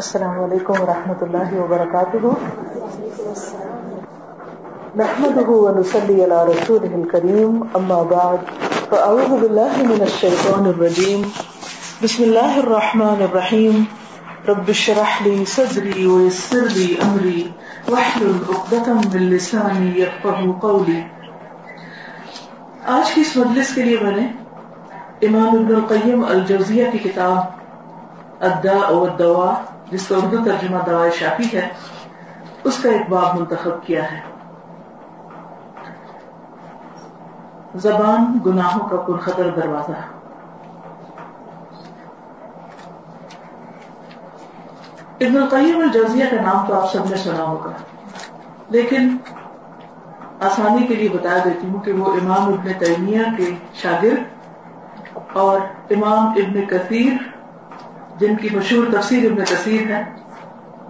السلام 0.00 0.38
علیکم 0.44 0.80
ورحمۃ 0.80 1.20
اللہ 1.24 1.52
وبرکاتہ۔ 1.58 2.30
نحمده 5.00 5.52
ونصلي 5.60 6.16
على 6.24 6.40
رسوله 6.48 6.96
الكريم 6.96 7.54
اما 7.78 8.00
بعد، 8.10 8.50
فاعوذ 8.88 9.30
بالله 9.44 9.84
من 9.92 10.02
الشيطان 10.06 10.66
الرجيم 10.72 11.22
بسم 12.02 12.24
الله 12.26 12.58
الرحمن 12.64 13.22
الرحيم 13.26 13.78
رب 14.48 14.68
اشرح 14.74 15.14
لي 15.28 15.32
صدري 15.52 16.04
ويسر 16.14 16.66
لي 16.74 16.88
امري 17.06 17.44
واحلل 17.92 18.42
عقدة 18.56 18.96
من 18.98 19.24
لساني 19.30 19.86
يفقهوا 20.00 20.58
قولي 20.66 20.98
آج 22.96 23.14
کی 23.14 23.24
اس 23.28 23.32
مجلس 23.36 23.72
کے 23.78 23.88
لیے 23.88 24.02
میں 24.02 24.12
نے 24.18 24.26
امام 25.30 25.56
ابن 25.62 25.72
القیم 25.78 26.28
الجوزیہ 26.34 26.92
کی 26.96 27.02
کتاب 27.06 28.44
الداء 28.50 28.84
والدواء 28.90 29.56
جس 29.90 30.08
کا 30.08 30.16
اردو 30.16 30.36
ترجمہ 30.44 30.78
دوائے 30.86 31.10
شافی 31.10 31.56
ہے، 31.56 31.68
اس 32.64 32.78
کا 32.82 32.90
ایک 32.90 33.08
باب 33.08 33.38
منتخب 33.38 33.82
کیا 33.82 34.12
ہے۔ 34.12 34.20
زبان 37.74 38.38
گناہوں 38.46 38.88
کا 38.88 38.96
پرخطر 38.96 39.50
دروازہ۔ 39.50 39.98
ابن 45.20 45.36
القیم 45.36 45.80
الجوزیہ 45.80 46.24
کا 46.30 46.40
نام 46.42 46.66
تو 46.66 46.80
آپ 46.80 46.92
سب 46.92 47.10
نے 47.10 47.16
سنا 47.16 47.42
ہوگا، 47.42 47.70
لیکن 48.70 49.16
آسانی 50.40 50.86
کے 50.86 50.94
لیے 50.94 51.08
بتا 51.08 51.36
دیتی 51.44 51.68
ہوں 51.68 51.80
کہ 51.80 51.92
وہ 51.92 52.12
امام 52.12 52.52
ابن 52.52 52.72
تیمیہ 52.78 53.22
کے 53.36 53.54
شاگرد 53.74 55.16
اور 55.32 55.60
امام 55.90 56.28
ابن 56.28 56.64
کثیر 56.64 57.12
جن 58.18 58.36
کی 58.36 58.48
مشہور 58.52 58.86
تفسیر 58.92 59.30
ابن 59.30 59.44
کثیر 59.44 59.90
ہے۔ 59.90 60.04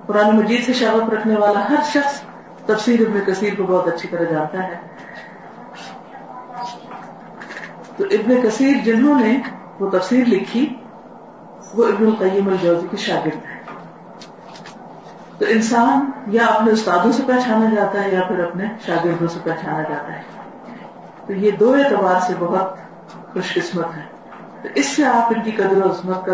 قرآن 0.06 0.36
مجید 0.36 0.66
سے 0.66 0.72
شاغت 0.72 1.14
رکھنے 1.14 1.36
والا 1.36 1.68
ہر 1.68 1.82
شخص 1.84 2.22
تفسیر 2.66 3.00
ابن 3.00 3.20
کثیر 3.26 3.54
کو 3.54 3.62
بہت 3.62 3.88
اچھی 3.88 4.08
طرح 4.08 4.24
جانتا 4.24 4.62
ہے۔ 4.62 4.74
تو 7.96 8.04
ابن 8.10 8.40
کثیر 8.42 8.76
جنہوں 8.84 9.20
نے 9.20 9.38
وہ 9.80 9.90
تفسیر 9.90 10.26
لکھی، 10.26 10.74
وہ 11.74 11.84
ابن 11.84 12.06
القیم 12.06 12.48
الجوزی 12.48 12.86
کے 12.90 12.96
شاگرد 12.96 13.46
ہیں۔ 13.46 13.62
تو 15.38 15.44
انسان 15.48 16.10
یا 16.26 16.46
اپنے 16.46 16.72
استادوں 16.72 17.12
سے 17.12 17.22
پہچانا 17.26 17.74
جاتا 17.74 18.04
ہے 18.04 18.10
یا 18.10 18.20
پھر 18.22 18.44
اپنے 18.44 18.64
شاگردوں 18.86 19.28
سے 19.28 19.38
پہچانا 19.44 19.82
جاتا 19.82 20.12
ہے۔ 20.12 20.22
تو 21.26 21.32
یہ 21.32 21.50
دو 21.50 21.72
اعتبار 21.72 22.20
سے 22.20 22.32
بہت 22.38 22.76
خوش 23.32 23.54
قسمت 23.54 23.96
ہے 23.96 24.15
اس 24.74 24.86
سے 24.86 25.04
آپ 25.04 25.32
ان 25.36 25.42
کی 25.42 25.50
قدر 25.50 25.76
و 25.76 25.90
عظمت 25.90 26.26
کا 26.26 26.32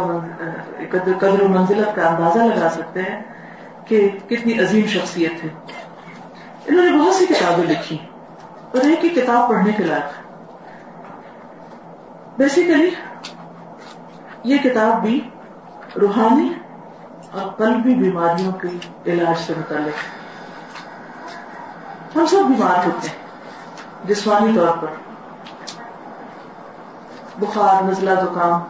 قدر 1.18 1.42
و 1.42 1.48
منزلت 1.48 1.94
کا 1.96 2.08
اندازہ 2.08 2.38
لگا 2.38 2.68
سکتے 2.70 3.02
ہیں 3.02 3.22
کہ 3.86 4.08
کتنی 4.28 4.58
عظیم 4.60 4.86
شخصیت 4.86 5.44
ہے۔ 5.44 5.48
انہوں 6.66 6.84
نے 6.84 6.92
بہت 6.98 7.14
سی 7.14 7.26
کتابیں 7.26 7.64
لکھی، 7.64 7.98
اور 8.72 8.80
ایک 8.80 9.04
ہی 9.04 9.08
کتاب 9.10 9.48
پڑھنے 9.48 9.72
کے 9.72 9.82
لائق 9.82 10.20
بیسیکلی 12.38 12.90
یہ 14.44 14.58
کتاب 14.58 15.00
بھی 15.02 15.16
روحانی 16.00 16.48
اور 17.32 17.50
قلبی 17.52 17.94
بیماریوں 17.94 18.52
کے 18.52 18.68
علاج 19.06 19.38
سے 19.38 19.52
متعلق 19.58 19.98
ہم 22.16 22.26
سب 22.26 22.48
بیمار 22.48 22.86
ہوتے 22.86 23.08
ہیں، 23.08 23.20
جسمانی 24.08 24.52
طور 24.56 24.76
پر۔ 24.76 24.90
بخار، 27.38 27.82
نزلہ 27.82 28.10
زکام 28.10 28.60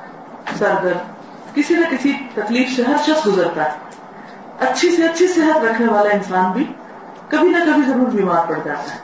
سر 0.58 0.74
درد 0.82 1.12
کسی 1.54 1.74
نہ 1.74 1.96
کسی 1.96 2.12
تکلیف 2.34 2.76
سے 2.76 2.82
ہر 2.82 2.96
شخص 3.06 3.26
گزرتا 3.26 3.64
ہے۔ 3.64 3.78
اچھی 4.60 4.96
سے 4.96 5.04
اچھی 5.04 5.26
صحت 5.26 5.64
رکھنے 5.64 5.86
والا 5.88 6.10
انسان 6.10 6.52
بھی 6.52 6.72
کبھی 7.28 7.48
نہ 7.48 7.56
کبھی 7.56 7.82
ضرور 7.82 8.06
بیمار 8.06 8.48
پڑ 8.48 8.58
جاتا 8.64 8.94
ہے۔ 8.94 8.98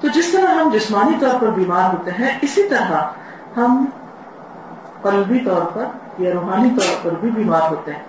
تو 0.00 0.08
جس 0.08 0.28
طرح 0.32 0.54
ہم 0.54 0.70
جسمانی 0.72 1.16
طور 1.20 1.40
پر 1.40 1.46
بیمار 1.46 1.94
ہوتے 1.94 2.10
ہیں، 2.10 2.38
اسی 2.42 2.68
طرح 2.68 2.92
ہم 3.56 3.86
قلبی 5.02 5.38
طور 5.38 5.62
پر 5.62 5.84
یا 6.18 6.30
روحانی 6.34 6.70
طور 6.70 6.96
پر 7.02 7.10
بھی 7.20 7.30
بیمار 7.30 7.62
ہوتے 7.70 7.92
ہیں۔ 7.92 8.02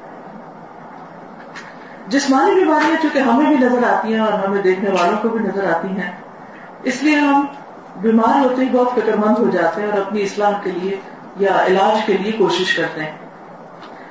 جسمانی 2.08 2.56
بیماریاں 2.56 3.02
چونکہ 3.02 3.20
ہمیں 3.20 3.46
بھی 3.46 3.58
نظر 3.58 3.84
آتی 3.84 4.14
ہیں 4.14 4.22
اور 4.22 4.34
ہمیں 4.34 4.62
دیکھنے 4.62 4.90
والوں 4.90 5.18
کو 5.22 5.30
بھی 5.30 5.40
نظر 5.40 5.74
آتی 5.74 5.88
ہیں، 5.88 6.12
اس 6.84 7.04
لیے 7.04 7.16
ہم 7.16 7.46
بیمار 8.02 8.46
ہوتے 8.46 8.66
ہی 8.66 8.70
بہت 8.70 8.92
فکر 8.96 9.18
مند 9.18 9.38
ہو 9.38 9.50
جاتے 9.50 9.82
ہیں 9.82 9.92
اور 9.92 10.02
اپنی 10.02 10.22
اصلاح 10.22 10.52
کے 10.64 10.72
لیے 10.72 10.96
یا 11.38 11.66
علاج 11.68 12.06
کے 12.06 12.14
لیے 12.14 12.32
کوشش 12.32 12.76
کرتے 12.76 13.04
ہیں۔ 13.04 13.12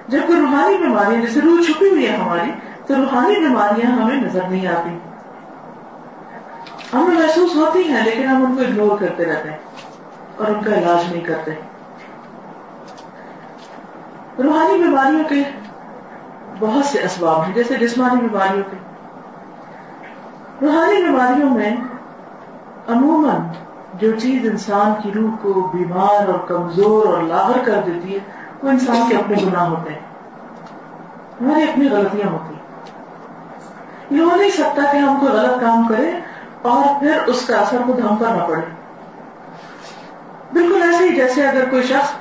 جب 0.09 0.19
کوئی 0.27 0.41
روحانی 0.41 0.77
بیماری 0.77 1.21
جیسے 1.21 1.41
روح 1.41 1.63
چھپی 1.63 1.91
ہوئی 1.91 2.09
ہے 2.09 2.17
ہماری، 2.17 2.51
تو 2.87 2.95
روحانی 2.97 3.37
بیماریاں 3.37 3.91
ہمیں 3.91 4.17
نظر 4.17 4.41
نہیں 4.49 4.67
آتی۔ 4.67 4.99
ہمیں 6.93 7.15
محسوس 7.15 7.57
ہوتی 7.57 7.83
ہیں، 7.83 8.05
لیکن 8.05 8.25
ہم 8.25 8.45
ان 8.45 8.57
کو 8.57 8.61
اگنور 8.61 8.99
کرتے 8.99 9.25
رہتے 9.25 9.51
ہیں 9.51 9.59
اور 10.37 10.47
ان 10.47 10.63
کا 10.65 10.75
علاج 10.75 11.13
نہیں 11.13 11.25
کرتے۔ 11.25 11.51
روحانی 14.43 14.83
بیماریوں 14.83 15.25
کے 15.29 15.43
بہت 16.59 16.85
سے 16.85 17.05
اسباب 17.05 17.47
ہیں، 17.47 17.55
جیسے 17.55 17.75
جسمانی 17.75 18.29
بیماریوں 18.29 18.65
کے۔ 18.71 18.77
روحانی 20.63 21.03
بیماریوں 21.03 21.51
میں 21.51 21.77
عموماً 22.89 23.37
جو 24.01 24.19
چیز 24.19 24.49
انسان 24.51 24.93
کی 25.03 25.13
روح 25.13 25.31
کو 25.43 25.71
بیمار 25.75 26.29
اور 26.29 26.39
کمزور 26.49 27.07
اور 27.07 27.23
لاغر 27.23 27.59
کر 27.65 27.81
دیتی 27.87 28.15
ہے، 28.15 28.19
وہ 28.63 28.69
انسان 28.69 28.97
کے 29.09 29.17
اپنے 29.17 29.37
گناہ 29.47 29.69
ہوتے 29.69 29.93
ہیں۔ 29.93 30.01
ہماری 31.41 31.63
اپنی 31.63 31.89
غلطیاں 31.89 32.29
ہوتی 32.29 32.55
ہیں۔ 32.55 32.63
یہ 34.11 34.21
ہو 34.21 34.37
نہیں 34.37 34.51
سکتا 34.51 34.93
کہ 34.93 34.97
ہم 34.97 35.21
کوئی 35.21 35.33
غلط 35.33 35.61
کام 35.61 35.89
کریں 35.89 36.21
اور 36.63 37.01
پھر 37.01 37.19
اس 37.27 37.47
کا 37.47 37.59
اثر 37.59 37.77
خود 37.87 37.99
ہم 37.99 38.17
پر 38.17 38.27
نہ 38.27 38.43
پڑے۔ 38.49 38.63
بالکل 40.53 40.83
ایسے 40.83 41.05
ہی 41.05 41.17
جیسے 41.17 41.49
اگر 41.49 41.71
کوئی 41.71 41.83
شخص 41.83 42.13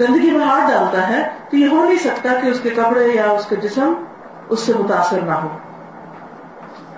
گندگی 0.00 0.30
میں 0.30 0.46
ہاتھ 0.46 0.72
ڈالتا 0.72 1.08
ہے، 1.08 1.28
تو 1.50 1.56
یہ 1.56 1.68
ہو 1.68 1.84
نہیں 1.84 1.98
سکتا 1.98 2.28
کہ 2.42 2.46
اس 2.46 2.60
کے 2.60 2.70
کپڑے 2.70 3.08
یا 3.14 3.30
اس 3.30 3.46
کے 3.46 3.56
جسم 3.56 3.92
اس 4.48 4.60
سے 4.60 4.72
متاثر 4.78 5.20
نہ 5.20 5.32
ہو۔ 5.32 5.48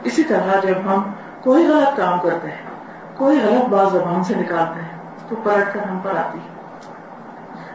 اسی 0.05 0.23
طرح 0.23 0.61
جب 0.63 0.79
ہم 0.87 1.03
کوئی 1.43 1.67
غلط 1.67 1.97
کام 1.97 2.21
کرتے 2.21 2.49
ہیں 2.51 2.66
کوئی 3.17 3.41
غلط 3.41 3.69
بات 3.69 3.93
زبان 3.93 4.25
سے 4.25 4.35
نکالتے 4.35 4.81
ہیں 4.81 4.99
تو 5.29 5.37
پلٹ 5.37 5.75
کر 5.75 5.81
ہم 5.81 5.99
پر 6.03 6.17
آتی 6.17 6.39
ہے۔ 6.39 6.57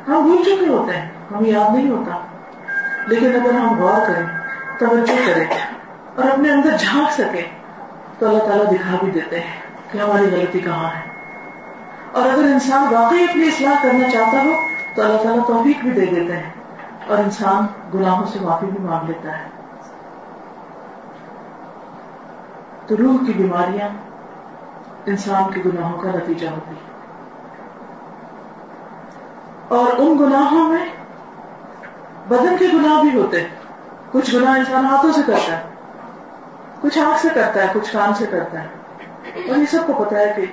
ہم 0.07 0.23
بھول 0.23 0.43
چکے 0.43 0.67
ہوتے 0.67 0.97
ہیں 0.97 1.09
ہمیں 1.31 1.49
یاد 1.49 1.75
نہیں 1.75 1.89
ہوتا۔ 1.89 2.17
لیکن 3.07 3.25
اگر 3.25 3.53
ہم 3.53 3.79
غور 3.79 4.01
کریں، 4.07 4.25
توجہ 4.79 5.15
کریں 5.25 5.45
اور 6.15 6.29
اپنے 6.29 6.51
اندر 6.51 6.77
جھانک 6.79 7.11
سکیں، 7.11 7.51
تو 8.19 8.27
اللہ 8.27 8.39
تعالیٰ 8.39 8.65
دکھا 8.65 8.97
بھی 9.03 9.11
دیتے 9.11 9.39
ہیں 9.39 9.57
کہ 9.91 9.97
ہماری 9.97 10.25
غلطی 10.25 10.59
کہاں 10.59 10.89
ہے۔ 10.89 11.01
اور 12.11 12.29
اگر 12.29 12.43
انسان 12.43 12.93
واقعی 12.93 13.23
اپنی 13.23 13.47
اصلاح 13.47 13.73
کرنا 13.83 14.09
چاہتا 14.09 14.43
ہو، 14.43 14.51
تو 14.95 15.03
اللہ 15.03 15.17
تعالیٰ 15.23 15.47
توفیق 15.47 15.77
بھی 15.81 15.91
دے 15.91 16.05
دیتے 16.05 16.35
ہیں۔ 16.35 16.49
اور 17.07 17.17
انسان 17.17 17.65
گناہوں 17.93 18.25
سے 18.25 18.39
معافی 18.41 18.65
بھی 18.65 18.79
مانگ 18.79 19.07
لیتا 19.07 19.37
ہے۔ 19.37 19.47
تو 22.87 22.97
روح 22.97 23.25
کی 23.25 23.33
بیماریاں 23.33 23.89
انسان 25.05 25.51
کے 25.51 25.61
گناہوں 25.65 25.99
کا 25.99 26.09
نتیجہ 26.09 26.47
ہوتی 26.47 26.75
ہے۔ 26.75 26.91
اور 29.67 29.87
ان 29.97 30.17
گناہوں 30.19 30.69
میں 30.69 30.85
بدن 32.27 32.57
کے 32.59 32.65
گناہ 32.73 33.01
بھی 33.01 33.19
ہوتے 33.19 33.41
ہیں۔ 33.41 33.47
کچھ 34.11 34.35
گناہ 34.35 34.57
انسان 34.57 34.85
ہاتھوں 34.85 35.11
سے 35.11 35.21
کرتا 35.27 35.57
ہے، 35.57 35.63
کچھ 36.81 36.99
آنکھ 36.99 37.21
سے 37.21 37.27
کرتا 37.33 37.61
ہے، 37.61 37.67
کچھ 37.73 37.93
کان 37.93 38.13
سے 38.13 38.25
کرتا 38.25 38.63
ہے۔ 38.63 38.67
اور 39.49 39.57
یہ 39.57 39.65
سب 39.65 39.87
کو 39.87 40.03
پتا 40.03 40.19
ہے 40.19 40.33
کہ 40.35 40.45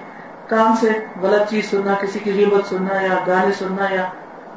کان 0.49 0.77
سے 0.77 0.89
غلط 1.23 1.49
چیز 1.49 1.71
سننا، 1.71 1.95
کسی 2.01 2.19
کی 2.19 2.33
غیبت 2.33 2.69
سننا 2.69 3.03
یا 3.03 3.15
گانے 3.27 3.53
سننا 3.53 3.95
یا 3.95 4.07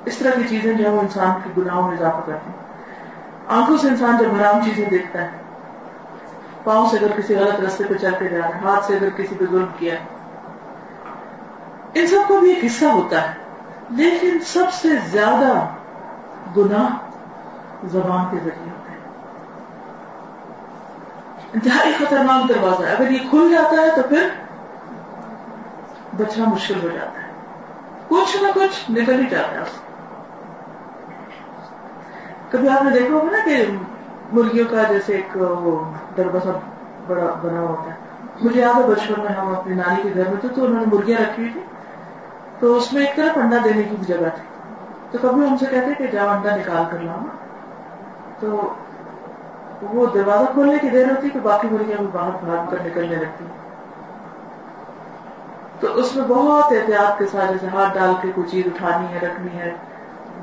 اس 0.05 0.17
طرح 0.17 0.31
کی 0.35 0.43
چیزیں 0.49 0.73
جو 0.73 0.85
ہے 0.85 0.89
وہ 0.89 1.01
انسان 1.01 1.31
کے 1.43 1.61
گناہوں 1.61 1.87
میں 1.87 1.97
اضافہ 1.97 2.21
کرتی 2.25 2.49
ہیں۔ 2.49 2.61
آنکھوں 3.47 3.77
سے 3.77 3.87
انسان 3.87 4.17
جب 4.17 4.41
حرام 4.41 4.63
چیزیں 4.63 4.85
دیکھتا 4.85 5.21
ہے 5.21 5.29
پاؤں 6.63 6.89
سے 6.89 6.97
اگر 6.97 7.11
کسی 7.17 7.35
غلط 7.35 7.59
رستے 7.59 7.83
پہ 7.83 7.93
چلتے 7.93 8.27
جا 8.27 8.51
رہے 8.51 8.59
ہاتھ 8.59 8.85
سے 8.85 8.95
اگر 8.95 9.09
کسی 9.09 9.35
پہ 9.35 9.45
ظلم 9.51 9.67
کیا 9.79 9.93
ہے۔ 9.93 10.05
ان 11.93 12.07
سب 12.07 12.27
کو 12.27 12.39
بھی 12.39 12.51
ایک 12.51 12.65
حصہ 12.65 12.85
ہوتا 12.85 13.21
ہے، 13.21 13.33
لیکن 13.89 14.39
سب 14.39 14.73
سے 14.73 14.89
زیادہ 15.05 15.67
گناہ 16.57 16.97
زبان 17.83 18.25
کے 18.31 18.37
ذریعے 18.43 18.69
ہوتے 18.69 18.91
ہیں۔ 18.91 18.97
انتہائی 21.53 21.93
خطرناک 21.97 22.49
دروازہ 22.49 22.83
ہے۔ 22.83 22.91
اگر 22.91 23.11
یہ 23.11 23.29
کھل 23.29 23.51
جاتا 23.51 23.81
ہے 23.81 24.01
تو 24.01 24.07
پھر 24.07 24.29
بچنا 26.17 26.45
مشکل 26.45 26.83
ہو 26.83 26.87
جاتا 26.87 27.23
ہے۔ 27.23 27.27
کچھ 28.07 28.43
نہ 28.43 28.47
کچھ 28.53 28.91
نکل 28.91 29.19
ہی 29.19 29.25
جاتا 29.29 29.55
ہے۔ 29.55 29.63
کبھی 32.49 32.69
آپ 32.69 32.83
نے 32.83 32.91
دیکھا 32.91 33.13
ہوگا 33.13 33.31
نا 33.31 33.37
کہ 33.45 33.65
مرغیوں 34.31 34.67
کا 34.71 34.83
جیسے 34.83 35.13
ایک 35.13 35.37
دروازہ 36.17 36.49
بڑا 37.07 37.25
بنا 37.41 37.59
ہوتا 37.59 37.91
ہے۔ 37.91 37.95
مجھے 38.41 38.61
یاد 38.61 38.73
ہے 38.73 38.83
بچپن 38.83 39.21
میں 39.21 39.29
ہم 39.29 39.55
اپنی 39.55 39.75
نانی 39.75 40.01
کے 40.01 40.09
گھر 40.15 40.29
میں 40.29 40.37
تھے 40.41 40.49
تو 40.55 40.65
انہوں 40.65 40.79
نے 40.79 40.85
مرغیاں 40.85 41.19
رکھی 41.19 41.43
ہوئی 41.43 41.53
تھی 41.53 41.61
تو 42.59 42.77
اس 42.77 42.93
میں 42.93 43.05
ایک 43.05 43.15
طرف 43.15 43.37
انڈا 43.37 43.57
دینے 43.63 43.83
کی 43.83 43.95
جگہ 43.95 44.17
تھی۔ 44.17 44.47
تو 45.11 45.17
کبھی 45.21 45.47
ہم 45.47 45.57
سے 45.57 45.65
کہتے 45.71 45.93
کہ 45.93 46.07
جاؤ 46.07 46.27
انڈا 46.27 46.55
نکال 46.55 46.83
کر 46.91 46.97
لاؤ۔ 46.99 47.19
تو 48.39 48.73
وہ 49.81 50.05
دروازہ 50.05 50.45
کھولنے 50.53 50.77
کی 50.77 50.89
دیر 50.89 51.05
ہوتی 51.09 51.27
ہے 51.27 51.31
کہ 51.31 51.39
باقی 51.43 51.67
مرغیاں 51.71 51.97
بھی 51.97 52.07
باہر 52.11 52.29
بھاگ 52.45 52.69
کر 52.69 52.77
نکلنے 52.85 53.15
لگتی۔ 53.15 53.45
تو 55.79 55.87
اس 55.87 56.15
میں 56.15 56.25
بہت 56.27 56.63
احتیاط 56.71 57.19
کے 57.19 57.25
ساتھ 57.25 57.51
جیسے 57.51 57.67
ہاتھ 57.73 57.93
ڈال 57.93 58.13
کے 58.21 58.31
کوئی 58.35 58.47
چیز 58.49 58.63
اٹھانی 58.65 59.13
ہے، 59.13 59.19
رکھنی 59.19 59.59
ہے، 59.59 59.75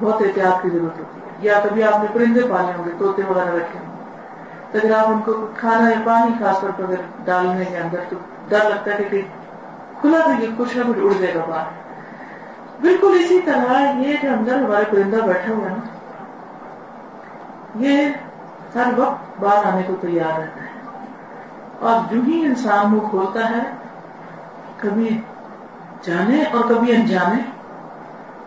بہت 0.01 0.15
احتیاط 0.15 0.63
کی 0.63 0.71
ضرورت 0.71 0.99
ہوتی۔ 0.99 1.21
ہے 1.21 1.28
یا 1.39 1.61
کبھی 1.63 1.83
آپ 1.83 2.03
نے 2.03 2.07
پرندے 2.13 2.41
پالے 2.51 2.73
ہوں 2.79 2.85
گے، 2.85 2.91
طوطے 2.99 3.23
وغیرہ 3.29 3.55
رکھے 3.55 3.79
ہوں 3.79 3.89
تو 4.73 4.79
اگر 4.85 4.95
آپ 4.99 5.09
ان 5.09 5.21
کو 5.21 5.47
کھانا 5.57 5.89
یا 5.89 6.01
پانی 6.05 6.45
خاص 6.45 6.61
طور 6.61 6.71
پر 6.71 6.85
اگر 6.85 6.95
ڈالنے 7.25 7.65
کے 7.65 7.77
اندر 7.77 7.99
تو 8.09 8.17
ڈر 8.49 8.59
لگتا 8.69 8.91
ہے 8.91 9.05
کہ 9.11 9.23
کھلا 10.01 10.19
تو 10.19 10.43
یہ 10.43 10.49
کچھ 10.57 10.77
نہ 10.77 10.83
کچھ 10.89 10.99
اڑ 11.03 11.13
جائے 11.21 11.35
گا 11.35 11.41
باہر۔ 11.49 11.67
بالکل 12.81 13.17
اسی 13.21 13.41
طرح 13.45 13.93
یہ 13.99 14.17
جو 14.23 14.33
اندر 14.33 14.55
ہمارے 14.63 14.85
پرندہ 14.91 15.17
بیٹھا 15.17 15.55
ہوا 15.55 15.71
ہے 15.71 15.75
نا، 15.75 15.81
یہ 17.75 18.09
ہر 18.75 18.93
وقت 18.97 19.41
باہر 19.41 19.73
آنے 19.73 19.83
کو 19.87 19.95
تیار 20.01 20.41
رہتا 20.41 20.63
ہے۔ 20.63 20.69
اور 21.81 22.15
جو 22.15 22.21
ہی 22.27 22.45
انسان 22.45 22.93
منہ 22.93 23.09
کھولتا 23.11 23.51
ہے، 23.51 23.63
کبھی 24.77 25.21
جانے 26.03 26.43
اور 26.43 26.65
کبھی 26.69 26.97
انجانے، 26.97 27.43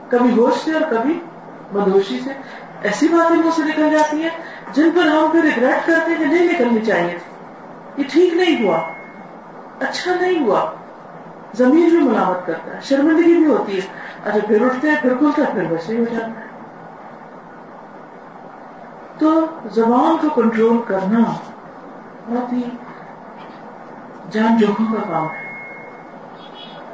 کبھی 0.10 0.32
ہوش 0.32 0.54
سے 0.54 0.72
اور 0.74 0.82
کبھی 0.90 1.20
بدوشی 1.74 2.20
سے 2.20 2.34
ایسی 2.82 3.08
باتیں 3.08 3.36
منہ 3.36 3.50
سے 3.56 3.62
نکل 3.62 3.90
جاتی 3.90 4.22
ہیں 4.22 4.30
جن 4.74 4.90
پر 4.96 5.02
ہم 5.02 5.32
پھر 5.32 5.42
ریگریٹ 5.42 5.88
کرتے 5.88 6.12
کہ 6.20 6.26
نہیں 6.26 6.48
نکلنی 6.52 6.86
چاہیے۔ 6.86 7.18
یہ 7.98 8.04
ٹھیک 8.12 8.34
نہیں 8.34 8.66
ہوا۔ 8.66 8.78
اچھا 9.80 10.16
نہیں 10.22 10.46
ہوا۔ 10.46 10.72
زمین 11.54 11.90
بھی 11.90 12.00
ملامت 12.00 12.46
کرتا 12.46 12.76
ہے، 12.76 12.80
شرمندگی 12.82 13.34
بھی 13.34 13.46
ہوتی 13.46 13.80
ہے۔ 13.80 13.82
اچھا 14.26 14.48
پھر 14.48 14.66
اٹھتے 14.66 14.90
ہیں، 14.90 14.96
پھر 15.02 15.18
کھلتا 15.18 15.42
ہے 15.42 15.54
پھر 15.54 15.72
ویسے 15.72 15.94
ہی 15.94 16.00
ہو 16.00 16.06
جاتا 16.12 16.28
ہے۔ 16.28 16.46
تو 19.20 19.46
زبان 19.72 20.18
کو 20.22 20.42
کنٹرول 20.42 20.82
کرنا 20.88 21.20
بہت 22.30 22.54
ہی 22.54 22.62
جان 24.32 24.58
جوخم 24.58 24.86
کا 24.86 25.10
کام 25.10 25.24
ہے۔ 25.24 25.52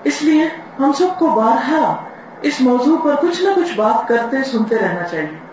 اس 0.04 0.24
لیے 0.24 0.50
ہم 0.80 0.92
سب 0.94 1.19
کو 1.19 1.28
بارہا 1.28 1.95
اس 2.42 2.62
موضوع 2.62 2.98
پر 3.04 3.16
کچھ 3.22 3.42
نہ 3.42 3.50
کچھ 3.56 3.75
بات 3.75 4.07
کرتے 4.07 4.44
سنتے 4.44 4.75
رہنا 4.75 5.04
چاہیے۔ 5.04 5.46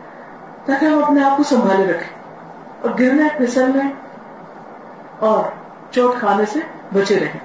تاکہ 0.65 0.85
ہم 0.85 1.05
اپنے 1.05 1.25
آپ 1.25 1.37
کو 1.37 1.43
سنبھالے 1.43 1.85
رکھیں 1.87 2.23
اور 2.81 2.91
گرنے 3.01 3.25
پھسلنے 3.39 3.83
اور 5.19 5.45
چوٹ 5.91 6.19
کھانے 6.19 6.45
سے 6.47 6.59
بچے 6.93 7.21
رہیں۔ 7.21 7.39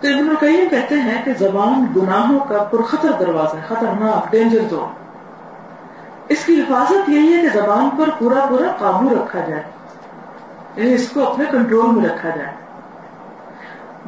تو 0.00 0.08
ابن 0.08 0.28
القیم 0.28 0.68
کہتے 0.68 0.94
ہیں 0.94 1.24
کہ 1.24 1.32
زبان 1.38 1.86
گناہوں 1.96 2.40
کا 2.40 2.62
پرخطر 2.62 3.12
دروازہ 3.12 3.56
ہے، 3.56 3.60
خطرناک 3.68 4.30
ڈینجر 4.30 4.60
زون 4.70 4.88
اس 6.28 6.44
کی 6.44 6.60
حفاظت 6.60 7.08
یہی 7.08 7.36
ہے 7.36 7.42
کہ 7.42 7.48
زبان 7.60 7.90
پر 7.90 8.08
پورا 8.18 8.46
پورا 8.46 8.72
قابو 8.78 9.08
رکھا 9.08 9.40
جائے۔ 9.40 9.62
یعنی 10.76 10.94
اس 10.94 11.08
کو 11.08 11.32
اپنے 11.32 11.44
کنٹرول 11.50 11.90
میں 11.90 12.10
رکھا 12.10 12.28
جائے۔ 12.28 12.52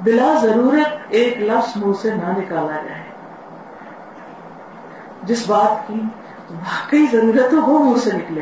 بلا 0.02 0.34
ضرورت 0.42 0.92
ایک 1.08 1.38
لفظ 1.38 1.76
منہ 1.76 1.92
سے 2.02 2.10
نہ 2.10 2.38
نکالا 2.38 2.72
جائے۔ 2.72 3.02
جس 5.22 5.50
بات 5.50 5.88
کی 5.88 6.00
واقعی 6.50 7.06
ضرورت 7.12 7.52
ہو 7.52 7.60
وہ 7.60 7.84
منہ 7.84 7.98
سے 7.98 8.12
نکلے۔ 8.12 8.40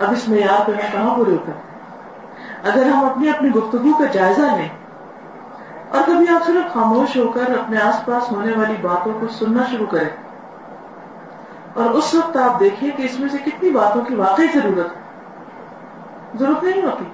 اب 0.00 0.12
اس 0.12 0.28
معیار 0.28 0.66
پہ 0.66 0.72
میں 0.72 0.92
کہاں 0.92 1.16
پورے 1.16 1.34
اتر 1.34 1.52
اگر 2.68 2.86
ہم 2.86 3.04
اپنی 3.04 3.28
اپنی 3.28 3.50
گفتگو 3.50 3.98
کا 3.98 4.04
جائزہ 4.12 4.40
لیں 4.40 4.68
اور 5.88 6.02
کبھی 6.06 6.28
آپ 6.28 6.46
صرف 6.46 6.74
خاموش 6.74 7.16
ہو 7.16 7.28
کر 7.28 7.40
اپنے 7.40 7.78
آس 7.78 8.04
پاس 8.04 8.32
ہونے 8.32 8.52
والی 8.56 8.74
باتوں 8.82 9.12
کو 9.20 9.28
سننا 9.28 9.62
شروع 9.70 9.86
کریں۔ 9.86 10.08
اور 11.74 11.90
اس 11.90 12.14
وقت 12.14 12.36
آپ 12.36 12.60
دیکھیں 12.60 12.90
کہ 12.96 13.02
اس 13.02 13.20
میں 13.20 13.28
سے 13.28 13.38
کتنی 13.38 13.70
باتوں 13.70 14.02
کی 14.02 14.14
واقعی 14.14 14.46
ضرورت 14.54 14.96
ہے۔ 14.96 15.00
ضرورت 16.38 16.62
نہیں 16.62 16.82
ہوتی۔ 16.82 17.04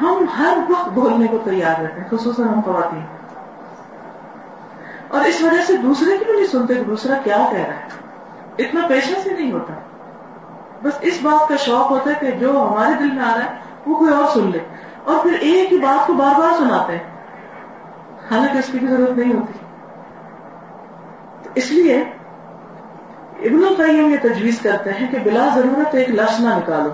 ہم 0.00 0.24
ہر 0.38 0.58
وقت 0.68 0.88
بولنے 0.88 1.26
کو 1.26 1.38
تیار 1.44 1.80
رہتے 1.80 2.00
ہیں، 2.00 2.08
خصوصاً 2.10 2.48
ہم 2.48 2.60
خواتین۔ 2.60 3.04
اور 5.08 5.20
اس 5.20 5.42
وجہ 5.42 5.62
سے 5.66 5.76
دوسرے 5.76 6.18
کی 6.18 6.24
بھی 6.24 6.32
نہیں 6.32 6.46
سنتے 6.46 6.74
کہ 6.74 6.84
دوسرا 6.84 7.14
کیا 7.24 7.36
کہہ 7.36 7.58
رہا 7.58 7.74
ہے۔ 7.74 8.11
اتنا 8.58 8.86
پیشہ 8.88 9.20
سے 9.20 9.30
نہیں 9.30 9.52
ہوتا۔ 9.52 9.74
بس 10.82 10.92
اس 11.00 11.18
بات 11.22 11.48
کا 11.48 11.56
شوق 11.56 11.90
ہوتا 11.90 12.10
ہے 12.10 12.14
کہ 12.20 12.30
جو 12.30 12.50
ہمارے 12.50 12.94
دل 12.94 13.10
میں 13.10 13.24
آ 13.24 13.38
رہا 13.38 13.44
ہے، 13.44 13.50
وہ 13.86 13.98
کوئی 13.98 14.12
اور 14.12 14.24
سن 14.34 14.50
لے۔ 14.50 14.58
اور 15.04 15.22
پھر 15.22 15.32
ایک 15.40 15.72
ہی 15.72 15.78
بات 15.78 16.06
کو 16.06 16.12
بار 16.12 16.40
بار 16.40 16.56
سناتے 16.58 16.92
ہیں۔ 16.92 17.02
حالانکہ 18.30 18.58
اس 18.58 18.66
کی 18.72 18.78
بھی 18.78 18.86
ضرورت 18.86 19.10
نہیں 19.10 19.32
ہوتی۔ 19.34 19.52
تو 21.42 21.50
اس 21.54 21.72
لیے 21.72 22.00
ابن 23.38 23.64
القیم 23.68 24.10
یہ 24.10 24.16
تجویز 24.22 24.60
کرتے 24.62 24.92
ہیں 24.92 25.10
کہ 25.10 25.18
بلا 25.18 25.48
ضرورت 25.54 25.94
ایک 25.94 26.10
لفظ 26.10 26.40
نہ 26.40 26.48
نکالو۔ 26.48 26.90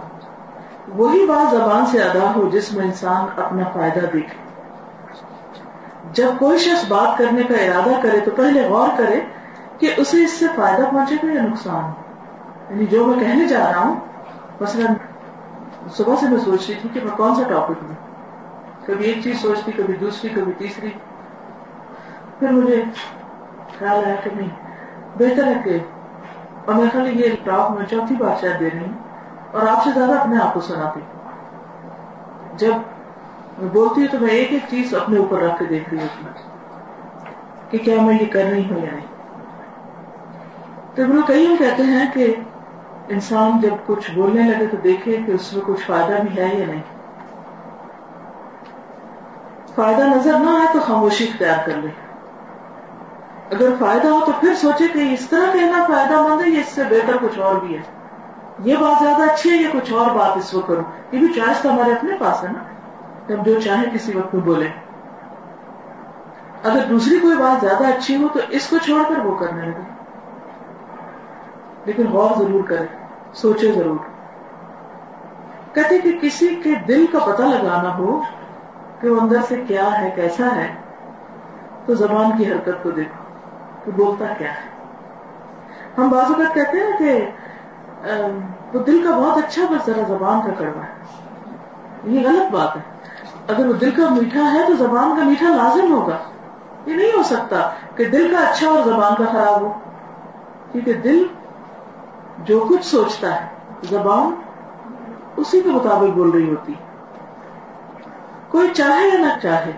وہی 0.89 1.27
بات 1.27 1.51
زبان 1.51 1.87
سے 1.87 2.03
ادا 2.03 2.33
ہو 2.37 2.49
جس 2.49 2.73
میں 2.73 2.85
انسان 2.85 3.41
اپنا 3.41 3.63
فائدہ 3.75 4.07
دیکھے۔ 4.13 4.49
جب 6.13 6.31
کوئی 6.39 6.59
شخص 6.59 6.89
بات 6.89 7.19
کرنے 7.19 7.43
کا 7.43 7.55
ارادہ 7.55 8.01
کرے 8.03 8.21
تو 8.21 8.31
پہلے 8.31 8.69
غور 8.69 8.89
کرے 8.97 9.21
کہ 9.79 9.95
اسے 9.97 10.25
اس 10.25 10.33
سے 10.33 10.47
فائدہ 10.57 10.85
پہنچے 10.93 11.15
گا 11.15 11.33
یا 11.33 11.43
نقصان؟ 11.43 11.91
یعنی 12.71 12.87
جو 12.87 13.07
میں 13.07 13.19
کہنے 13.19 13.49
جا 13.49 13.73
رہا 13.73 13.81
ہوں، 13.81 14.01
مثلا 14.61 14.87
صبح 15.91 16.15
سے 16.17 16.29
میں 16.29 16.39
سوچ 16.39 16.71
رہی 16.71 16.79
تھی 16.81 16.89
کہ 16.93 17.01
میں 17.01 17.17
کون 17.17 17.35
سا 17.35 17.43
ٹاپک 17.43 17.83
لوں۔ 17.83 17.95
کبھی 18.87 19.05
ایک 19.05 19.25
چیز 19.25 19.41
سوچتی، 19.41 19.73
کبھی 19.73 19.95
دوسری، 19.95 20.31
کبھی 20.31 20.53
تیسری۔ 20.53 20.91
پھر 22.39 22.49
مجھے 22.49 22.83
خیال 23.79 24.05
آیا 24.05 24.15
کہ 24.15 24.31
نہیں، 24.37 24.49
بہتر 25.19 25.47
ہے 25.47 25.63
کہ، 25.65 25.79
اور 26.65 26.75
میرے 26.75 26.89
خیال 26.93 27.21
یہ 27.21 27.31
ٹاپ 27.45 27.71
میں 27.71 27.87
چوتھی 27.87 28.17
بار 28.17 28.35
شاید 28.41 28.61
دے 28.61 28.71
رہی 28.71 28.79
ہوں 28.79 28.93
اور 29.53 29.67
آپ 29.67 29.85
سے 29.85 29.91
زیادہ 29.95 30.21
اپنے 30.21 30.39
آپ 30.39 30.55
کو 30.55 30.61
سناتی 30.61 31.01
جب 32.57 32.73
میں 33.59 33.71
بولتی 33.73 34.01
ہوں 34.01 34.09
تو 34.09 34.19
میں 34.21 34.31
ایک 34.31 34.53
ایک 34.53 34.63
چیز 34.71 34.95
اپنے 34.95 35.19
اوپر 35.19 35.39
رکھ 35.39 35.59
کے 35.59 35.65
دیکھ 35.65 35.95
رہی 35.95 36.03
ہوتی 36.03 36.25
کہ 37.71 37.85
کیا 37.85 38.03
میں 38.03 38.19
یہ 38.21 38.27
کر 38.27 38.45
رہی 38.51 38.71
ہوں 38.71 38.79
یا 38.79 38.93
نہیں۔ 38.95 39.08
تو 40.99 41.05
وہ 41.09 41.23
کئی 41.27 41.57
کہتے 41.59 41.83
ہیں 41.83 42.13
کہ 42.13 42.35
انسان 43.09 43.61
جب 43.61 43.75
کچھ 43.87 44.11
بولنے 44.11 44.43
لگے 44.43 44.67
تو 44.67 44.77
دیکھے 44.77 45.19
کہ 45.27 45.31
اس 45.33 45.53
میں 45.53 45.63
کچھ 45.67 45.87
فائدہ 45.87 46.23
بھی 46.23 46.43
ہے 46.43 46.55
یا 46.55 46.67
نہیں۔ 46.67 46.83
فائدہ 49.75 50.03
نظر 50.03 50.33
نہ 50.33 50.51
آئے 50.51 50.67
تو 50.73 50.79
خاموشی 50.81 51.25
اختیار 51.25 51.67
کر 51.67 51.73
لے۔ 51.77 51.89
اگر 53.51 53.69
فائدہ 53.79 54.09
ہو 54.09 54.21
تو 54.27 54.33
پھر 54.41 54.55
سوچے 54.55 54.85
کہ 54.93 54.99
اس 54.99 55.29
طرح 55.29 55.53
کہنا 55.53 55.85
فائدہ 55.87 56.23
مند 56.23 56.41
ہے 56.41 56.51
یا 56.51 56.61
اس 56.61 56.69
سے 56.69 56.83
بہتر 56.91 57.17
کچھ 57.21 57.39
اور 57.39 57.55
بھی 57.55 57.77
ہے۔ 57.77 57.83
یہ 58.59 58.77
بات 58.77 59.03
زیادہ 59.03 59.23
اچھی 59.23 59.51
ہے 59.51 59.57
یا 59.57 59.69
کچھ 59.73 59.93
اور 59.93 60.11
بات 60.11 60.37
اس 60.37 60.55
وقت 60.55 60.69
کروں؟ 60.69 60.85
یہ 61.13 61.19
بھی 61.19 61.29
چوائس 61.29 61.59
تو 61.63 61.73
ہمارے 61.73 61.93
اپنے 61.93 62.11
پاس 62.19 62.45
ہے 62.45 62.49
نا۔ 62.49 62.59
ہم 63.35 63.43
جو 63.43 63.61
چاہیں 63.61 63.95
کسی 63.95 64.17
وقت 64.17 64.35
میں 64.35 64.43
بولے 64.43 64.69
اگر 66.65 66.81
دوسری 66.91 67.19
کوئی 67.19 67.37
بات 67.37 67.61
زیادہ 67.61 67.87
اچھی 67.87 68.23
ہو 68.23 68.29
تو 68.29 68.41
اس 68.49 68.67
کو 68.67 68.79
چھوڑ 68.79 69.03
کر 69.09 69.19
وہ 69.19 69.39
کرنے 69.39 69.63
لگے۔ 69.63 69.98
لیکن 71.85 72.07
غور 72.13 72.31
ضرور 72.39 72.63
کرے 72.63 72.87
سوچے 73.33 73.73
ضرور۔ 73.73 73.97
کہتے 75.75 75.99
کہ 75.99 76.19
کسی 76.23 76.61
کے 76.65 76.75
دل 76.89 77.07
کا 77.13 77.19
پتہ 77.19 77.43
لگانا 77.43 77.99
ہو 77.99 78.21
کہ 79.01 79.09
وہ 79.09 79.21
اندر 79.21 79.37
سے 79.49 79.63
کیا 79.69 80.01
ہے، 80.01 80.11
کیسا 80.15 80.57
ہے، 80.57 80.75
تو 81.87 81.95
زبان 81.95 82.37
کی 82.37 82.53
حرکت 82.53 82.83
کو 82.83 82.91
دیکھو 82.91 83.25
کہ 83.85 83.91
بولتا 83.91 84.25
کیا 84.39 84.53
ہے۔ 84.53 84.79
ہم 85.99 86.09
بعض 86.09 86.25
اوقات 86.25 86.55
کہتے 86.55 86.79
ہیں 86.79 86.99
کہ 86.99 87.31
وہ 88.73 88.79
دل 88.79 89.05
کا 89.05 89.19
بہت 89.19 89.39
اچھا 89.39 89.63
بس 89.71 89.87
ذرا 89.87 90.03
زبان 90.09 90.41
کا 90.41 90.53
کڑوا 90.59 90.83
ہے۔ 90.83 90.93
یہ 92.05 92.29
غلط 92.29 92.53
بات 92.53 92.77
ہے۔ 92.77 92.81
اگر 93.49 93.67
وہ 93.67 93.73
دل 93.73 93.91
کا 93.91 94.03
میٹھا 94.11 94.53
ہے 94.53 94.67
تو 94.67 94.75
زبان 94.75 95.17
کا 95.17 95.25
میٹھا 95.25 95.49
لازم 95.49 95.95
ہوگا۔ 95.95 96.19
یہ 96.87 96.95
نہیں 96.95 97.11
ہو 97.17 97.23
سکتا 97.23 97.71
کہ 97.97 98.05
دل 98.05 98.35
کا 98.35 98.49
اچھا 98.49 98.69
اور 98.69 98.83
زبان 98.83 99.15
کا 99.19 99.25
خراب 99.33 99.61
ہو، 99.61 99.73
کیونکہ 100.73 100.93
دل 100.93 101.27
جو 102.39 102.67
کچھ 102.71 102.87
سوچتا 102.87 103.43
ہے، 103.43 103.47
زبان 103.83 104.35
اسی 105.37 105.61
کے 105.61 105.71
مطابق 105.71 106.11
بول 106.15 106.31
رہی 106.31 106.51
ہوتی۔ 106.51 106.75
کوئی 108.49 108.69
چاہے 108.69 109.09
یا 109.09 109.19
نہ 109.19 109.39
چاہے، 109.43 109.73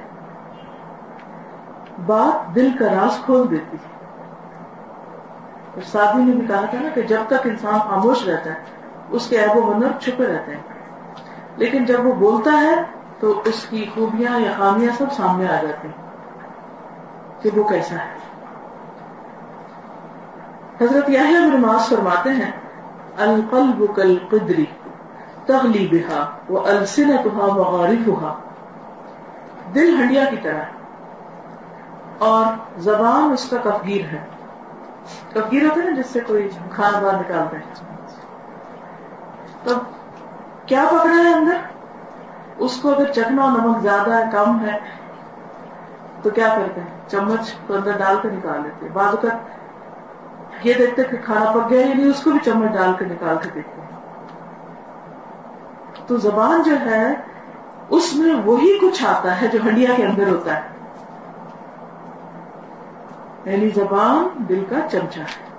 بات 2.07 2.55
دل 2.55 2.71
کا 2.79 2.85
راز 2.85 3.19
کھول 3.25 3.51
دیتی۔ 3.51 3.77
ہے 3.77 3.91
سادی 5.85 6.23
نے 6.23 6.33
بھی 6.33 6.47
کہا 6.47 6.65
تھا 6.71 6.81
نا 6.81 6.89
کہ 6.89 7.03
جب 7.03 7.21
تک 7.27 7.47
انسان 7.47 7.79
خاموش 7.79 8.29
رہتا 8.29 8.51
ہے، 8.51 8.55
اس 9.11 9.27
کے 9.27 9.39
ایب 9.39 9.57
و 9.57 9.75
منر 9.75 10.01
چھپے 10.01 10.27
رہتے 10.27 10.55
ہیں۔ 10.55 10.63
لیکن 11.57 11.85
جب 11.85 12.07
وہ 12.07 12.13
بولتا 12.13 12.61
ہے، 12.61 12.83
تو 13.21 13.43
اس 13.45 13.67
کی 13.71 13.91
خوبیاں 13.95 14.41
یا 14.41 14.51
خامیاں 14.57 14.93
سب 14.99 15.13
سامنے 15.13 15.49
آ 15.49 15.63
جاتی 15.63 15.89
ہیں 15.89 16.09
کہ 17.43 17.51
وہ 17.57 17.69
کیسا 17.69 17.95
ہے۔ 17.95 18.30
حضرت 20.81 21.11
یاہی 21.11 21.35
نماز 21.35 21.89
فرماتے 21.89 22.31
ہیں، 22.31 22.53
القلب 23.19 23.97
کل 23.97 24.19
قدری 24.31 24.65
تغلی 25.47 25.89
بہا 25.93 26.31
وہ 26.49 26.67
السنت 26.67 27.27
ہوا 28.07 28.35
دل 29.75 29.95
ہنڈیا 30.01 30.25
کی 30.31 30.37
طرح 30.43 30.63
اور 32.19 32.45
زبان 32.81 33.33
اس 33.33 33.49
کا 33.51 33.57
کفگیر 33.57 34.05
ہے۔ 34.05 34.25
کفگیر 35.33 35.63
ہوتا 35.63 35.81
ہے 35.81 35.91
نا 35.91 36.01
جس 36.01 36.07
سے 36.07 36.21
کوئی 36.21 36.49
کھانا 36.71 36.99
باہر 36.99 37.15
نکالتا 37.15 37.57
ہے۔ 37.57 37.63
تو 39.65 39.75
کیا 40.67 40.85
پکڑا 40.91 41.15
ہے 41.15 41.33
اندر؟ 41.33 41.57
اس 42.59 42.77
کو 42.83 42.95
اگر 42.95 43.13
چکھنا 43.13 43.47
نمک 43.47 43.83
زیادہ 43.83 44.15
ہے، 44.15 44.31
کم 44.33 44.65
ہے، 44.65 44.79
تو 46.23 46.31
کیا 46.31 46.49
کرتے 46.57 46.81
ہیں؟ 46.81 47.09
چمچ 47.09 47.55
کو 47.67 47.75
اندر 47.75 47.91
ڈال 47.99 48.17
کر 48.23 48.31
نکال 48.31 48.63
لیتے 48.63 48.87
بعض 48.93 49.07
اوقات 49.07 49.60
یہ 50.65 50.75
دیکھتے 50.75 51.05
کہ 51.05 51.17
کھانا 51.25 51.53
پک 51.53 51.71
گیا 51.71 51.87
یا 51.87 51.95
نہیں 51.95 52.07
اس 52.07 52.23
کو 52.23 52.31
بھی 52.31 52.39
چمچ 52.45 52.73
ڈال 52.73 52.93
کر 52.99 53.07
نکال 53.07 53.37
کے 53.43 53.49
دیکھتے 53.55 53.81
ہیں۔ 53.81 53.89
تو 56.07 56.17
زبان 56.17 56.63
جو 56.63 56.81
ہے، 56.81 57.15
اس 57.89 58.15
میں 58.15 58.35
وہی 58.45 58.79
کچھ 58.79 59.05
آتا 59.05 59.41
ہے 59.41 59.47
جو 59.47 59.59
ہڈیا 59.69 59.91
کے 59.97 60.05
اندر 60.05 60.29
ہوتا 60.29 60.57
ہے۔ 60.57 60.61
یعنی 63.45 63.69
زبان 63.69 64.45
دل 64.49 64.65
کا 64.69 64.77
چمچا 64.91 65.23
ہے۔ 65.23 65.51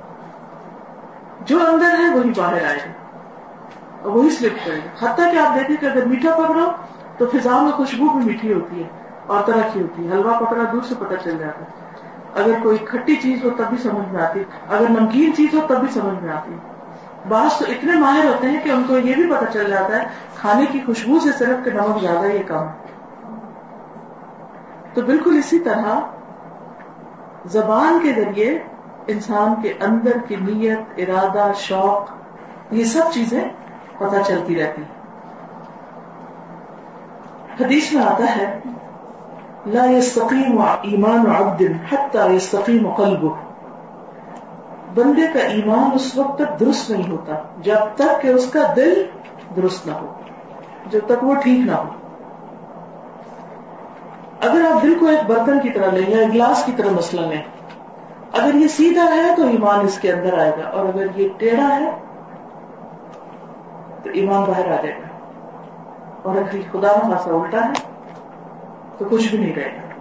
جو 1.46 1.60
اندر 1.68 2.00
ہے، 2.00 2.20
وہی 2.20 2.30
باہر 2.38 2.66
آئے۔ 2.66 2.78
گا 2.78 2.94
اور 4.02 4.12
وہی 4.12 4.30
سلپ 4.30 4.66
کرے۔ 4.66 4.78
گا 4.78 5.14
حتیٰ 5.14 5.34
کہ 5.34 5.38
آپ 5.38 5.56
دیکھیں 5.60 5.78
کہ 5.78 5.86
اگر 5.86 6.06
میٹھا 6.06 6.36
پکڑو 6.36 6.72
تو 7.18 7.26
فضا 7.26 7.62
میں 7.62 7.72
خوشبو 7.72 8.18
بھی 8.18 8.26
میٹھی 8.26 8.54
ہوتی 8.54 8.84
ہے، 8.84 8.90
اور 9.28 9.44
طرح 9.44 9.62
کی 9.74 9.82
ہوتی 9.82 10.08
ہے۔ 10.08 10.14
حلوا 10.14 10.40
پکڑا 10.40 10.64
دور 10.72 10.82
سے 10.82 10.96
پتہ 11.00 11.14
چل 11.24 11.38
جاتا 11.38 11.60
ہے۔ 11.60 11.91
اگر 12.44 12.54
کوئی 12.64 12.78
کھٹی 12.78 13.16
چیز 13.16 13.44
ہو 13.44 13.50
تب 13.50 13.64
بھی 13.70 13.78
سمجھ 13.78 14.14
میں 14.14 14.22
آتی، 14.24 14.44
اگر 14.70 14.90
نمکین 14.90 15.34
چیز 15.36 15.54
ہو 15.54 15.60
تب 15.68 15.80
بھی 15.80 15.88
سمجھ 15.88 16.24
میں 16.24 16.34
آتی۔ 16.34 16.56
بعض 17.30 17.58
تو 17.58 17.66
اتنے 17.68 17.92
ماہر 18.00 18.26
ہوتے 18.26 18.50
ہیں 18.50 18.60
کہ 18.64 18.70
ان 18.70 18.84
کو 18.88 18.98
یہ 18.98 19.16
بھی 19.16 19.28
پتا 19.30 19.46
چل 19.46 19.70
جاتا 19.70 19.96
ہے، 19.96 20.08
کھانے 20.36 20.66
کی 20.72 20.80
خوشبو 20.86 21.20
سے 21.20 21.32
صرف 21.32 21.66
کہ 21.66 21.72
نمک 21.72 22.02
زیادہ 22.02 22.26
یہ 22.26 22.44
کم۔ 22.48 22.66
تو 24.94 25.02
بالکل 25.02 25.38
اسی 25.38 25.60
طرح 25.60 26.00
زبان 27.46 28.00
کے 28.04 28.14
ذریعے 28.14 28.60
انسان 29.08 29.62
کے 29.62 29.74
اندر 29.82 30.18
کی 30.28 30.36
نیت، 30.36 30.80
ارادہ، 30.98 31.52
شوق، 31.56 32.12
یہ 32.72 32.84
سب 32.84 33.12
چیزیں 33.14 33.50
پتہ 33.98 34.16
چلتی 34.28 34.56
رہتی۔ 34.56 34.82
حدیث 37.60 37.94
میں 37.94 38.04
آتا 38.04 38.36
ہے 38.36 38.60
لا 39.66 39.86
يستقيم 39.86 40.62
ایمان 40.62 41.32
عبد 41.32 41.62
حتى 41.92 42.34
يستقيم 42.34 42.90
قلبه. 42.90 43.34
بندے 44.94 45.28
کا 45.34 45.40
ایمان 45.40 45.90
اس 45.94 46.18
وقت 46.18 46.40
تک 46.40 46.60
درست 46.60 46.90
نہیں 46.92 47.12
ہوتا، 47.12 47.34
جب 47.58 47.96
تک 47.96 48.22
کہ 48.22 48.28
اس 48.28 48.52
کا 48.52 48.74
دل 48.76 49.06
درست 49.56 49.88
نہ 49.88 49.92
ہو، 49.92 50.14
جب 50.86 51.00
تک 51.06 51.24
وہ 51.24 51.36
ٹھیک 51.36 51.60
نہ 51.68 51.72
ہو۔ 51.72 51.84
اگر 54.42 54.62
آپ 54.72 54.84
دل 54.84 54.96
کو 55.00 55.06
ایک 55.06 55.20
برتن 55.28 55.60
کی 55.60 55.70
طرح 55.70 55.92
لیں 55.92 56.10
یا 56.10 56.18
ایک 56.18 56.34
گلاس 56.34 56.64
کی 56.66 56.72
طرح 56.78 56.90
مسئلہ 56.92 57.26
لیں، 57.26 57.42
اگر 58.34 58.54
یہ 58.54 58.68
سیدھا 58.68 59.04
ہے 59.04 59.36
تو 59.38 59.48
ایمان 59.48 59.80
اس 59.80 60.00
کے 60.00 60.12
اندر 60.12 60.40
آئے 60.40 60.52
گا، 60.58 60.70
اور 60.70 60.86
اگر 60.86 61.06
یہ 61.16 61.30
ٹیڑھا 61.38 61.76
ہے 61.76 61.92
تو 64.04 64.10
ایمان 64.14 64.44
باہر 64.44 64.66
آ 64.66 64.82
جائے 64.82 64.98
گا۔ 64.98 65.08
اور 66.22 66.36
اگر 66.36 66.56
یہ 66.56 66.62
خدا 66.72 66.88
خاصا 66.88 67.32
الٹا 67.32 67.66
ہے 67.66 67.91
تو 69.02 69.08
کچھ 69.10 69.30
بھی 69.30 69.38
نہیں 69.38 69.56
رہے 69.56 69.76
گا۔ 69.76 69.92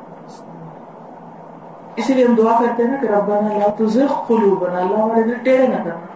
اسی 1.96 2.14
لیے 2.14 2.26
ہم 2.26 2.34
دعا 2.34 2.58
کرتے 2.58 2.84
ہیں 2.84 2.90
نا 2.90 2.96
کہ 2.96 3.06
رب 3.06 3.24
بنا 3.24 3.70
تجھے 3.76 4.06
خلو 4.06 4.54
بنا 4.54 4.80
لا 4.80 5.04
ہمارے 5.04 5.22
دل 5.22 5.34
ٹیڑھے 5.34 5.66
نہ 5.66 5.74
کرنا 5.74 6.06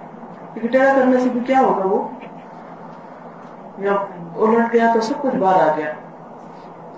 کیونکہ 0.55 0.69
ٹیڑھا 0.69 0.93
کرنے 0.95 1.21
سے 1.21 1.29
بھی 1.29 1.41
کیا 1.41 1.61
ہوگا 1.61 1.87
وہ؟ 1.87 2.09
یا 3.79 3.93
الٹ 4.37 4.73
گیا 4.73 4.91
تو 4.95 5.01
سب 5.01 5.23
کچھ 5.23 5.37
باہر 5.37 5.69
آ 5.69 5.77
گیا۔ 5.77 5.93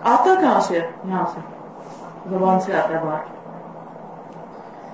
آتا 0.03 0.41
کہاں 0.41 0.61
سے؟ 0.61 0.81
یہاں 1.05 1.25
سے۔ 1.35 1.41
زبان 2.31 2.61
سے 2.61 2.73
آتا 2.77 2.89
ہے 2.89 3.05
باہر۔ 3.05 3.37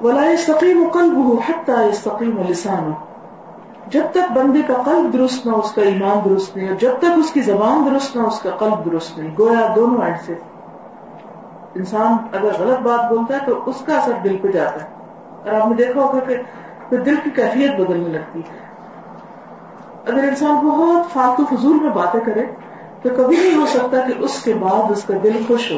ولا 0.04 0.30
يستقيم 0.30 0.88
قلبه 0.92 1.34
حتى 1.48 1.88
يستقيم 1.88 2.42
لسانه۔ 2.48 2.90
جب 3.86 4.02
تک 4.12 4.32
بندے 4.32 4.62
کا 4.66 4.74
قلب 4.84 5.12
درست 5.12 5.46
نہ 5.46 5.52
اس 5.52 5.72
کا 5.72 5.82
ایمان 5.82 6.30
درست 6.30 6.56
نہیں، 6.56 6.68
اور 6.68 6.76
جب 6.76 6.92
تک 6.98 7.18
اس 7.18 7.32
کی 7.32 7.40
زبان 7.40 7.88
درست 7.90 8.16
نہ 8.16 8.22
اس 8.22 8.40
کا 8.40 8.50
قلب 8.50 8.92
درست 8.92 9.18
نہیں۔ 9.18 9.30
گویا 9.38 9.72
دونوں 9.76 10.02
اینڈ 10.02 10.16
سے۔ 10.26 10.34
انسان 11.74 12.16
اگر 12.32 12.48
غلط 12.58 12.78
بات 12.78 13.12
بولتا 13.12 13.34
ہے 13.34 13.38
تو 13.46 13.60
اس 13.66 13.82
کا 13.86 13.96
اثر 13.96 14.12
دل 14.24 14.36
پہ 14.36 14.48
جاتا 14.48 14.82
ہے۔ 14.82 14.88
اور 15.44 15.60
آپ 15.60 15.68
نے 15.68 15.74
دیکھا 15.74 16.00
ہوگا 16.00 16.18
کہ 16.20 16.36
پھر 16.88 17.00
دل 17.00 17.14
کی 17.24 17.30
کیفیت 17.30 17.80
بدلنے 17.80 18.08
لگتی 18.08 18.40
ہے۔ 18.40 18.62
اگر 20.08 20.28
انسان 20.28 20.54
بہت 20.54 21.12
فالتو 21.12 21.56
فضول 21.56 21.76
میں 21.80 21.90
باتیں 21.90 22.20
کرے 22.20 22.46
تو 23.02 23.08
کبھی 23.16 23.36
نہیں 23.36 23.60
ہو 23.60 23.66
سکتا 23.66 24.00
کہ 24.00 24.12
اس 24.18 24.42
کے 24.42 24.54
بعد 24.54 24.90
اس 24.90 25.04
کا 25.04 25.14
دل 25.22 25.42
خوش 25.48 25.72
ہو۔ 25.72 25.76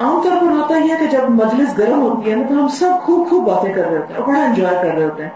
عام 0.00 0.20
طور 0.22 0.40
پر 0.40 0.46
ہوتا 0.46 0.76
یہ 0.76 0.94
کہ 1.00 1.06
جب 1.06 1.30
مجلس 1.30 1.78
گرم 1.78 2.02
ہوتی 2.02 2.30
ہے 2.30 2.36
نا 2.36 2.42
تو 2.48 2.54
ہم 2.54 2.68
سب 2.68 2.90
خوب 3.02 3.30
خوب 3.30 3.44
باتیں 3.48 3.72
کر 3.72 3.84
رہے 3.84 3.98
ہوتے 3.98 4.12
ہیں 4.14 4.20
اور 4.20 4.28
بڑا 4.28 4.44
انجوائے 4.44 4.76
کر 4.76 4.94
رہے 4.94 5.04
ہوتے 5.04 5.22
ہیں۔ 5.22 5.30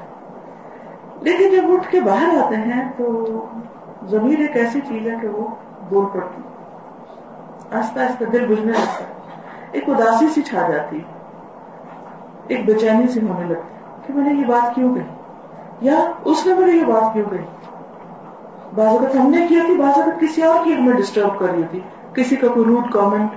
لیکن 1.21 1.51
جب 1.51 1.73
اٹھ 1.73 1.91
کے 1.91 2.01
باہر 2.01 2.43
آتے 2.43 2.57
ہیں 2.57 2.93
تو 2.97 3.25
زمین 4.03 4.41
ایک 4.41 4.57
ایسی 4.57 4.81
چیز 4.81 5.09
ہے 5.09 5.17
کہ 5.23 5.29
وہ 5.29 5.47
بول 5.89 6.07
پڑتی۔ 6.13 6.43
آہستہ 7.73 8.01
آہستہ 8.01 8.25
دل 8.25 8.47
بجنے 8.47 8.73
لگتا 8.73 9.05
ہے۔ 9.05 9.13
ایک 9.73 9.89
اداسی 9.89 10.29
سی 10.29 10.43
چھا 10.43 10.69
جاتی 10.69 11.01
ایک 12.49 12.67
بےچینی 12.67 13.07
سی 13.07 13.27
ہونے 13.27 13.45
لگتی 13.49 13.75
کہ 14.07 14.13
میں 14.13 14.35
نے 14.35 14.41
یہ 14.41 14.47
بات 14.47 14.75
کیوں 14.75 14.95
کہی؟ 14.95 15.03
یا 15.81 16.11
اس 16.25 16.47
نے 16.47 16.55
میرے 16.55 16.71
یہ 16.71 16.85
بات 16.85 17.15
کیوں 17.15 17.31
کہی؟ 17.31 17.45
بعض 18.75 18.87
اگر 18.87 19.17
ہم 19.17 19.31
نے 19.31 19.47
کیا 19.49 19.63
تھی، 19.67 19.77
بعض 19.77 19.99
اگر 19.99 20.11
کسی 20.21 20.43
اور 20.43 20.65
کی 20.65 20.75
ہمیں 20.75 20.93
ڈسٹرب 20.93 21.39
کر 21.39 21.47
رہی 21.47 21.63
تھی۔ 21.71 21.81
کسی 22.15 22.37
کا 22.37 22.49
کوئی 22.49 22.67
روٹ 22.67 22.93
کامنٹ 22.93 23.31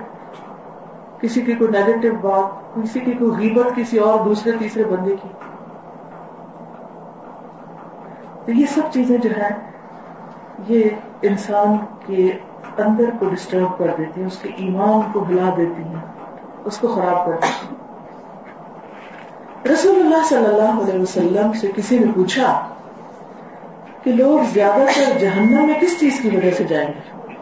کسی 1.20 1.40
کی 1.40 1.52
کوئی 1.52 1.70
نیگیٹو 1.70 2.28
بات، 2.28 2.74
کسی 2.74 3.00
کی 3.00 3.12
کوئی 3.12 3.30
غیبت 3.30 3.76
کسی 3.76 3.98
اور 3.98 4.24
دوسرے، 4.24 4.52
تیسرے 4.58 4.84
بندے 4.84 5.16
کی۔ 5.22 5.28
تو 8.44 8.52
یہ 8.52 8.66
سب 8.66 8.80
چیزیں 8.92 9.18
جو 9.18 9.30
ہے 9.36 9.48
یہ 10.68 10.84
انسان 11.22 11.76
کے 12.06 12.38
اندر 12.82 13.04
کو 13.18 13.26
ڈسٹرب 13.26 13.78
کر 13.78 13.86
دیتی 13.98 14.20
ہیں، 14.20 14.26
اس 14.26 14.38
کے 14.38 14.48
ایمان 14.48 15.00
کو 15.12 15.24
ہلا 15.28 15.54
دیتی 15.56 15.82
ہیں، 15.82 16.02
اس 16.64 16.78
کو 16.78 16.88
خراب 16.88 17.26
کر 17.26 17.32
دیتی 17.32 17.66
ہیں۔ 17.66 17.86
رسول 19.72 20.00
اللہ 20.00 20.24
صلی 20.28 20.44
اللہ 20.44 20.82
علیہ 20.82 21.02
وسلم 21.02 21.52
سے 21.52 21.68
کسی 21.76 21.98
نے 21.98 22.12
پوچھا 22.14 22.68
کہ 24.02 24.12
لوگ 24.12 24.38
زیادہ 24.52 24.82
تر 24.96 25.18
جہنم 25.18 25.66
میں 25.66 25.74
کس 25.80 26.00
چیز 26.00 26.20
کی 26.20 26.36
وجہ 26.36 26.50
سے 26.50 26.64
جائیں 26.64 26.88
گے؟ 26.88 27.32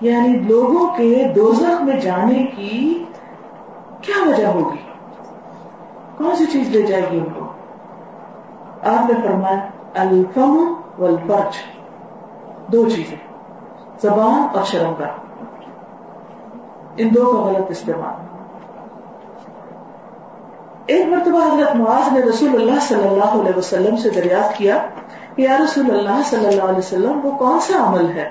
یعنی 0.00 0.38
لوگوں 0.38 0.88
کے 0.96 1.32
دوزخ 1.36 1.82
میں 1.82 2.00
جانے 2.00 2.46
کی 2.56 3.04
کیا 4.00 4.28
وجہ 4.28 4.46
ہوگی؟ 4.46 4.78
کون 6.16 6.36
سی 6.36 6.46
چیز 6.46 6.68
لے 6.68 6.82
جائے 6.82 7.02
گی 7.10 7.18
ان 7.18 7.24
کو؟ 7.24 7.46
آپ 8.82 9.10
نے 9.10 9.14
فرمایا، 9.22 9.66
الفم 9.94 10.74
والفرج۔ 10.98 11.75
دو 12.72 12.90
چیزیں، 12.90 13.16
زبان 14.02 14.56
اور 14.56 14.64
شرم 14.64 14.94
کا۔ 14.98 15.06
ان 16.96 17.08
دو 17.14 17.32
کا 17.32 17.38
غلط 17.38 17.66
استعمال۔ 17.68 18.26
ایک 20.86 21.08
مرتبہ 21.08 21.54
حضرت 21.54 21.76
معاذ 21.76 22.12
نے 22.12 22.20
رسول 22.20 22.48
اللہ 22.48 22.80
صلی 22.80 23.08
اللہ 23.08 23.40
علیہ 23.40 23.58
وسلم 23.58 23.96
سے 23.96 24.10
دریافت 24.10 24.56
کیا 24.56 24.86
کہ 25.36 25.42
یا 25.42 25.56
رسول 25.64 25.98
اللہ 25.98 26.22
صلی 26.24 26.46
اللہ 26.46 26.62
علیہ 26.62 26.78
وسلم، 26.78 27.20
وہ 27.26 27.30
کون 27.30 27.60
سا 27.60 27.88
عمل 27.88 28.10
ہے 28.10 28.28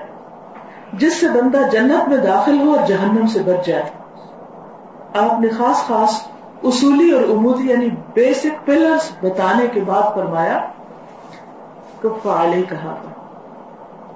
جس 0.92 1.20
سے 1.20 1.28
بندہ 1.28 1.58
جنت 1.72 2.08
میں 2.08 2.16
داخل 2.16 2.66
ہو 2.66 2.74
اور 2.74 2.86
جہنم 2.86 3.26
سے 3.26 3.42
بچ 3.42 3.66
جائے؟ 3.66 3.82
آپ 5.14 5.40
نے 5.40 5.48
خاص 5.48 5.76
خاص 5.76 6.26
اصولی 6.64 7.10
اور 7.10 7.22
عمودی 7.22 7.70
یعنی 7.70 7.88
بیسک 8.14 8.66
پلرز 8.66 9.10
بتانے 9.22 9.66
کے 9.66 9.80
بعد 9.80 10.14
فرمایا 10.14 10.66
کفا 12.02 12.42
علیہ 12.42 12.62
کہا 12.68 12.94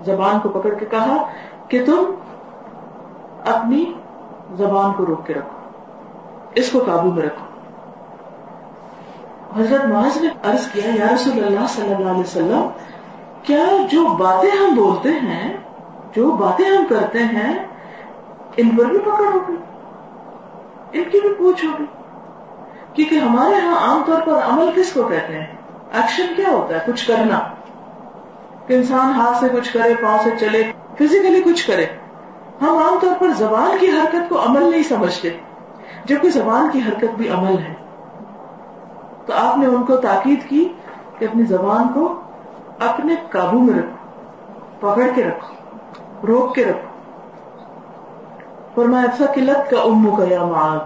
زبان 0.04 0.38
کو 0.40 0.48
پکڑ 0.48 0.74
کے 0.74 0.86
کہا 0.86 1.26
کہ 1.68 1.84
تم 1.86 2.14
اپنی 3.46 3.92
زبان 4.56 4.92
کو 4.92 5.06
روک 5.06 5.26
کے 5.26 5.34
رکھو، 5.34 5.58
اس 6.54 6.70
کو 6.70 6.78
قابو 6.86 7.10
میں 7.10 7.22
رکھو۔ 7.22 7.46
حضرت 9.60 9.84
معاذ 9.84 10.16
نے 10.16 10.28
عرض 10.42 10.70
کیا، 10.70 10.90
یا 10.94 11.14
رسول 11.14 11.44
اللہ 11.44 11.66
صلی 11.68 11.94
اللہ 11.94 12.10
علیہ 12.10 12.20
وسلم، 12.20 12.68
کیا 13.42 13.64
جو 13.90 14.08
باتیں 14.08 14.50
ہم 14.50 14.74
بولتے 14.74 15.08
ہیں، 15.08 15.56
جو 16.16 16.30
باتیں 16.30 16.64
ہم 16.64 16.84
کرتے 16.88 17.18
ہیں، 17.18 17.66
ان 18.56 18.76
پر 18.76 18.84
بھی 18.84 18.98
پکڑ 18.98 19.24
ہوگی؟ 19.34 19.56
ان 20.92 21.04
کی 21.10 21.20
بھی 21.20 21.34
پوچھ 21.34 21.64
ہوگی۔ 21.64 21.84
کیونکہ 22.94 23.14
ہمارے 23.14 23.54
ہاں 23.54 23.88
عام 23.88 24.02
طور 24.06 24.20
پر 24.20 24.32
عمل 24.32 24.70
کس 24.76 24.92
کو 24.92 25.02
کہتے 25.02 25.38
ہیں؟ 25.38 25.46
ایکشن 25.92 26.26
کیا 26.36 26.48
ہوتا 26.48 26.74
ہے؟ 26.74 26.80
کچھ 26.86 27.08
کرنا۔ 27.08 27.38
کہ 28.70 28.74
انسان 28.74 29.20
ہاتھ 29.20 29.38
سے 29.38 29.46
کچھ 29.52 29.72
کرے، 29.72 29.94
پاؤں 30.02 30.18
سے 30.24 30.30
چلے 30.40 30.62
فزیکلی 30.94 31.42
کچھ 31.42 31.66
کرے۔ 31.66 31.86
ہم 32.62 32.76
عام 32.76 32.98
طور 33.02 33.14
پر 33.20 33.28
زبان 33.28 33.78
کی 33.80 33.86
حرکت 33.86 34.28
کو 34.28 34.42
عمل 34.46 34.70
نہیں 34.70 34.82
سمجھتے، 34.82 35.30
جبکہ 36.04 36.30
زبان 36.30 36.68
کی 36.72 36.80
حرکت 36.88 37.14
بھی 37.16 37.28
عمل 37.28 37.58
ہے۔ 37.58 37.74
تو 39.26 39.32
آپ 39.36 39.58
نے 39.58 39.66
ان 39.66 39.82
کو 39.82 39.96
تاکید 39.96 40.48
کی 40.48 40.72
کہ 41.18 41.24
اپنی 41.24 41.42
زبان 41.42 41.88
کو 41.94 42.20
اپنے 42.80 43.14
قابو 43.30 43.58
میں 43.58 43.74
رکھو، 43.78 44.06
پکڑ 44.80 45.06
کے 45.14 45.24
رکھو، 45.24 45.54
روک 46.26 46.54
کے 46.54 46.64
رکھو۔ 46.64 46.88
فرمایا 48.74 49.06
میں 49.18 49.28
قلت 49.34 49.70
کا 49.70 49.80
امو 49.80 50.16
کا 50.16 50.24
یا 50.30 50.44
معاذ، 50.44 50.78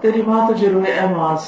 تیری 0.00 0.22
ماں 0.26 0.50
تجھے 0.50 0.68
روئے، 0.68 0.92
اے 0.92 1.14
معاذ۔ 1.14 1.44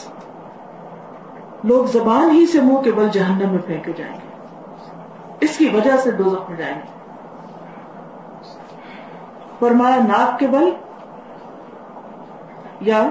لوگ 1.65 1.85
زبان 1.85 2.31
ہی 2.31 2.47
سے 2.47 2.61
منہ 2.61 2.79
کے 2.79 2.93
بل 2.93 3.09
جہنم 3.09 3.51
میں 3.51 3.59
پھینکے 3.67 3.93
جائیں 3.97 4.15
گے۔ 4.15 4.32
اس 5.43 5.59
کی 5.59 5.69
وجہ 5.69 5.97
سے 5.97 6.11
دو 6.11 6.37
میں 6.49 6.57
جائیں 6.57 6.75
گے۔ 6.75 7.03
فرمایا، 9.59 9.97
ناک 9.97 10.39
کے 10.39 10.47
بل 10.47 10.71
یا 12.81 13.11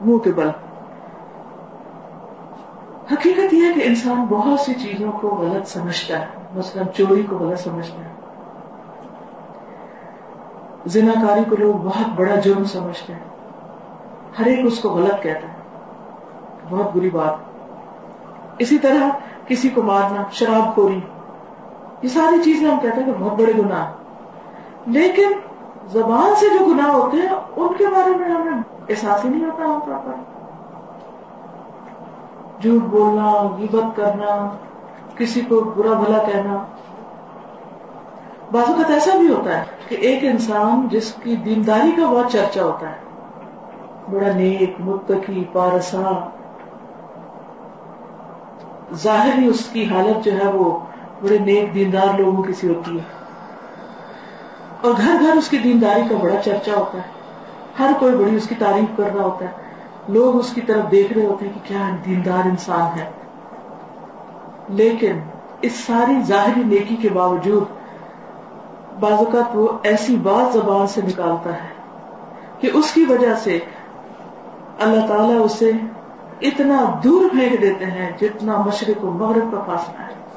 منہ 0.00 0.16
کے 0.16 0.32
بل۔ 0.32 0.50
حقیقت 3.12 3.54
یہ 3.54 3.66
ہے 3.66 3.72
کہ 3.72 3.82
انسان 3.84 4.24
بہت 4.24 4.60
سی 4.60 4.74
چیزوں 4.74 5.12
کو 5.12 5.28
غلط 5.28 5.66
سمجھتا 5.66 6.20
ہے۔ 6.20 6.26
مثلا 6.54 6.82
چوری 6.84 7.22
کو 7.22 7.36
غلط 7.36 7.60
سمجھتا 7.60 8.04
ہے۔ 8.04 8.12
زنا 10.86 11.12
کاری 11.26 11.40
کو 11.50 11.56
لوگ 11.56 11.74
بہت 11.74 12.08
بڑا 12.16 12.34
جرم 12.34 12.64
سمجھتے 12.64 13.12
ہیں۔ 13.12 13.20
ہر 14.38 14.46
ایک 14.46 14.60
اس 14.64 14.80
کو 14.80 14.88
غلط 14.88 15.22
کہتا 15.22 15.48
ہے۔ 15.48 15.54
بہت 16.70 16.96
بری 16.96 17.10
بات۔ 17.10 17.34
اسی 18.58 18.78
طرح 18.78 19.08
کسی 19.46 19.68
کو 19.68 19.82
مارنا، 19.82 20.22
شراب 20.32 20.74
خوری 20.74 21.00
یہ 22.02 22.08
ساری 22.08 22.42
چیزیں 22.42 22.68
ہم 22.70 22.78
کہتے 22.78 23.00
ہیں 23.00 23.06
کہ 23.06 23.18
بہت 23.18 23.40
بڑے 23.40 23.52
گناہ 23.58 23.92
لیکن 24.86 25.32
زبان 25.86 26.34
سے 26.34 26.46
جو 26.48 26.64
گناہ 26.64 26.90
ہوتے 26.90 27.16
ہیں، 27.16 27.36
ان 27.56 27.68
کے 27.78 27.86
بارے 27.86 28.10
میں 28.10 28.28
ہمیں 28.28 28.62
احساس 28.88 29.24
ہی 29.24 29.30
نہیں 29.30 29.44
ہوتا 29.44 29.64
ہم 29.64 29.80
پر 29.80 30.12
جھوٹ 32.60 32.82
بولنا، 32.82 33.32
غیبت 33.58 33.96
کرنا، 33.96 34.54
کسی 35.14 35.40
کو 35.40 35.60
برا 35.60 35.92
بھلا 35.92 36.18
کہنا۔ 36.18 36.64
بعض 38.52 38.68
اوقات 38.68 38.90
ایسا 38.90 39.16
بھی 39.18 39.28
ہوتا 39.28 39.58
ہے 39.58 39.64
کہ 39.88 39.94
ایک 39.94 40.24
انسان 40.24 40.88
جس 40.88 41.12
کی 41.22 41.36
دینداری 41.36 41.92
کا 41.92 42.06
بہت 42.06 42.32
چرچا 42.32 42.64
ہوتا 42.64 42.90
ہے، 42.90 42.96
بڑا 44.10 44.32
نیک، 44.32 44.80
متقی، 44.80 45.44
پارسا، 45.52 46.12
ظاہر 48.94 49.38
ہی 49.38 49.46
اس 49.46 49.68
کی 49.72 49.84
حالت 49.84 50.24
جو 50.24 50.32
ہے 50.32 50.48
وہ 50.48 50.78
بڑے 51.22 51.38
نیک 51.38 51.74
دیندار 51.74 52.18
لوگوں 52.18 52.42
کی 52.42 52.52
سی 52.52 52.68
ہوتی 52.68 52.98
ہے۔ 52.98 53.04
اور 54.80 54.92
گھر 54.96 55.16
گھر 55.20 55.36
اس 55.36 55.48
کی 55.48 55.58
دینداری 55.58 56.02
کا 56.10 56.14
بڑا 56.22 56.42
چرچا 56.44 56.76
ہوتا 56.76 56.98
ہے۔ 56.98 57.02
ہر 57.78 57.90
کوئی 58.00 58.16
بڑی 58.16 58.36
اس 58.36 58.48
کی 58.48 58.54
تعریف 58.54 58.96
کر 58.96 59.16
رہا 59.16 59.24
ہوتا 59.24 59.44
ہے۔ 59.44 59.50
لوگ 60.08 60.36
اس 60.36 60.52
کی 60.52 60.60
طرف 60.60 60.90
دیکھ 60.90 61.12
رہے 61.12 61.26
ہوتے 61.26 61.46
ہیں 61.46 61.52
کہ 61.52 61.68
کیا 61.68 61.96
دیندار 62.06 62.46
انسان 62.46 62.98
ہے۔ 62.98 63.10
لیکن 64.68 65.12
اس 65.60 65.74
ساری 65.74 66.22
ظاہری 66.22 66.62
نیکی 66.64 66.96
کے 66.96 67.08
باوجود 67.08 67.64
بعض 69.00 69.12
اوقات 69.12 69.56
وہ 69.56 69.68
ایسی 69.82 70.16
بات 70.16 70.52
زبان 70.52 70.86
سے 70.86 71.00
نکالتا 71.06 71.52
ہے 71.52 71.68
کہ 72.60 72.70
اس 72.74 72.92
کی 72.92 73.04
وجہ 73.04 73.34
سے 73.34 73.58
اللہ 74.78 75.06
تعالیٰ 75.06 75.44
اسے 75.44 75.72
اتنا 76.40 77.00
دور 77.04 77.30
پھینک 77.30 77.62
دیتے 77.62 77.84
ہیں 77.84 78.12
جتنا 78.20 78.56
مشرق 78.56 79.04
و 79.04 79.10
مغرب 79.10 79.52
کا 79.52 79.60
فاصلہ 79.60 80.02
ہے۔ 80.02 80.27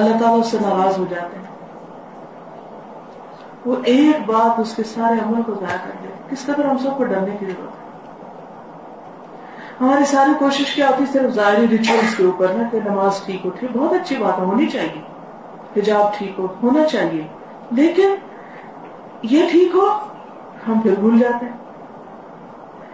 اللہ 0.00 0.18
تعالیٰ 0.18 0.38
اس 0.40 0.46
سے 0.46 0.56
ناراض 0.62 0.98
ہو 0.98 1.04
جاتے 1.10 1.36
ہیں۔ 1.36 1.50
وہ 3.66 3.76
ایک 3.84 4.30
بات 4.30 4.60
اس 4.60 4.76
کے 4.76 4.82
سارے 4.82 5.14
عمل 5.26 5.42
کو 5.42 5.54
ضائع 5.54 5.76
کر 5.84 5.90
دے 6.02 6.08
کس 6.30 6.46
قدر 6.46 6.64
ہم 6.64 6.78
سب 6.78 6.96
کو 6.96 7.04
ڈرنے 7.04 7.36
کی 7.40 7.46
ضرورت 7.46 7.74
ہے۔ 7.74 7.90
ہماری 9.80 10.04
ساری 10.04 10.30
کوشش 10.38 10.74
کیا 10.74 10.88
ہوتی 10.88 11.04
صرف 11.12 11.32
ظاہری 11.32 11.68
ریچولس 11.68 12.16
کے 12.16 12.24
اوپر 12.24 12.48
نا 12.48 12.68
کہ 12.72 12.78
نماز 12.84 13.22
ٹھیک 13.24 13.46
ہو، 13.46 13.50
ٹھیک، 13.50 13.76
بہت 13.76 13.92
اچھی 13.92 14.16
بات 14.16 14.38
ہونی 14.38 14.66
چاہیے۔ 14.66 15.02
حجاب 15.76 16.18
ٹھیک 16.18 16.38
ہو، 16.38 16.46
ہونا 16.62 16.84
چاہیے۔ 16.84 17.26
لیکن 17.70 18.14
یہ 19.22 19.50
ٹھیک 19.50 19.74
ہو، 19.74 19.88
ہم 20.68 20.80
پھر 20.80 20.94
بھول 20.98 21.18
جاتے 21.18 21.46
ہیں۔ 21.46 21.56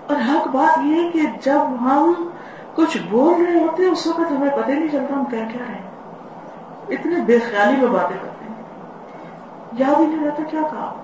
اور 0.06 0.16
حق 0.16 0.48
بات 0.48 0.78
یہ 0.84 1.02
ہے 1.02 1.10
کہ 1.10 1.20
جب 1.42 1.60
ہم 1.80 2.28
کچھ 2.74 2.98
بول 3.10 3.44
رہے 3.44 3.60
ہوتے 3.60 3.82
ہیں، 3.84 3.90
اس 3.90 4.06
وقت 4.06 4.20
ہمیں 4.20 4.50
پتہ 4.50 4.70
نہیں 4.70 4.88
چلتا 4.92 5.14
ہم 5.14 5.24
کیا 5.24 5.44
کیا 5.52 5.62
رہے 5.68 5.74
ہیں۔ 5.74 5.85
اتنے 6.88 7.16
بے 7.26 7.38
خیالی 7.38 7.76
میں 7.76 7.88
باتیں 7.88 8.16
کرتے 8.22 8.44
ہیں۔ 8.44 8.62
یاد 9.72 10.00
ہی 10.00 10.06
نہیں 10.06 10.26
رہتا 10.26 10.42
کیا 10.42 10.60
کہا۔ 10.60 10.94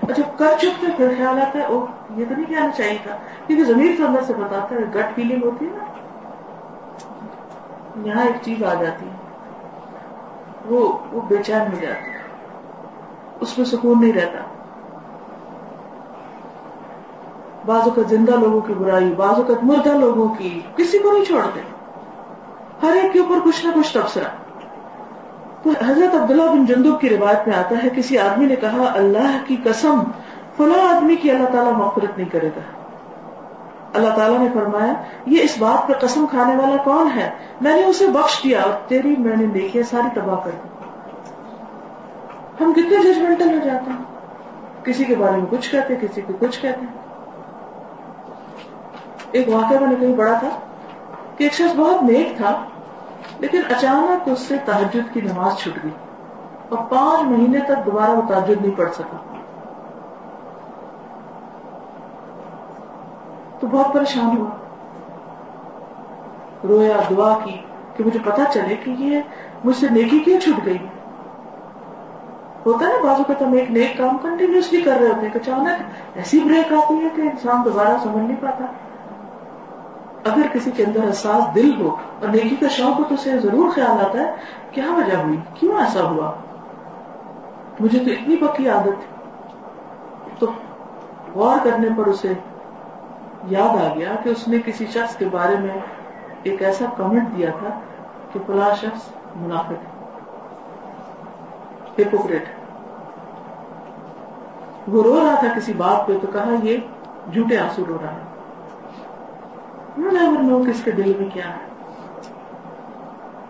اور 0.00 0.12
جب 0.12 0.38
کر 0.38 0.52
چکتے 0.58 0.86
پھر 0.96 1.08
خیال 1.16 1.40
آتا 1.40 1.58
ہے 1.58 1.64
او 1.64 1.86
یہ 2.16 2.24
تو 2.28 2.34
نہیں 2.34 2.44
کہنا 2.44 2.70
چاہیے 2.70 2.98
تھا۔ 3.02 3.16
کیونکہ 3.46 3.64
زمین 3.64 3.96
سے 3.96 4.04
اندر 4.04 4.22
سے 4.22 4.34
بتاتا 4.34 4.74
ہے، 4.74 4.80
گٹ 4.80 5.14
فیلنگ 5.14 5.44
ہوتی 5.44 5.66
ہے 5.66 5.70
نا۔ 5.70 5.84
یہاں 8.08 8.22
ایک 8.22 8.36
چیز 8.42 8.64
آ 8.64 8.74
جاتی 8.74 9.06
ہے۔ 9.06 9.14
وہ 10.68 10.98
وہ 11.12 11.20
بے 11.20 11.36
چین 11.42 11.60
ہو 11.60 11.76
جاتا 11.80 12.02
ہے۔ 12.02 12.22
اس 13.40 13.58
میں 13.58 13.66
سکون 13.66 14.00
نہیں 14.00 14.12
رہتا۔ 14.12 14.38
بعض 17.66 17.82
اوقات 17.82 18.10
زندہ 18.10 18.30
لوگوں 18.30 18.60
کی 18.60 18.74
برائی، 18.74 19.14
بعض 19.16 19.34
اوقات 19.34 19.64
مردہ 19.64 19.88
لوگوں 19.88 20.34
کی، 20.34 20.60
کسی 20.76 20.98
کو 20.98 21.12
نہیں 21.12 21.24
چھوڑتے۔ 21.24 21.60
ہر 22.82 22.92
ایک 23.02 23.12
کے 23.12 23.18
اوپر 23.18 23.38
کچھ 23.44 23.66
نہ 23.66 23.72
کچھ 23.74 23.94
تبصرہ۔ 23.94 24.51
حضرت 25.66 26.14
عبداللہ 26.14 26.42
بن 26.42 26.66
جندب 26.66 27.00
کی 27.00 27.08
روایت 27.08 27.48
میں 27.48 27.56
آتا 27.56 27.74
ہے، 27.84 27.88
کسی 27.96 28.18
آدمی 28.18 28.46
نے 28.46 28.56
کہا، 28.56 28.92
اللہ 28.94 29.36
کی 29.46 29.56
قسم، 29.64 30.02
فلاں 30.56 30.96
آدمی 30.96 31.16
کی 31.16 31.30
اللہ 31.30 31.48
تعالیٰ 31.52 31.72
مغفرت 31.72 32.18
نہیں 32.18 32.28
کرے 32.28 32.48
گا۔ 32.48 32.60
اللہ 33.94 34.08
تعالیٰ 34.16 34.38
نے 34.38 34.48
فرمایا، 34.54 34.92
یہ 35.26 35.42
اس 35.42 35.58
بات 35.58 35.88
پہ 35.88 35.92
قسم 35.92 36.26
کھانے 36.30 36.56
والا 36.56 36.76
کون 36.76 37.08
ہے؟ 37.16 37.30
میں 37.60 37.76
نے 37.76 37.84
اسے 37.84 38.06
بخش 38.06 38.44
دیا 38.44 38.62
اور 38.62 38.72
تیری، 38.88 39.16
میں 39.18 39.36
نے 39.36 39.46
دیکھی 39.46 39.82
ساری 39.82 40.20
تباہ 40.20 40.36
کر 40.44 40.50
دی۔ 40.50 40.68
ہم 42.60 42.72
کتنے 42.72 43.12
ججمنٹل 43.12 43.48
ہو 43.48 43.58
جاتے 43.64 43.90
ہیں۔ 43.90 44.04
کسی 44.84 45.04
کے 45.04 45.14
بارے 45.14 45.36
میں 45.36 45.46
کچھ 45.50 45.70
کہتے، 45.70 45.94
کسی 46.00 46.20
کو 46.20 46.32
کچھ 46.40 46.60
کہتے۔ 46.60 46.80
ہیں 46.80 47.02
ایک 49.32 49.48
واقعہ 49.48 49.78
میں 49.78 49.88
نے 49.88 49.94
کہیں 50.00 50.18
پڑھا 50.18 50.32
تھا 50.32 50.48
کہ 51.36 51.44
ایک 51.44 51.52
شخص 51.52 51.76
بہت 51.76 52.02
نیک 52.02 52.36
تھا۔ 52.36 52.64
لیکن 53.38 53.60
اچانک 53.70 54.28
اس 54.28 54.38
سے 54.38 54.56
تحجد 54.64 55.14
کی 55.14 55.20
نماز 55.20 55.56
چھٹ 55.56 55.84
گئی 55.84 55.92
اور 56.68 56.78
پانچ 56.78 57.22
مہینے 57.22 57.58
تک 57.58 57.86
دوبارہ 57.86 58.10
وہ 58.10 58.22
تحجد 58.28 58.66
نہیں 58.66 58.76
پڑھ 58.76 58.92
سکا۔ 58.92 59.16
تو 63.60 63.66
بہت 63.66 63.94
پریشان 63.94 64.36
ہوا۔ 64.36 64.48
رویا، 66.68 66.96
دعا 67.10 67.38
کی 67.44 67.58
کہ 67.96 68.04
مجھے 68.04 68.18
پتا 68.24 68.44
چلے 68.52 68.76
کہ 68.76 68.90
یہ 68.98 69.20
مجھ 69.64 69.76
سے 69.76 69.86
نیکی 69.90 70.18
کیوں 70.18 70.40
چھٹ 70.40 70.66
گئی؟ 70.66 70.78
ہوتا 72.66 72.86
ہے 72.86 72.92
نا 72.92 73.08
بازو 73.08 73.22
کا 73.22 73.46
ہم 73.46 73.52
ایک 73.52 73.70
نیک 73.70 73.98
کام 73.98 74.18
کنٹینیوسلی 74.18 74.80
کر 74.80 74.96
رہے 75.00 75.08
ہوتے 75.08 75.26
ہیں 75.26 75.34
اچانک 75.34 75.82
ایسی 76.14 76.40
بریک 76.40 76.72
آتی 76.72 76.94
ہے 76.94 77.08
کہ 77.16 77.20
انسان 77.20 77.56
دوبارہ 77.64 77.96
سمجھ 78.02 78.24
نہیں 78.24 78.42
پاتا۔ 78.42 78.64
اگر 80.24 80.46
کسی 80.52 80.70
کے 80.70 80.84
اندر 80.84 81.04
احساس 81.06 81.54
دل 81.54 81.80
ہو 81.80 81.96
اور 82.20 82.28
نیکی 82.28 82.56
کا 82.56 82.68
شوق 82.68 82.98
ہو 82.98 83.04
تو 83.04 83.14
اسے 83.14 83.38
ضرور 83.38 83.70
خیال 83.70 84.06
آتا 84.06 84.18
ہے، 84.18 84.34
کیا 84.70 84.84
وجہ 84.90 85.16
ہوئی؟ 85.16 85.36
کیوں 85.54 85.78
ایسا 85.78 86.02
ہوا؟ 86.02 86.32
مجھے 87.80 87.98
تو 87.98 88.10
اتنی 88.10 88.36
پکی 88.36 88.68
عادت 88.68 88.84
تھی۔ 88.84 89.12
تو 90.38 90.46
غور 91.34 91.56
کرنے 91.64 91.88
پر 91.96 92.06
اسے 92.06 92.32
یاد 93.48 93.82
آ 93.84 93.94
گیا 93.94 94.14
کہ 94.22 94.28
اس 94.28 94.48
نے 94.48 94.58
کسی 94.66 94.86
شخص 94.86 95.16
کے 95.16 95.24
بارے 95.32 95.56
میں 95.56 95.78
ایک 96.42 96.62
ایسا 96.62 96.84
کمنٹ 96.96 97.36
دیا 97.36 97.50
تھا 97.50 97.78
کہ 98.32 98.40
فلاں 98.46 98.74
شخص 98.74 99.08
منافق 99.36 99.90
ہپوکریٹ 102.00 102.44
وہ 104.88 105.02
رو 105.02 105.20
رہا 105.20 105.34
تھا 105.34 105.48
کسی 105.56 105.72
بات 105.72 106.06
پہ 106.06 106.12
تو 106.22 106.26
کہا، 106.32 106.54
یہ 106.62 106.76
جھوٹے 107.32 107.58
آنسو 107.58 107.82
رو 107.88 107.98
رہا 108.02 108.12
ہے۔ 108.12 108.31
نو 109.96 110.62
کس 110.64 110.82
کے 110.84 110.90
دل 110.90 111.12
میں 111.18 111.28
کیا 111.34 111.48
ہے 111.48 111.70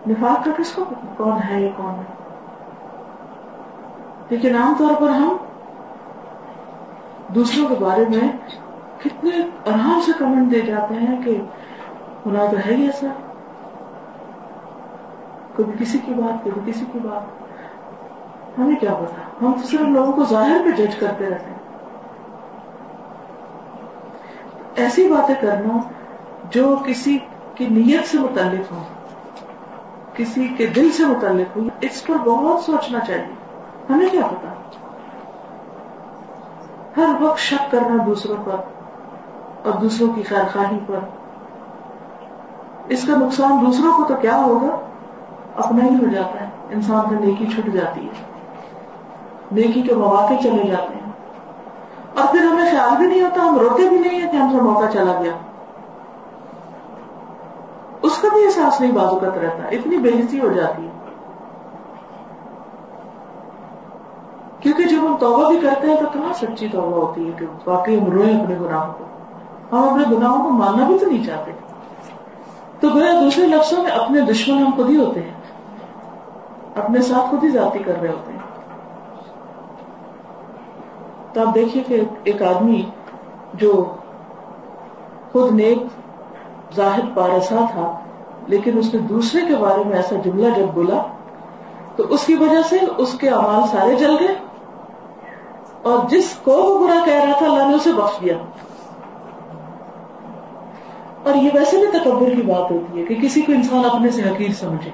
نفاق 0.07 0.43
کا 0.45 0.51
کس 0.57 0.71
کو 0.71 0.83
کون 1.17 1.37
ہے 1.49 1.61
یہ 1.61 1.69
کون 1.77 1.99
ہے 1.99 2.11
لیکن 4.29 4.55
عام 4.55 4.73
طور 4.77 4.95
پر 4.99 5.09
ہم 5.09 5.35
دوسروں 7.35 7.67
کے 7.69 7.75
بارے 7.79 8.05
میں 8.05 8.27
کتنے 8.99 9.41
آرام 9.65 9.99
سے 9.99 10.11
کمنٹ 10.19 10.51
دے 10.51 10.61
جاتے 10.61 10.95
ہیں 10.95 11.21
کہ 11.25 11.37
ہونا 12.25 12.45
تو 12.51 12.57
ہے 12.65 12.75
ہی 12.75 12.85
ایسا 12.85 13.07
کبھی 15.55 15.73
کسی 15.79 15.97
کی 16.05 16.13
بات 16.13 16.43
کبھی 16.45 16.71
کسی 16.71 16.85
کی 16.93 16.99
بات 16.99 18.59
ہمیں 18.59 18.75
کیا 18.75 18.93
پتا 18.93 19.21
ہم 19.41 19.53
تو 19.53 19.67
صرف 19.67 19.89
لوگوں 19.89 20.11
کو 20.11 20.23
ظاہر 20.25 20.61
پہ 20.65 20.71
جج 20.75 20.95
کرتے 20.95 21.29
رہتے 21.29 21.49
ہیں 21.49 21.61
ایسی 24.75 25.07
باتیں 25.07 25.35
کرنا 25.41 25.77
جو 26.49 26.77
کسی 26.85 27.17
کی 27.55 27.67
نیت 27.67 28.07
سے 28.07 28.17
متعلق 28.19 28.71
ہو 28.71 28.83
کسی 30.13 30.47
کے 30.47 30.67
دل 30.67 30.91
سے 30.91 31.05
متعلق 31.05 31.57
ہو 31.57 31.61
اس 31.81 32.05
پر 32.05 32.15
بہت 32.15 32.61
سوچنا 32.61 32.99
چاہیے۔ 32.99 33.33
ہمیں 33.89 34.09
کیا 34.11 34.25
پتا؟ 34.25 34.47
ہر 36.97 37.21
وقت 37.21 37.39
شک 37.39 37.71
کرنا 37.71 38.03
دوسروں 38.05 38.37
پر 38.45 38.55
اور 39.63 39.71
دوسروں 39.71 40.13
کی 40.13 40.23
خیر 40.23 40.43
خواہی 40.53 40.79
پر۔ 40.87 40.99
اس 42.87 43.07
کا 43.07 43.17
نقصان 43.17 43.65
دوسروں 43.65 43.93
کو 43.93 44.03
تو 44.03 44.13
کیا 44.21 44.37
ہوگا؟ 44.37 44.79
اپنا 45.55 45.83
ہی 45.83 45.89
ہو 45.89 46.09
جاتا 46.13 46.41
ہے۔ 46.41 46.49
انسان 46.69 47.09
کا 47.09 47.25
نیکی 47.25 47.45
چھٹ 47.47 47.73
جاتی 47.73 48.05
ہے۔ 48.05 48.11
نیکی 49.51 49.81
کے 49.81 49.95
مواقع 49.95 50.33
چلے 50.43 50.67
جاتے 50.67 50.95
ہیں۔ 50.95 51.11
اور 52.15 52.27
پھر 52.31 52.39
ہمیں 52.39 52.71
خیال 52.71 52.97
بھی 52.97 53.07
نہیں 53.07 53.21
ہوتا، 53.21 53.41
ہم 53.41 53.59
روتے 53.59 53.89
بھی 53.89 53.99
نہیں 53.99 54.21
ہیں 54.21 54.31
کہ 54.31 54.37
ہم 54.37 54.51
سے 54.51 54.61
موقع 54.61 54.85
چلا 54.93 55.21
گیا۔ 55.23 55.31
اس 58.03 58.17
کا 58.17 58.27
بھی 58.33 58.45
احساس 58.45 58.81
نہیں 58.81 58.91
بازوقت 58.91 59.37
رہتا 59.37 59.67
اتنی 59.67 59.97
بےحسی 59.97 60.39
ہو 60.39 60.53
جاتی 60.53 60.85
ہے۔ 60.85 60.91
کیونکہ 64.59 64.83
جب 64.83 64.97
ہم 65.01 65.17
توبہ 65.19 65.49
بھی 65.49 65.59
کرتے 65.59 65.87
ہیں 65.87 65.97
تو 65.97 66.05
کہاں 66.13 66.33
سچی 66.33 66.67
توبہ 66.67 66.95
ہوتی 66.95 67.27
ہے 67.27 67.31
کہ 67.39 67.69
واقعی 67.69 67.99
ہم 67.99 68.05
روئیں 68.05 68.43
اپنے 68.43 68.55
گناہوں 68.61 68.93
کو؟ 68.97 69.03
ہم 69.71 69.89
اپنے 69.89 70.17
گناہوں 70.17 70.43
کو 70.43 70.49
ماننا 70.49 70.87
بھی 70.87 70.99
تو 70.99 71.05
نہیں 71.05 71.23
چاہتے۔ 71.23 71.51
تو 72.79 72.89
گویا 72.89 73.19
دوسرے 73.21 73.47
لفظوں 73.47 73.83
میں 73.83 73.91
اپنے 73.91 74.21
دشمن 74.21 74.57
ہم 74.57 74.71
خود 74.75 74.89
ہی 74.89 74.97
ہوتے 74.97 75.21
ہیں۔ 75.21 75.33
اپنے 76.75 77.01
ساتھ 77.01 77.29
خود 77.29 77.43
ہی 77.43 77.49
ذاتی 77.49 77.79
کر 77.79 77.93
رہے 78.01 78.09
ہوتے 78.09 78.31
ہیں۔ 78.31 78.39
تو 81.33 81.47
آپ 81.47 81.55
دیکھیے 81.55 81.83
کہ 81.83 82.01
ایک 82.23 82.41
آدمی 82.41 82.89
جو 83.53 83.95
خود 85.31 85.51
نیک 85.51 85.77
ظاہر 86.75 86.99
پارسا 87.13 87.65
تھا، 87.71 87.99
لیکن 88.47 88.77
اس 88.77 88.93
نے 88.93 88.99
دوسرے 88.99 89.41
کے 89.47 89.55
بارے 89.55 89.83
میں 89.83 89.95
ایسا 89.95 90.15
جملہ 90.25 90.47
جب 90.55 90.65
بولا، 90.73 91.03
تو 91.95 92.03
اس 92.09 92.25
کی 92.25 92.35
وجہ 92.35 92.61
سے 92.69 92.79
اس 92.97 93.17
کے 93.19 93.29
امال 93.29 93.67
سارے 93.71 93.95
جل 93.95 94.15
گئے۔ 94.19 94.35
اور 95.81 96.09
جس 96.09 96.35
کو 96.43 96.51
وہ 96.51 96.87
برا 96.87 97.05
کہہ 97.05 97.13
رہا 97.13 97.37
تھا، 97.37 97.45
اللہ 97.45 97.67
نے 97.67 97.75
اسے 97.75 97.93
بخش 97.93 98.21
دیا۔ 98.21 98.33
اور 101.23 101.35
یہ 101.35 101.49
ویسے 101.53 101.77
بھی 101.77 101.99
تکبر 101.99 102.29
کی 102.29 102.41
بات 102.41 102.71
ہوتی 102.71 102.99
ہے 102.99 103.05
کہ 103.05 103.15
کسی 103.15 103.41
کو 103.41 103.51
انسان 103.51 103.85
اپنے 103.85 104.09
سے 104.09 104.21
حقیر 104.21 104.51
سمجھے۔ 104.51 104.91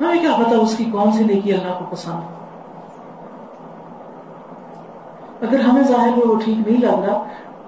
ہمیں 0.00 0.20
کیا 0.20 0.30
پتا 0.38 0.56
اس 0.56 0.76
کی 0.76 0.84
کون 0.84 1.12
سی 1.12 1.24
نیکی 1.24 1.52
اللہ 1.52 1.72
کو 1.78 1.84
پسند 1.90 2.20
اگر 5.42 5.60
ہمیں 5.60 5.82
ظاہر 5.82 6.10
میں 6.16 6.26
وہ 6.26 6.40
ٹھیک 6.44 6.68
نہیں 6.68 6.80
لگ 6.80 7.04
رہا 7.04 7.24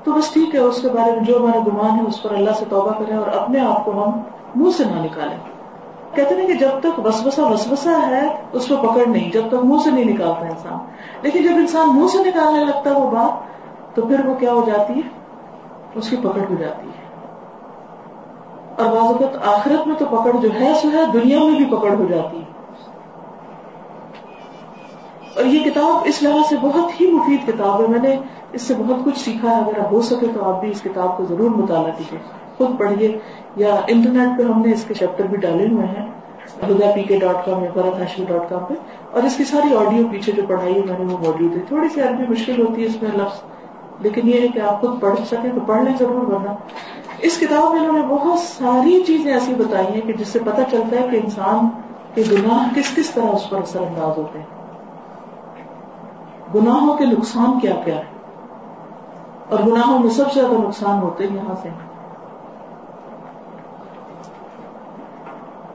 تو 0.06 0.12
بس 0.12 0.32
ٹھیک 0.32 0.54
ہے، 0.54 0.60
اس 0.60 0.82
کے 0.82 0.88
بارے 0.88 1.12
میں 1.12 1.20
جو 1.20 1.36
ہمارا 1.36 1.58
گمان 1.58 1.90
ہے، 1.90 2.04
اس 2.08 2.22
پر 2.22 2.32
اللہ 2.32 2.50
سے 2.50 2.64
توبہ 2.68 2.92
کریں 2.92 3.16
اور 3.16 3.26
اپنے 3.26 3.60
آپ 3.60 3.84
کو 3.84 4.04
ہم 4.04 4.20
منہ 4.54 4.70
سے 4.70 4.84
نہ 4.84 5.02
نکالیں۔ 5.02 5.38
کہتے 6.14 6.34
ہیں 6.34 6.46
کہ 6.46 6.52
جب 6.52 6.68
تک 6.80 7.06
وسوسہ 7.06 7.40
وسوسہ 7.40 7.88
ہے، 7.88 8.42
اس 8.52 8.66
کو 8.68 8.76
پکڑ 8.76 9.06
نہیں، 9.06 9.30
جب 9.30 9.42
تک 9.48 9.54
منہ 9.54 9.76
سے 9.84 9.90
نہیں 9.90 10.04
نکالتا 10.04 10.40
انسان۔ 10.40 10.78
لیکن 11.22 11.42
جب 11.42 11.54
انسان 11.54 11.96
منہ 11.96 12.06
سے 12.06 12.18
نکالنے 12.18 12.64
لگتا 12.64 12.90
ہے 12.90 13.00
وہ 13.00 13.10
بات، 13.10 13.30
تو 13.96 14.02
پھر 14.02 14.26
وہ 14.26 14.34
کیا 14.34 14.52
ہو 14.52 14.64
جاتی 14.66 14.92
ہے؟ 14.94 15.08
اس 15.94 16.10
کی 16.10 16.16
پکڑ 16.16 16.40
ہو 16.50 16.54
جاتی 16.60 16.88
ہے۔ 16.88 17.06
اور 18.76 18.86
بعض 18.86 19.04
اوقات 19.04 19.48
آخرت 19.48 19.86
میں 19.86 19.96
تو 19.96 20.04
پکڑ 20.04 20.32
جو 20.32 20.48
ہے 20.60 20.72
سو 20.82 20.88
ہے، 20.88 21.06
دنیا 21.12 21.38
میں 21.38 21.56
بھی 21.56 21.64
پکڑ 21.64 21.94
ہو 21.94 22.04
جاتی 22.10 22.38
ہے۔ 22.38 22.56
اور 25.36 25.44
یہ 25.44 25.70
کتاب 25.70 26.02
اس 26.04 26.22
لحاظ 26.22 26.48
سے 26.48 26.56
بہت 26.60 27.00
ہی 27.00 27.10
مفید 27.10 27.46
کتاب 27.46 27.82
ہے۔ 27.82 27.86
میں 27.86 27.98
نے 27.98 28.16
اس 28.56 28.62
سے 28.62 28.74
بہت 28.78 29.04
کچھ 29.04 29.18
سیکھا 29.18 29.50
ہے۔ 29.50 29.54
اگر 29.54 29.86
ہو 29.92 30.00
سکے 30.00 30.26
تو 30.34 30.44
آپ 30.44 30.60
بھی 30.60 30.70
اس 30.70 30.82
کتاب 30.82 31.16
کو 31.16 31.24
ضرور 31.24 31.50
مطالعہ 31.50 31.90
کیجیے۔ 31.98 32.18
خود 32.56 32.78
پڑھیے۔ 32.78 33.18
یا 33.56 33.74
انٹرنیٹ 33.88 34.38
پہ 34.38 34.42
ہم 34.42 34.62
نے 34.62 34.72
اس 34.72 34.84
کے 34.84 34.94
چیپٹر 34.94 35.24
بھی 35.24 35.36
ڈالے 35.36 35.68
ہوئے 35.68 35.86
ہیں۔ 35.86 36.10
ہدا 36.66 36.90
پی 36.94 37.02
کے 37.02 37.18
ڈاٹ 37.18 37.46
کام 37.46 37.64
یا 37.64 37.70
برت 37.74 37.98
ہاشمی 37.98 38.24
ڈاٹ 38.28 38.50
کام 38.50 38.64
پہ۔ 38.64 38.74
اور 39.10 39.22
اس 39.22 39.36
کی 39.36 39.44
ساری 39.44 39.76
آڈیو 39.76 40.06
پیچھے 40.10 40.32
جو 40.32 40.42
پڑھائی 40.48 40.74
ہے، 40.74 40.80
میں 40.80 40.98
نے 40.98 41.04
وہ 41.04 41.18
موجود 41.18 41.56
ہے۔ 41.56 41.62
تھوڑی 41.68 41.88
سی 41.88 42.00
عربی 42.00 42.22
مشکل 42.28 42.66
ہوتی 42.66 42.82
ہے 42.82 42.86
اس 42.86 43.02
میں 43.02 43.10
لفظ۔ 43.10 43.42
لیکن 44.00 44.28
یہ 44.28 44.40
ہے 44.40 44.48
کہ 44.48 44.58
آپ 44.58 44.80
خود 44.80 45.00
پڑھ 45.00 45.14
سکیں 45.26 45.50
تو 45.54 45.60
پڑھ 45.60 45.82
لیں 45.82 45.92
ضرور، 45.98 46.32
ورنہ 46.32 46.50
اس 47.18 47.38
کتاب 47.38 47.72
میں 47.72 47.80
انہوں 47.80 47.92
نے 47.92 48.06
بہت 48.08 48.38
ساری 48.38 49.04
چیزیں 49.06 49.32
ایسی 49.32 49.54
بتائی 49.54 49.94
ہیں 49.94 50.00
کہ 50.00 50.12
جس 50.12 50.28
سے 50.28 50.38
پتہ 50.38 50.60
چلتا 50.70 51.00
ہے 51.00 51.08
کہ 51.10 51.16
انسان 51.16 51.68
کے 52.14 52.22
گناہ 52.32 52.74
کس 52.74 52.96
کس 52.96 53.10
طرح 53.10 53.26
اس 53.26 53.50
پر 53.50 53.58
اثر 53.58 53.80
انداز 53.80 54.18
ہوتے 54.18 54.38
ہیں۔ 54.38 54.46
گناہوں 56.54 56.96
کے 56.96 57.04
نقصان 57.04 57.60
کیا 57.60 57.72
کیا 57.84 57.96
ہے 57.96 58.15
اور 59.48 59.58
گناہوں 59.66 59.98
میں 59.98 60.10
سب 60.10 60.32
سے 60.32 60.40
زیادہ 60.40 60.54
نقصان 60.54 61.02
ہوتے 61.02 61.26
ہیں 61.26 61.36
یہاں 61.36 61.54
سے۔ 61.62 61.68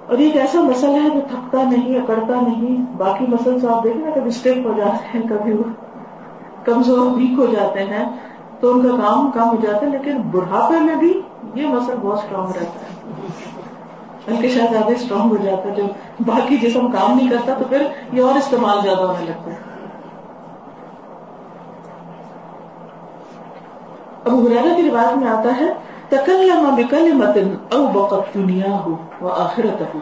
اور 0.08 0.20
یہ 0.20 0.26
ایک 0.26 0.38
ایسا 0.38 0.62
مسئلہ 0.62 1.04
ہے 1.04 1.10
جو 1.10 1.20
تھکتا 1.30 1.64
نہیں، 1.64 1.96
اکڑتا 1.96 2.34
نہیں۔ 2.48 2.86
باقی 2.98 3.26
مسل 3.28 3.68
آپ 3.68 3.84
دیکھیں 3.84 4.02
نا 4.02 4.12
کبھی 4.12 4.28
اسٹیپ 4.28 4.66
ہو 4.66 4.74
جاتے 4.78 5.18
ہیں، 5.18 5.28
کبھی 5.28 5.54
کمزور 6.64 7.12
ویک 7.12 7.40
ہو 7.40 7.46
جاتے 7.46 7.84
ہیں، 7.84 8.10
تو 8.60 8.72
ان 8.72 8.82
کا 8.82 9.08
کام 9.08 9.32
کم 9.32 9.50
ہو 9.50 9.56
جاتا 9.62 9.86
ہے، 9.86 9.92
لیکن 9.92 10.22
بڑھاپے 10.22 10.80
میں 10.80 10.96
بھی 10.96 11.22
یہ 11.56 11.68
مسل 11.68 11.94
بہت 12.02 12.18
اسٹرانگ 12.18 12.48
رہتا 12.48 12.86
ہے۔ 12.86 13.16
بلکہ 14.28 14.48
شاید 14.48 14.72
زیادہ 14.72 14.92
اسٹرانگ 14.92 15.32
ہو 15.32 15.38
جاتا 15.38 15.70
ہے، 15.70 15.76
جب 15.76 15.84
باقی 16.26 16.58
جسم 16.58 16.92
کام 16.92 17.18
نہیں 17.18 17.30
کرتا 17.30 17.54
تو 17.54 17.66
پھر 17.70 17.88
یہ 18.14 18.24
اور 18.24 18.36
استعمال 18.36 18.78
زیادہ 18.84 19.02
ہونے 19.02 19.26
لگتا 19.26 19.52
ہے۔ 19.52 19.71
ابو 24.26 24.38
حرارہ 24.38 24.76
کی 24.76 24.90
روایت 24.90 25.18
میں 25.18 25.28
آتا 25.28 25.50
ہے، 25.60 25.74
تکلم 26.10 26.76
بکلمت 26.76 27.38
او 27.74 27.88
بقت 27.88 28.34
دنیا 28.34 28.80
ہو 28.80 28.96
و 29.22 29.28
آخرت 29.28 29.82
ہو 29.82 30.00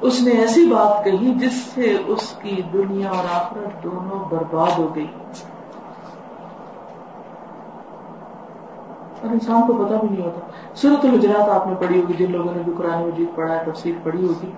اس 0.00 0.22
نے 0.22 0.30
ایسی 0.30 0.66
بات 0.66 1.04
کہی 1.04 1.34
جس 1.34 1.52
سے 1.52 1.96
اس 2.06 2.34
کی 2.42 2.62
دنیا 2.72 3.10
اور 3.10 3.24
آخرت 3.34 3.84
دونوں 3.84 4.28
برباد 4.30 4.78
ہو 4.78 4.94
گئی۔ 4.94 5.06
اور 9.22 9.30
انسان 9.30 9.66
کو 9.66 9.84
پتا 9.84 9.96
بھی 9.96 10.08
نہیں 10.10 10.24
ہوتا۔ 10.24 10.40
صورت 10.74 11.04
الحجرات 11.04 11.48
آپ 11.48 11.66
نے 11.66 11.74
پڑھی 11.74 12.00
ہوگی، 12.00 12.12
جن 12.12 12.32
لوگوں 12.32 12.54
نے 12.54 12.62
بھی 12.64 12.72
قرآن 12.76 13.02
مجید 13.02 13.36
پڑھا 13.36 13.54
ہے 13.54 13.64
تفصیل 13.70 13.98
پڑھی 14.02 14.26
ہوگی۔ 14.26 14.50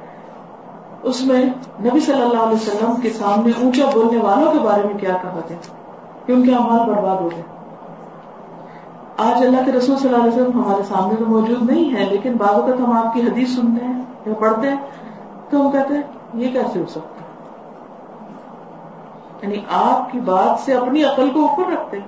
اس 1.03 1.25
میں 1.25 1.45
نبی 1.81 2.01
صلی 2.01 2.23
اللہ 2.23 2.43
علیہ 2.43 2.55
وسلم 2.55 2.95
کے 3.01 3.11
سامنے 3.11 3.53
اونچا 3.63 3.91
بولنے 3.95 4.23
والوں 4.23 4.53
کے 4.53 4.59
بارے 4.59 4.83
میں 4.83 4.95
کیا 4.95 5.17
کہا 5.23 5.41
تھا؟ 5.47 5.55
کہ 6.27 6.33
ان 6.33 6.47
کے 6.47 6.55
امال 6.55 6.91
برباد 6.91 7.17
ہو 7.17 7.31
گئے۔ 7.31 7.56
آج 9.17 9.47
اللہ 9.47 9.65
کے 9.65 9.73
رسول 9.73 9.97
صلی 9.97 10.15
اللہ 10.15 10.23
علیہ 10.23 10.33
وسلم 10.33 10.63
ہمارے 10.63 10.83
سامنے 10.83 11.15
تو 11.19 11.25
موجود 11.25 11.71
نہیں 11.71 11.97
ہے 11.97 12.05
لیکن 12.11 12.37
بعض 12.37 12.49
اوقات 12.49 12.81
ہم 12.81 12.93
آپ 12.93 13.15
کی 13.15 13.21
حدیث 13.21 13.55
سنتے 13.55 13.85
ہیں 13.85 14.03
یا 14.27 14.35
پڑھتے 14.35 14.69
ہیں، 14.69 14.77
تو 15.51 15.67
ہم 15.67 15.71
کہتے 15.71 15.95
ہیں، 15.95 16.03
یہ 16.35 16.51
کیسے 16.53 16.81
ہو 16.81 16.85
سکتا؟ 16.87 17.23
یعنی 19.43 19.57
آپ 19.71 20.13
کی 20.13 20.21
بات 20.21 20.61
سے 20.61 20.75
اپنی 20.75 21.05
عقل 21.05 21.31
کو 21.31 21.47
اوپر 21.47 21.73
رکھتے 21.73 21.99
ہیں۔ 21.99 22.07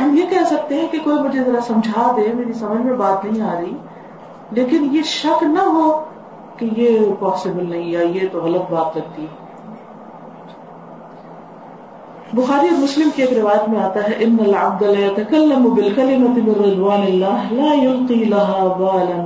ہم 0.00 0.16
یہ 0.16 0.24
کہہ 0.30 0.44
سکتے 0.44 0.74
ہیں 0.74 0.88
کہ 0.88 0.98
کوئی 1.04 1.18
مجھے 1.18 1.44
ذرا 1.44 1.60
سمجھا 1.60 2.12
دے، 2.16 2.32
میری 2.34 2.52
سمجھ 2.52 2.80
میں 2.80 2.94
بات 2.94 3.24
نہیں 3.24 3.42
آ 3.42 3.60
رہی، 3.60 3.76
لیکن 4.50 4.88
یہ 4.92 5.02
شک 5.02 5.42
نہ 5.42 5.60
ہو 5.60 6.04
کہ 6.56 6.68
یہ 6.76 6.98
پاسبل 7.20 7.70
نہیں، 7.70 7.90
یا 7.90 8.02
یہ 8.02 8.28
تو 8.32 8.40
غلط 8.40 8.70
بات 8.70 8.96
لگتی۔ 8.96 9.22
ہے 9.22 9.43
بخاری 12.36 12.68
اور 12.68 12.78
مسلم 12.82 13.08
کی 13.14 13.22
ایک 13.22 13.32
روایت 13.38 13.68
میں 13.68 13.80
آتا 13.80 14.00
ہے 14.08 14.14
ان 14.24 14.36
العبد 14.44 14.82
لا 14.82 15.00
يتكلم 15.00 15.66
بالكلمه 15.74 16.34
من 16.46 16.56
رضوان 16.64 17.02
الله 17.08 17.38
لا 17.58 17.74
يلقي 17.80 18.24
لها 18.32 18.62
بالا 18.78 19.18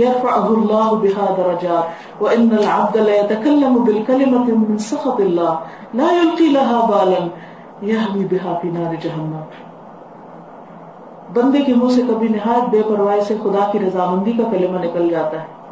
يرفعه 0.00 0.48
الله 0.56 0.88
بها 1.04 1.26
درجات 1.38 2.20
وان 2.24 2.50
العبد 2.58 2.96
لا 3.06 3.16
يتكلم 3.16 3.78
بالكلمه 3.84 4.58
من 4.64 4.78
سخط 4.88 5.24
الله 5.26 5.54
لا 6.02 6.10
يلقي 6.18 6.48
لها 6.58 6.78
بالا 6.92 7.22
يهوي 7.82 8.24
بها 8.34 8.52
في 8.62 8.68
نار 8.78 8.92
جهنم. 9.06 9.42
بندے 11.34 11.60
کے 11.66 11.74
منہ 11.74 11.92
سے 11.94 12.02
کبھی 12.08 12.28
نہایت 12.28 12.70
بے 12.70 12.82
پرواہی 12.88 13.20
سے 13.28 13.34
خدا 13.42 13.68
کی 13.72 13.78
رضامندی 13.88 14.32
کا 14.32 14.44
کلمہ 14.50 14.84
نکل 14.84 15.08
جاتا 15.10 15.36
ہے۔ 15.42 15.63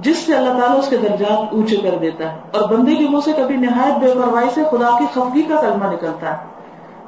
جس 0.00 0.16
سے 0.18 0.36
اللہ 0.36 0.50
تعالیٰ 0.50 0.78
اس 0.78 0.88
کے 0.88 0.96
درجات 0.96 1.54
اونچے 1.54 1.76
کر 1.76 1.98
دیتا 2.00 2.32
ہے 2.32 2.38
اور 2.50 2.68
بندے 2.68 2.94
کے 2.94 3.08
منہ 3.08 3.20
سے 3.24 3.32
کبھی 3.36 3.56
نہایت 3.56 3.98
بے 3.98 4.20
پرواہی 4.22 4.50
سے 4.54 4.64
خدا 4.70 4.98
کی 4.98 5.04
خفگی 5.12 5.42
کا 5.42 5.60
کلمہ 5.60 5.84
نکلتا 5.84 6.32
ہے، 6.32 6.44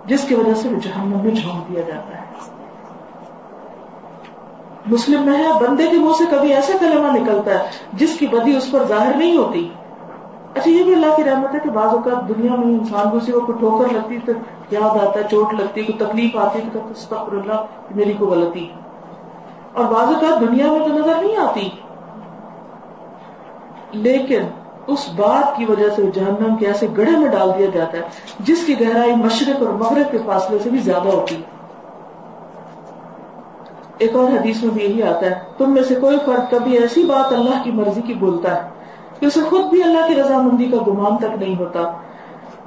جس 0.07 0.25
کی 0.25 0.35
وجہ 0.35 0.55
سے 0.55 0.69
وہ 0.69 0.81
جہنم 0.81 1.23
میں 1.23 1.31
جھونک 1.31 1.69
دیا 1.69 1.81
جاتا 1.81 2.17
ہے۔ 2.17 2.23
مسلم 4.87 5.23
میں 5.23 5.39
ہے، 5.39 5.67
بندے 5.67 5.87
کے 5.87 5.97
منہ 5.97 6.13
سے 6.19 6.25
کبھی 6.31 6.55
ایسا 6.55 6.73
کلمہ 6.81 7.19
نکلتا 7.19 7.51
ہے 7.51 7.59
جس 7.93 8.19
کی 8.19 8.27
بدی 8.27 8.57
اس 8.57 8.71
پر 8.71 8.85
ظاہر 8.89 9.17
نہیں 9.17 9.37
ہوتی۔ 9.37 9.69
اچھا 10.55 10.71
یہ 10.71 10.83
بھی 10.83 10.95
اللہ 10.95 11.17
کی 11.17 11.25
رحمت 11.25 11.55
ہے 11.55 11.61
کہ 11.61 11.71
بعض 11.71 11.87
اوقات 11.87 12.29
دنیا 12.29 12.55
میں 12.55 12.67
انسان 12.67 13.11
کو 13.11 13.17
اسی 13.17 13.33
کو 13.33 13.53
ٹھوکر 13.53 13.93
لگتی 13.93 14.19
تو 14.19 14.33
یاد 14.71 15.07
آتا 15.07 15.21
ہے، 15.21 15.25
چوٹ 15.31 15.55
لگتی 15.55 15.81
ہے 15.81 15.87
کوئی 15.87 15.99
تکلیف 15.99 16.37
آتی 16.37 16.59
ہے 16.59 16.69
تو 16.73 16.79
اللہ 17.17 17.65
میری 17.95 18.13
کو 18.13 18.27
غلطی۔ 18.27 18.69
اور 19.73 19.85
بعض 19.85 20.07
اوقات 20.07 20.41
دنیا 20.41 20.73
میں 20.73 20.79
تو 20.79 20.89
نظر 20.89 21.23
نہیں 21.23 21.37
آتی۔ 21.37 21.71
لیکن 23.93 24.43
اس 24.87 25.09
بات 25.17 25.57
کی 25.57 25.65
وجہ 25.65 25.89
سے 25.97 26.03
جہنم 26.15 26.57
کے 26.57 26.67
ایسے 26.67 26.87
گڑھے 26.97 27.13
میں 27.13 27.29
ڈال 27.29 27.51
دیا 27.59 27.67
جاتا 27.75 27.99
ہے، 27.99 28.03
جس 28.41 28.65
کی 28.67 28.81
گہرائی 28.81 29.15
مشرق 29.15 29.63
اور 29.63 29.73
مغرب 29.73 30.11
کے 30.11 30.19
فاصلے 30.27 30.59
سے 30.59 30.71
بھی 30.71 30.79
زیادہ 30.79 31.09
ہوتی 31.09 31.37
ہے۔ 31.37 31.43
ایک 33.99 34.17
اور 34.17 34.25
حدیث 34.25 34.63
میں 34.63 34.75
بھی 34.75 34.85
یہی 34.85 35.03
آتا 35.03 35.27
ہے، 35.27 35.41
تم 35.59 35.71
میں 35.71 35.83
سے 35.83 35.95
کوئی 35.95 36.17
فرق 36.27 36.51
کبھی 36.51 36.79
ایسی 36.79 37.05
بات 37.05 37.33
اللہ 37.33 37.63
کی 37.65 37.71
مرضی 37.71 38.01
کی 38.01 38.15
بولتا 38.15 38.57
ہے 38.57 38.69
کہ 39.21 39.27
اسے 39.27 39.41
خود 39.41 39.65
بھی 39.65 39.83
اللہ 39.83 40.07
کی 40.09 40.15
رضامندی 40.15 40.65
کا 40.65 40.77
گمان 40.87 41.17
تک 41.17 41.43
نہیں 41.43 41.57
ہوتا 41.59 41.81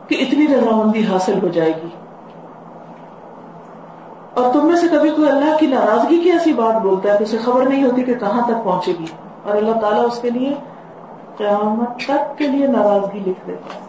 کہ 0.08 0.16
اتنی 0.20 0.48
رضامندی 0.48 1.06
حاصل 1.06 1.40
ہو 1.44 1.48
جائے 1.48 1.72
گی۔ 1.84 1.90
اور 4.34 4.54
تم 4.54 4.68
میں 4.68 4.76
سے 4.76 4.88
کبھی 4.92 5.10
کوئی 5.10 5.30
اللہ 5.30 5.58
کی 5.60 5.68
ناراضگی 5.68 6.18
کی 6.18 6.32
ایسی 6.32 6.54
بات 6.54 6.82
بولتا 6.82 7.14
ہے 7.14 7.18
کہ 7.18 7.24
اسے 7.24 7.38
خبر 7.38 7.62
نہیں 7.62 7.84
ہوتی 7.84 8.04
کہ 8.04 8.14
کہاں 8.14 8.42
تک 8.48 8.64
پہنچے 8.64 8.94
گی۔ 9.00 9.06
اور 9.44 9.58
اللہ 9.58 9.80
تعالیٰ 9.80 10.06
اس 10.06 10.20
کے 10.22 10.30
لیے 10.30 10.54
قیامت 11.38 12.00
تک 12.06 12.38
کے 12.38 12.48
لیے 12.48 12.68
ناراضگی 12.68 13.20
لکھ 13.20 13.48
دیتا 13.48 13.76
ہے 13.76 13.80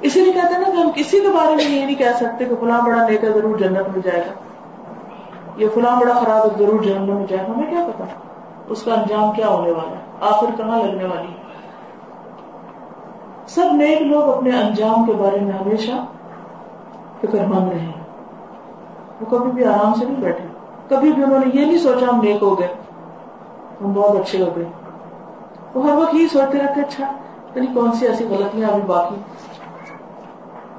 اسی 0.00 0.20
لیے 0.20 0.32
کہتے 0.32 0.54
ہیں 0.54 0.60
نا 0.60 0.70
کہ 0.70 0.76
ہم 0.76 0.90
کسی 0.94 1.20
کے 1.20 1.28
بارے 1.28 1.56
میں 1.56 1.64
یہ 1.64 1.86
نہیں 1.86 1.96
کہہ 1.96 2.16
سکتے 2.16 2.44
کہ 2.44 2.54
فلاں 2.60 2.80
بڑا 2.80 3.08
نیتا 3.08 3.26
ضرور 3.34 3.58
جنت 3.58 3.88
میں 3.88 4.02
جائے 4.04 4.20
گا۔ 4.20 4.32
یہ 5.56 5.66
فلاں 5.74 6.00
بڑا 6.00 6.14
خراب 6.14 6.44
ہے 6.44 6.66
ضرور 6.66 6.82
جہنم 6.82 7.16
میں 7.16 7.26
جائے 7.26 7.46
گا۔ 7.48 7.52
ہمیں 7.52 7.70
کیا 7.70 7.86
پتا 7.86 8.04
اس 8.68 8.82
کا 8.82 8.94
انجام 8.94 9.32
کیا 9.32 9.48
ہونے 9.48 9.70
والا 9.70 9.90
ہے؟ 9.90 10.02
آخر 10.20 10.46
کہاں 10.56 10.82
لگنے 10.82 11.04
والی 11.04 11.32
سب 13.46 13.72
نیک 13.72 14.02
لوگ 14.02 14.36
اپنے 14.36 14.50
انجام 14.60 15.04
کے 15.04 15.12
بارے 15.12 15.40
میں 15.40 15.52
ہمیشہ 15.52 15.90
فکر 17.20 17.46
مند 17.46 17.68
رہے 17.68 17.90
وہ 19.20 19.26
کبھی 19.30 19.50
بھی 19.50 19.64
آرام 19.64 19.94
سے 19.94 20.04
نہیں 20.04 20.20
بیٹھے۔ 20.20 20.46
کبھی 20.88 21.12
بھی 21.12 21.22
انہوں 21.22 21.38
نے 21.38 21.60
یہ 21.60 21.64
نہیں 21.66 21.78
سوچا 21.78 22.06
ہم 22.08 22.20
نیک 22.22 22.42
ہو 22.42 22.58
گئے۔ 22.58 22.68
ہم 23.80 23.92
بہت 23.92 24.16
اچھے 24.16 24.42
ہو 24.42 24.56
گئے۔ 24.56 24.64
وہ 25.74 25.90
ہر 25.90 25.96
وقت 25.96 26.14
یہی 26.14 26.28
سوچتے 26.28 26.58
رہتے 26.58 26.80
اچھا 26.80 27.12
یعنی 27.54 27.66
کون 27.74 27.92
سی 27.92 28.06
ایسی 28.06 28.24
غلطیاں 28.24 28.68
ابھی 28.68 28.82
باقی 28.86 29.14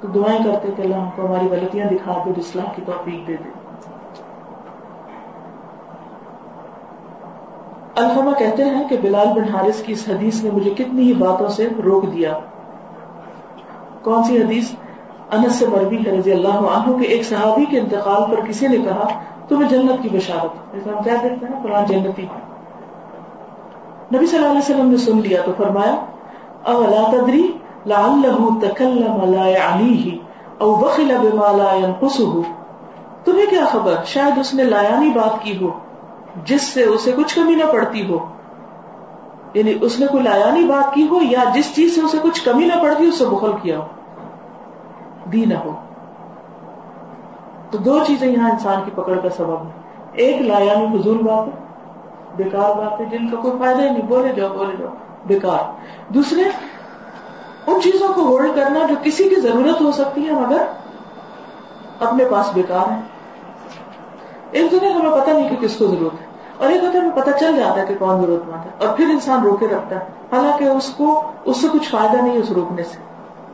تو 0.01 0.07
دعائیں 0.07 0.43
کرتے 0.43 0.67
کہ 0.77 0.81
اللہ 0.81 0.95
ہم 0.95 1.09
کو 1.15 1.25
ہماری 1.25 1.47
غلطیاں 1.51 1.87
دکھا 1.87 2.23
دے 2.25 2.31
اسلام 2.37 2.65
کی 2.75 2.81
توفیق 2.85 3.27
دے 3.27 3.35
دے۔ 3.43 3.49
الحما 7.95 8.31
کہتے 8.33 8.65
ہیں 8.65 8.87
کہ 8.87 8.97
بلال 9.01 9.27
بن 9.27 9.43
حارث 9.43 9.83
کی 9.83 9.93
اس 9.93 10.09
حدیث 10.09 10.43
نے 10.43 10.51
مجھے 10.51 10.69
کتنی 10.69 11.01
ہی 11.01 11.13
باتوں 11.13 11.47
سے 11.47 11.67
روک 11.85 12.13
دیا۔ 12.13 12.39
کون 14.03 14.23
سی 14.23 14.41
حدیث؟ 14.41 14.71
انس 15.31 15.55
سے 15.55 15.65
مربی 15.67 15.97
ہے، 16.05 16.17
رضی 16.17 16.31
اللہ 16.31 16.53
عنہ 16.53 16.97
کے 16.97 17.07
ایک 17.07 17.25
صحابی 17.25 17.65
کے 17.65 17.79
انتقال 17.79 18.31
پر 18.31 18.45
کسی 18.45 18.67
نے 18.67 18.77
کہا، 18.77 19.07
تمہیں 19.47 19.69
جنت 19.69 20.03
کی 20.03 20.09
بشارت۔ 20.11 20.75
ہم 20.87 21.03
کیا 21.03 21.13
دیکھتے 21.23 21.45
ہیں، 21.45 21.63
قرآن 21.63 21.85
جنتی 21.85 22.25
نبی 24.15 24.25
صلی 24.25 24.37
اللہ 24.37 24.49
علیہ 24.49 24.59
وسلم 24.59 24.89
نے 24.89 24.97
سن 24.97 25.17
لیا 25.17 25.41
تو 25.45 25.51
فرمایا، 25.57 25.95
اولا 26.63 27.11
تدری 27.11 27.51
لعلہ 27.85 28.67
تکلم 28.67 29.33
لا 29.33 29.47
یعنیہ 29.47 30.17
او 30.57 30.75
بخل 30.75 31.17
بما 31.21 31.51
لا 31.51 31.73
ينقصه 31.73 32.41
تمہیں 33.23 33.45
کیا 33.49 33.65
خبر؟ 33.65 33.93
شاید 34.05 34.37
اس 34.37 34.53
نے 34.53 34.63
لایانی 34.63 35.09
بات 35.09 35.43
کی 35.43 35.57
ہو، 35.61 35.69
جس 36.45 36.61
سے 36.61 36.83
اسے 36.83 37.11
کچھ 37.15 37.35
کمی 37.35 37.55
نہ 37.55 37.63
پڑتی 37.71 38.09
ہو۔ 38.09 38.17
یعنی 39.53 39.73
اس 39.81 39.99
نے 39.99 40.07
کوئی 40.07 40.23
لایانی 40.23 40.65
بات 40.65 40.93
کی 40.93 41.07
ہو، 41.07 41.19
یا 41.21 41.43
جس 41.53 41.75
چیز 41.75 41.95
سے 41.95 42.01
اسے 42.01 42.17
کچھ 42.21 42.45
کمی 42.45 42.65
نہ 42.65 42.73
پڑتی 42.81 43.05
اس 43.05 43.17
سے 43.17 43.25
بخل 43.25 43.51
کیا 43.61 43.79
ہو۔ 43.79 43.85
دی 45.31 45.45
نہ 45.45 45.53
ہو 45.65 45.71
تو 47.71 47.77
دو 47.77 47.99
چیزیں 48.07 48.27
یہاں 48.27 48.51
انسان 48.51 48.81
کی 48.85 48.91
پکڑ 48.95 49.19
کا 49.23 49.29
سبب 49.29 49.57
ہے 49.65 49.71
ایک 50.13 50.41
لایانی 50.41 50.99
حضور 50.99 51.15
بات۔ 51.15 51.47
ہے 51.47 51.68
بیکار 52.43 52.75
بات 52.75 52.99
ہے، 52.99 53.05
جن 53.05 53.27
کا 53.27 53.37
کوئی 53.37 53.53
فائدہ 53.59 53.81
ہی 53.81 53.89
نہیں۔ 53.89 54.01
بولے 54.01 54.33
جاؤ 54.33 54.57
بولے 54.57 54.75
جاؤ۔ 54.79 54.89
بیکار۔ 55.25 55.71
دوسرے، 56.11 56.43
ان 57.67 57.81
چیزوں 57.81 58.13
کو 58.13 58.21
ہولڈ 58.21 58.51
کرنا 58.55 58.79
جو 58.89 58.95
کسی 59.03 59.29
کی 59.29 59.35
ضرورت 59.35 59.81
ہو 59.81 59.91
سکتی 59.91 60.27
ہے، 60.27 60.31
مگر 60.31 60.61
اپنے 61.99 62.23
پاس 62.31 62.49
بیکار 62.53 62.91
ہے۔ 62.91 62.99
ایک 64.51 64.71
دنیا 64.71 64.95
ہمیں 64.95 65.21
پتہ 65.21 65.29
نہیں 65.29 65.49
کہ 65.49 65.55
کس 65.55 65.75
کو 65.75 65.87
ضرورت 65.87 66.21
ہے۔ 66.21 66.25
اور 66.57 66.69
ایک 66.69 66.83
ہوتا 66.83 66.99
ہمیں 66.99 67.21
پتہ 67.21 67.29
چل 67.39 67.55
جاتا 67.55 67.81
ہے 67.81 67.85
کہ 67.85 67.95
کون 67.99 68.21
ضرورت 68.21 68.49
مند 68.49 68.65
ہے۔ 68.65 68.87
اور 68.87 68.97
پھر 68.97 69.05
انسان 69.05 69.43
روکے 69.43 69.67
رکھتا 69.67 69.95
ہے۔ 69.95 70.05
حالانکہ 70.31 70.63
اس 70.63 70.93
کو، 70.97 71.31
اس 71.45 71.61
سے 71.61 71.67
کچھ 71.73 71.89
فائدہ 71.89 72.17
نہیں 72.17 72.37
اس 72.37 72.51
روکنے 72.51 72.83
سے۔ 72.83 72.97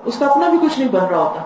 اس 0.06 0.20
کا 0.20 0.26
اپنا 0.26 0.48
بھی 0.48 0.58
کچھ 0.62 0.80
نہیں 0.80 0.90
بن 0.90 1.06
رہا 1.06 1.18
ہوتا۔ 1.18 1.42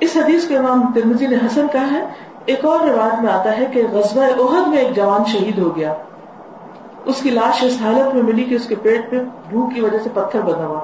اس 0.00 0.16
حدیث 0.16 0.48
کے 0.48 0.58
امام 0.58 0.92
ترمزی 0.94 1.26
نے 1.26 1.36
حسن 1.36 1.66
کہا 1.72 1.86
ہے 1.90 2.06
ایک 2.46 2.64
اور 2.64 2.80
روایت 2.80 3.22
میں 3.22 3.32
آتا 3.32 3.58
ہے 3.58 3.66
کہ 3.72 3.82
غزوہ 3.92 4.24
عہد 4.24 4.68
میں 4.68 4.78
ایک 4.78 4.96
جوان 4.96 5.24
شہید 5.24 5.58
ہو 5.58 5.76
گیا۔ 5.76 5.94
اس 7.04 7.20
کی 7.22 7.30
لاش 7.30 7.64
اس 7.64 7.78
حالت 7.82 8.14
میں 8.14 8.22
ملی 8.22 8.44
کہ 8.44 8.54
اس 8.54 8.66
کے 8.66 8.74
پیٹ 8.74 9.10
پہ 9.10 9.16
بھوک 9.48 9.74
کی 9.74 9.80
وجہ 9.80 9.98
سے 9.98 10.10
پتھر 10.14 10.40
بنا 10.40 10.66
ہوا 10.66 10.80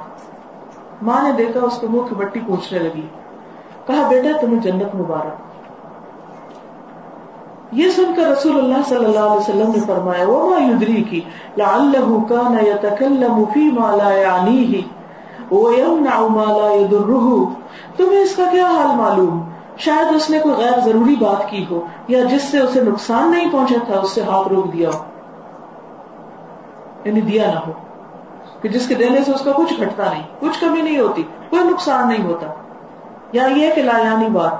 ماں 1.02 1.22
نے 1.22 1.32
دیکھا 1.32 1.60
اس 1.60 1.78
کے 1.78 1.86
منہ 1.86 2.00
کی 2.00 2.14
مٹی 2.14 2.40
پوچھنے 2.46 2.78
لگی۔ 2.78 3.06
کہا، 3.86 4.08
بیٹا، 4.08 4.40
تمہیں 4.40 4.58
جنت 4.58 4.94
مبارک. 4.94 5.50
یہ 7.72 7.90
سن 7.90 8.12
کر 8.16 8.22
رسول 8.22 8.58
اللہ 8.58 8.82
صلی 8.88 9.04
اللہ 9.04 9.20
علیہ 9.20 9.48
وسلم 9.48 9.70
نے 9.70 9.80
فرمایا، 9.86 10.28
وما 10.28 10.64
یدری 10.64 11.02
کی 11.02 11.20
لعلہ 11.56 12.28
کان 12.28 12.66
یتکلم 12.66 13.44
فی 13.52 13.70
ما 13.72 13.96
لا 13.96 14.10
یعنیہ۔ 14.10 14.82
ویمنع 15.54 16.26
ما 16.26 16.44
لا 16.44 16.74
یدرہ 16.74 17.44
تمہیں 17.96 18.20
اس 18.20 18.36
کا 18.36 18.44
کیا 18.50 18.66
حال 18.66 18.96
معلوم؟ 18.96 19.49
شاید 19.80 20.14
اس 20.14 20.30
نے 20.30 20.38
کوئی 20.38 20.54
غیر 20.54 20.80
ضروری 20.80 21.16
بات 21.16 21.50
کی 21.50 21.64
ہو، 21.70 21.86
یا 22.08 22.24
جس 22.24 22.42
سے 22.42 22.58
اسے 22.58 22.80
نقصان 22.80 23.30
نہیں 23.30 23.52
پہنچا 23.52 23.78
تھا، 23.86 24.00
اس 24.00 24.10
سے 24.10 24.22
ہاتھ 24.22 24.48
روک 24.48 24.72
دیا 24.72 24.88
ہو۔ 24.88 25.04
یعنی 27.04 27.20
دیا 27.20 27.50
نہ 27.54 27.58
ہو، 27.58 27.72
کہ 28.60 28.68
جس 28.68 28.88
کے 28.88 28.94
دینے 28.94 29.24
سے 29.24 29.32
اس 29.32 29.40
کا 29.40 29.52
کچھ 29.52 29.80
گھٹتا 29.80 30.04
نہیں، 30.12 30.22
کچھ 30.40 30.60
کمی 30.60 30.82
نہیں 30.82 30.98
ہوتی، 30.98 31.22
کوئی 31.22 31.64
نقصان 31.64 32.08
نہیں 32.08 32.24
ہوتا۔ 32.24 32.46
یا 33.32 33.46
یہ 33.46 33.70
کہ 33.74 33.82
لایانی 33.82 34.28
بات، 34.28 34.52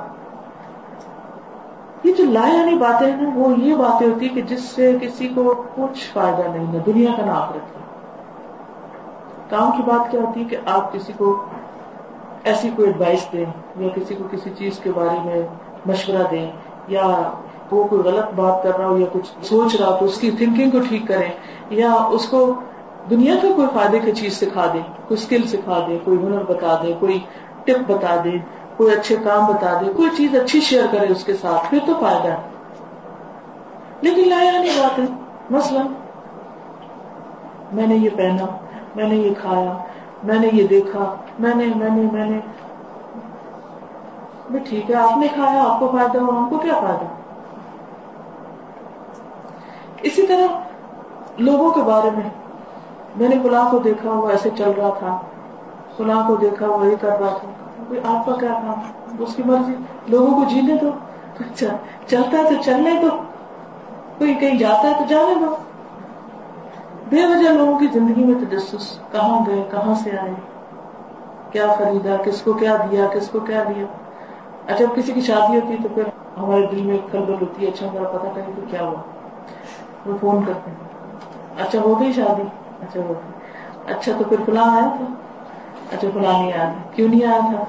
یہ 2.05 2.13
جو 2.13 2.25
لایانی 2.25 2.75
باتیں 2.75 3.13
ہیں 3.13 3.31
وہ 3.35 3.59
یہ 3.59 3.77
باتیں 3.77 4.09
ہوتی 4.09 4.29
کہ 4.29 4.43
جس 4.43 4.63
سے 4.63 4.97
کسی 5.01 5.29
کو 5.29 5.65
کچھ 5.75 6.09
فائدہ 6.13 6.49
نہیں 6.49 6.73
ہے، 6.73 6.79
دنیا 6.79 7.11
کا 7.17 7.25
نہ 7.25 7.31
آخرت 7.31 7.75
کا 7.75 7.81
کام 9.51 9.71
کی 9.73 9.83
بات 9.83 10.11
کیا 10.11 10.21
ہوتی 10.21 10.41
ہے 10.41 10.45
کہ 10.45 10.57
آپ 10.67 10.93
کسی 10.93 11.13
کو 11.17 11.45
ایسی 12.45 12.71
کوئی 12.77 12.89
ایڈوائس 12.89 13.27
دیں 13.33 13.45
یا 13.77 13.89
کسی 13.89 14.15
کو 14.15 14.25
کسی 14.31 14.51
چیز 14.59 14.79
کے 14.79 14.91
بارے 14.95 15.19
میں 15.25 15.43
مشورہ 15.87 16.23
دیں 16.31 16.51
یا 16.89 17.33
وہ 17.71 17.85
کوئی 17.85 18.03
غلط 18.03 18.25
بات 18.37 18.63
کر 18.63 18.79
رہا 18.79 18.87
ہو 18.87 18.99
یا 18.99 19.07
کچھ 19.13 19.45
سوچ 19.47 19.77
رہا 19.81 19.97
تو 19.97 20.05
اس 20.05 20.21
کی 20.21 20.31
تھنکنگ 20.31 20.71
کو 20.71 20.79
ٹھیک 20.89 21.09
کریں 21.09 21.31
یا 21.71 21.93
اس 21.93 22.29
کو 22.29 22.55
دنیا 23.11 23.35
کا 23.43 23.49
کوئی 23.57 23.67
فائدے 23.75 23.99
کی 23.99 24.13
چیز 24.13 24.41
سکھا 24.41 24.67
دیں، 24.75 24.83
کوئی 25.09 25.21
اسکل 25.23 25.47
سکھا 25.47 25.85
دیں، 25.89 25.99
کوئی 26.05 26.19
ہنر 26.19 26.43
بتا 26.43 26.81
دیں، 26.83 26.93
کوئی 27.01 27.19
ٹپ 27.65 27.91
بتا 27.91 28.17
دیں، 28.25 28.39
کوئی 28.77 28.95
اچھے 28.95 29.17
کام 29.25 29.47
بتا 29.47 29.81
دے 29.81 29.93
کوئی 29.97 30.11
چیز 30.17 30.35
اچھی 30.35 30.61
شیئر 30.61 30.85
کرے 30.91 31.07
اس 31.09 31.25
کے 31.25 31.35
ساتھ، 31.35 31.71
پھر 31.71 31.79
تو 31.87 31.93
فائدہ 32.01 32.29
ہے۔ 32.29 32.37
لیکن 34.01 34.29
لایا 34.29 34.45
یعنی 34.45 34.59
نہیں 34.59 34.83
بات 34.83 34.99
ہے۔ 34.99 35.05
مثلا 35.51 35.83
میں 37.73 37.87
نے 37.87 37.97
یہ 37.97 38.09
پہنا، 38.17 38.47
میں 38.95 39.09
نے 39.09 39.17
یہ 39.17 39.31
کھایا 39.43 39.77
میں 40.25 40.39
نے 40.39 40.49
یہ 40.53 40.67
دیکھا، 40.67 41.15
میں 41.39 41.55
نے 41.55 41.67
میں 41.77 41.91
نے 41.91 42.09
میں 42.13 42.27
نے۔ 42.27 42.41
ٹھیک 44.65 44.91
ہے، 44.91 44.95
آپ 44.95 45.19
نے 45.19 45.29
کھایا، 45.29 45.65
آپ 45.65 45.81
کو 45.81 45.89
فائدہ 45.89 46.19
ہو 46.19 46.31
ہم 46.31 46.49
کو 46.49 46.59
کیا 46.59 46.75
فائدہ؟ 46.75 47.05
اسی 50.03 50.27
طرح 50.27 50.61
لوگوں 51.39 51.71
کے 51.71 51.83
بارے 51.83 52.11
میں 52.11 52.31
میں 53.17 53.29
نے 53.29 53.37
فلاں 53.43 53.71
کو 53.71 53.79
دیکھا، 53.79 54.11
وہ 54.11 54.29
ایسے 54.29 54.51
چل 54.59 54.71
رہا 54.77 54.91
تھا، 54.99 55.21
فلاں 55.97 56.29
کو 56.29 56.37
دیکھا، 56.37 56.67
وہ 56.67 56.87
یہ 56.87 56.97
کر 57.01 57.09
رہا 57.09 57.37
تھا۔ 57.41 57.51
آپ 58.05 58.27
کا 58.27 58.33
کیا 58.33 58.49
کام؟ 58.49 58.81
اس 59.19 59.35
کی 59.35 59.43
مرضی۔ 59.43 59.73
لوگوں 60.09 60.35
کو 60.35 60.45
جینے 60.49 60.75
دو۔ 60.75 60.91
اچھا 61.41 61.67
چلتا 62.07 62.39
ہے 62.39 62.43
تو 62.45 62.63
چلنے 62.65 62.91
دو۔ 63.03 63.17
کوئی 64.19 64.35
کہیں 64.35 64.59
جاتا 64.59 64.83
ہے 64.83 64.95
تو 64.99 65.05
جانے 65.09 65.35
دو۔ 65.35 65.57
بے 67.11 67.27
وجہ 67.27 67.49
لوگوں 67.49 67.79
کی 67.79 67.87
زندگی 67.93 68.25
میں 68.25 68.35
تجسس، 68.35 68.99
کہاں 69.13 69.47
گئے، 69.47 69.65
کہاں 69.71 69.95
سے 69.95 70.19
آئے؟ 70.19 70.31
کیا 71.51 71.67
خریدا، 71.79 72.17
کس 72.25 72.43
کو 72.43 72.53
کیا 72.53 72.77
دیا، 72.91 73.07
کس 73.15 73.29
کو 73.29 73.41
کیا 73.41 73.63
دیا؟ 73.69 73.87
اچھا 74.67 74.85
کسی 74.95 75.13
کی 75.13 75.21
شادی 75.21 75.57
ہوتی 75.57 75.73
ہے 75.73 75.79
تو 75.83 75.89
پھر 75.95 76.03
ہمارے 76.39 76.67
دل 76.67 76.83
میں 76.83 76.99
کلبل 77.13 77.35
ہوتی 77.41 77.65
ہے 77.65 77.71
اچھا 77.71 77.87
میرا 77.93 78.09
پتا 78.09 78.29
کریں 78.35 78.53
تو 78.57 78.63
کیا 78.71 78.83
ہوا؟ 78.83 79.01
وہ 80.07 80.17
فون 80.21 80.45
کرتے 80.45 80.71
ہیں 80.71 81.65
اچھا 81.67 81.81
ہو 81.81 82.01
گئی 82.01 82.13
شادی؟ 82.13 82.43
اچھا 82.81 83.01
ہو 83.01 83.09
گئی۔ 83.09 83.95
اچھا 83.95 84.13
تو 84.19 84.25
پھر 84.29 84.37
فلاں 84.47 84.71
آیا 84.71 84.89
تھا؟ 84.97 85.05
اچھا 85.93 86.09
فلاں 86.15 86.33
نہیں 86.33 86.53
آیا 86.53 86.65
تھا۔ 86.65 86.91
کیوں 86.95 87.09
نہیں 87.09 87.27
آیا 87.27 87.41
تھا؟ 87.41 87.65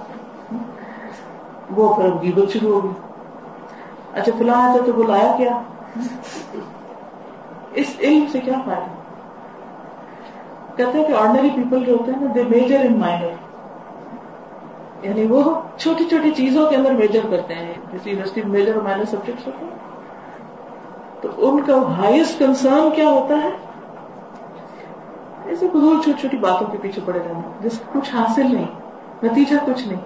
وہ 1.75 1.93
پھر 1.93 2.10
غیبت 2.21 2.49
شروع 2.49 2.73
ہوگی 2.73 2.93
اچھا 4.13 4.32
فلاں 4.38 4.62
آیا 4.62 4.75
تھا 4.75 4.86
تو 4.86 4.93
بلایا 4.93 5.34
کیا؟ 5.38 5.62
اس 7.73 7.95
علم 7.99 8.25
سے 8.32 8.39
کیا 8.39 8.54
فائدہ؟ 8.65 9.01
کہتے 10.82 10.98
ہیں 10.98 11.06
کہ 11.06 11.13
آرڈنری 11.13 11.50
پیپل 11.56 11.86
جو 11.86 11.94
ہوتے 11.94 12.12
ہیں 12.12 12.22
نا 12.22 12.32
دے 12.36 12.44
میجر 12.50 12.80
ان 12.80 13.00
مائنر 13.00 13.39
یعنی 15.02 15.26
وہ 15.26 15.44
چھوٹی 15.78 16.04
چھوٹی 16.04 16.32
چیزوں 16.32 16.65
کے 16.70 16.76
اندر 16.76 16.91
میجر 16.91 17.20
کرتے 17.30 17.54
ہیں. 17.54 17.74
جیسے 17.91 18.10
یونیورسٹی 18.10 18.41
میں 18.41 18.52
میجر 18.52 18.76
اور 18.76 18.84
مائنر 18.84 19.06
سبجیکٹس 19.06 19.48
ہوتے 19.48 19.65
ہیں. 19.65 19.78
تو 21.22 21.30
ان 21.38 21.62
کا 21.62 21.78
ہائیسٹ 21.98 22.39
کنسرن 22.39 22.89
کیا 22.96 23.10
ہوتا 23.10 23.36
ہے? 23.36 23.50
ایسے 25.46 25.67
فضول 25.67 26.02
چھوٹی 26.02 26.22
چھوٹی 26.22 26.38
باتوں 26.38 26.67
کے 26.72 26.78
پیچھے 26.82 27.02
پڑے 27.06 27.20
رہنا. 27.20 27.52
جس 27.62 27.80
کو 27.80 28.00
کچھ 28.00 28.15
حاصل 28.15 28.54
نہیں. 28.54 28.65
نتیجہ 29.24 29.56
کچھ 29.65 29.88
نہیں. 29.88 30.02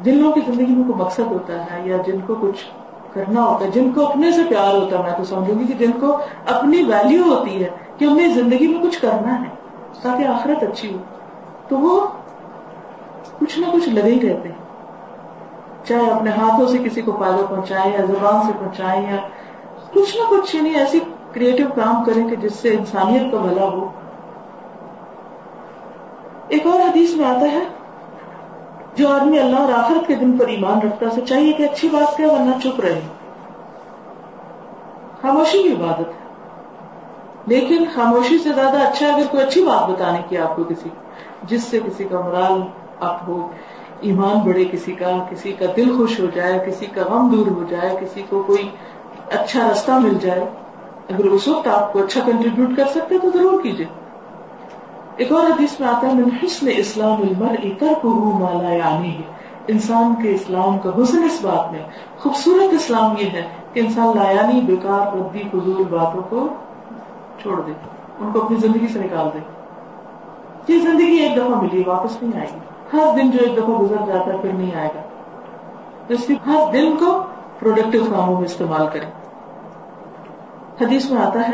جن 0.00 0.18
لوگوں 0.18 0.32
کی 0.32 0.40
زندگی 0.46 0.72
میں 0.72 0.84
کوئی 0.84 0.98
مقصد 0.98 1.32
ہوتا 1.32 1.58
ہے 1.64 1.80
یا 1.84 1.96
جن 2.06 2.20
کو 2.26 2.34
کچھ 2.40 2.64
کرنا 3.12 3.42
ہوتا 3.44 3.64
ہے، 3.64 3.70
جن 3.70 3.90
کو 3.92 4.06
اپنے 4.06 4.30
سے 4.32 4.42
پیار 4.48 4.74
ہوتا 4.74 4.98
ہے، 4.98 5.02
میں 5.02 5.12
تو 5.16 5.24
سمجھوں 5.24 5.58
گی 5.58 5.64
کہ 5.64 5.86
جن 5.86 5.92
کو 6.00 6.18
اپنی 6.46 6.82
ویلو 6.82 7.34
ہوتی 7.34 7.64
ہے 7.64 7.68
کہ 8.04 8.10
ہمیں 8.10 8.28
زندگی 8.28 8.66
میں 8.66 8.82
کچھ 8.82 9.02
کرنا 9.02 9.40
ہے 9.40 9.48
تاکہ 10.02 10.24
آخرت 10.24 10.62
اچھی 10.62 10.92
ہو۔ 10.92 10.98
تو 11.68 11.78
وہ 11.78 12.06
کچھ 13.38 13.58
نہ 13.58 13.66
کچھ 13.72 13.88
لگے 13.88 14.10
ہی 14.10 14.16
رہتے 14.16 14.48
ہیں۔ 14.48 14.64
چاہے 15.84 16.10
اپنے 16.10 16.30
ہاتھوں 16.30 16.68
سے 16.68 16.78
کسی 16.78 17.02
کو 17.02 17.12
فائدہ 17.12 17.46
پہنچائے 17.50 17.92
یا 17.92 18.04
زبان 18.04 18.46
سے 18.46 18.52
پہنچائے 18.60 19.02
یا 19.02 19.16
کچھ 19.92 20.16
نہ 20.16 20.22
کچھ 20.30 20.56
یعنی 20.56 20.70
ایسی 20.70 21.00
کریٹو 21.32 21.62
کام 21.74 22.04
کریں 22.04 22.28
کہ 22.28 22.36
جس 22.36 22.54
سے 22.54 22.76
انسانیت 22.76 23.32
کا 23.32 23.38
بھلا 23.38 23.64
ہو۔ 23.64 23.90
ایک 26.48 26.66
اور 26.66 26.80
حدیث 26.80 27.16
میں 27.16 27.26
آتا 27.26 27.52
ہے، 27.52 27.64
جو 28.94 29.08
آدمی 29.08 29.38
اللہ 29.38 29.56
اور 29.56 29.72
آخرت 29.72 30.06
کے 30.06 30.14
دن 30.14 30.38
پر 30.38 30.46
ایمان 30.46 30.78
رکھتا 30.78 31.06
اسے 31.06 31.20
چاہیے 31.20 31.52
کہ 31.52 31.62
اچھی 31.62 31.88
بات 31.88 32.16
کہ 32.16 32.26
ورنہ 32.26 32.58
چپ 32.62 32.80
رہے۔ 32.80 33.00
خاموشی 35.22 35.62
کی 35.62 35.72
عبادت 35.72 36.08
ہے۔ 36.08 36.23
لیکن 37.46 37.84
خاموشی 37.94 38.38
سے 38.38 38.48
زیادہ 38.54 38.76
اچھا 38.76 39.14
اگر 39.14 39.24
کوئی 39.30 39.42
اچھی 39.42 39.62
بات 39.62 39.90
بتانے 39.90 40.18
کی 40.28 40.38
آپ 40.38 40.56
کو 40.56 40.64
کسی 40.64 40.88
جس 41.42 41.64
سے 41.64 41.78
کسی 41.86 42.04
کا 42.04 42.20
مرال 42.20 42.62
آپ 43.00 43.28
ہو، 43.28 43.48
ایمان 44.00 44.38
بڑھے، 44.38 44.64
کسی 44.64 44.92
کا 44.92 45.10
کسی 45.30 45.52
کا 45.52 45.64
دل 45.76 45.96
خوش 45.96 46.20
ہو 46.20 46.26
جائے، 46.34 46.58
کسی 46.66 46.86
کا 46.86 47.02
غم 47.02 47.28
دور 47.28 47.46
ہو 47.46 47.64
جائے، 47.70 47.96
کسی 48.00 48.22
کو 48.28 48.42
کوئی 48.46 48.68
اچھا 49.32 49.68
رستہ 49.72 49.92
مل 49.92 50.14
جائے، 50.20 50.40
اگر 51.10 51.24
اس 51.24 51.48
وقت 51.48 51.68
آپ 51.68 51.92
کو 51.92 52.04
اچھا 52.04 52.20
کنٹریبیوٹ 52.26 52.76
کر 52.76 52.84
سکتے 52.86 53.18
تو 53.18 53.30
ضرور 53.34 53.62
کیجیے۔ 53.62 53.86
ایک 55.16 55.32
اور 55.32 55.44
حدیث 55.44 55.80
میں 55.80 55.88
آتا 55.88 56.06
ہے 56.06 56.46
حسن 56.46 56.68
اسلام 56.76 57.22
کو 58.02 58.08
مالا 58.08 58.72
یعنی 58.72 59.10
ہے 59.10 59.22
انسان 59.68 60.14
کے 60.22 60.30
اسلام 60.30 60.78
کا 60.78 60.90
حسن 61.02 61.24
اس 61.24 61.38
بات 61.42 61.72
میں۔ 61.72 61.80
خوبصورت 62.18 62.74
اسلام 62.74 63.14
یہ 63.18 63.26
ہے 63.26 63.46
کہ 63.72 63.80
انسان 63.80 64.16
لایانی 64.16 64.60
بیکار 64.60 65.16
ردی 65.16 65.42
فضول 65.52 65.84
باتوں 65.84 66.22
کو 66.28 66.48
چھوڑ 67.44 67.60
دے 67.60 67.72
ان 68.20 68.32
کو 68.32 68.42
اپنی 68.42 68.56
زندگی 68.56 68.88
سے 68.88 68.98
نکال 68.98 69.28
دے۔ 69.34 69.38
یہ 70.72 70.80
زندگی 70.80 71.16
ایک 71.16 71.36
دفعہ 71.36 71.62
ملی، 71.62 71.82
واپس 71.86 72.22
نہیں 72.22 72.40
آئے 72.40 72.48
گی۔ 72.54 72.58
ہر 72.92 73.16
دن 73.16 73.30
جو 73.30 73.38
ایک 73.42 73.56
دفعہ 73.56 73.68
گزر 73.68 73.96
جاتا 74.06 74.32
ہے، 74.32 74.38
پھر 74.42 74.52
نہیں 74.52 74.78
آئے 74.78 74.88
گا۔ 74.94 75.00
اس 76.08 76.30
لیے 76.30 76.50
ہر 76.50 76.72
دن 76.72 76.96
کو 76.96 77.22
پروڈکٹیو 77.58 78.04
کاموں 78.04 78.34
میں 78.34 78.44
استعمال 78.44 78.86
کریں۔ 78.92 79.10
حدیث 80.80 81.10
میں 81.10 81.22
آتا 81.22 81.48
ہے، 81.48 81.52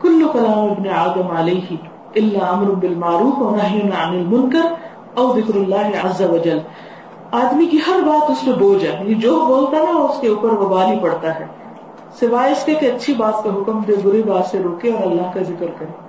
کل 0.00 0.26
کلام 0.32 0.58
ابن 0.58 0.88
آدم 0.88 1.36
علیہ 1.36 1.76
اللہ 2.16 2.44
امر 2.44 2.70
بالمعروف 2.70 3.34
اور 3.38 3.54
عن 3.54 3.90
المنکر 3.92 4.74
او 5.14 5.32
ذکر 5.36 5.54
اللہ 5.54 6.06
عز 6.06 6.22
وجل۔ 6.22 6.58
آدمی 7.32 7.66
کی 7.66 7.78
ہر 7.86 8.00
بات 8.06 8.30
اس 8.30 8.44
پہ 8.46 8.52
بوجھ 8.52 8.84
ہے 8.84 8.90
یعنی 8.90 9.14
جو 9.14 9.44
بولتا 9.46 9.92
نا، 9.92 9.98
اس 9.98 10.20
کے 10.20 10.28
اوپر 10.28 10.48
وبال 10.48 10.86
ہی 10.86 10.98
پڑتا 10.98 11.40
ہے۔ 11.40 11.46
سوائے 12.12 12.52
اس 12.52 12.64
کے 12.64 12.74
کہ 12.74 12.86
اچھی 12.86 13.14
بات 13.14 13.44
کا 13.44 13.50
حکم 13.50 13.80
دے، 13.80 13.92
بری 14.04 14.22
بات 14.22 14.46
سے 14.46 14.62
روکے 14.62 14.92
اور 14.92 15.02
اللہ 15.02 15.22
کا 15.34 15.42
ذکر 15.42 15.66
کرے۔ 15.78 16.08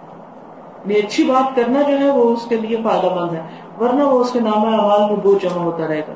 یعنی 0.85 0.95
اچھی 0.95 1.23
بات 1.23 1.55
کرنا 1.55 1.81
جو 1.81 1.99
ہے 1.99 2.09
وہ 2.11 2.33
اس 2.33 2.45
کے 2.49 2.55
لیے 2.55 2.77
فائدہ 2.83 3.15
مند 3.15 3.33
ہے، 3.33 3.41
ورنہ 3.79 4.03
وہ 4.03 4.19
اس 4.19 4.31
کے 4.31 4.39
نام 4.39 4.65
اعمال 4.65 5.01
میں 5.01 5.15
بوجھ 5.15 5.45
جمع 5.45 5.63
ہوتا 5.63 5.87
رہے 5.87 5.99
گا۔ 5.99 6.13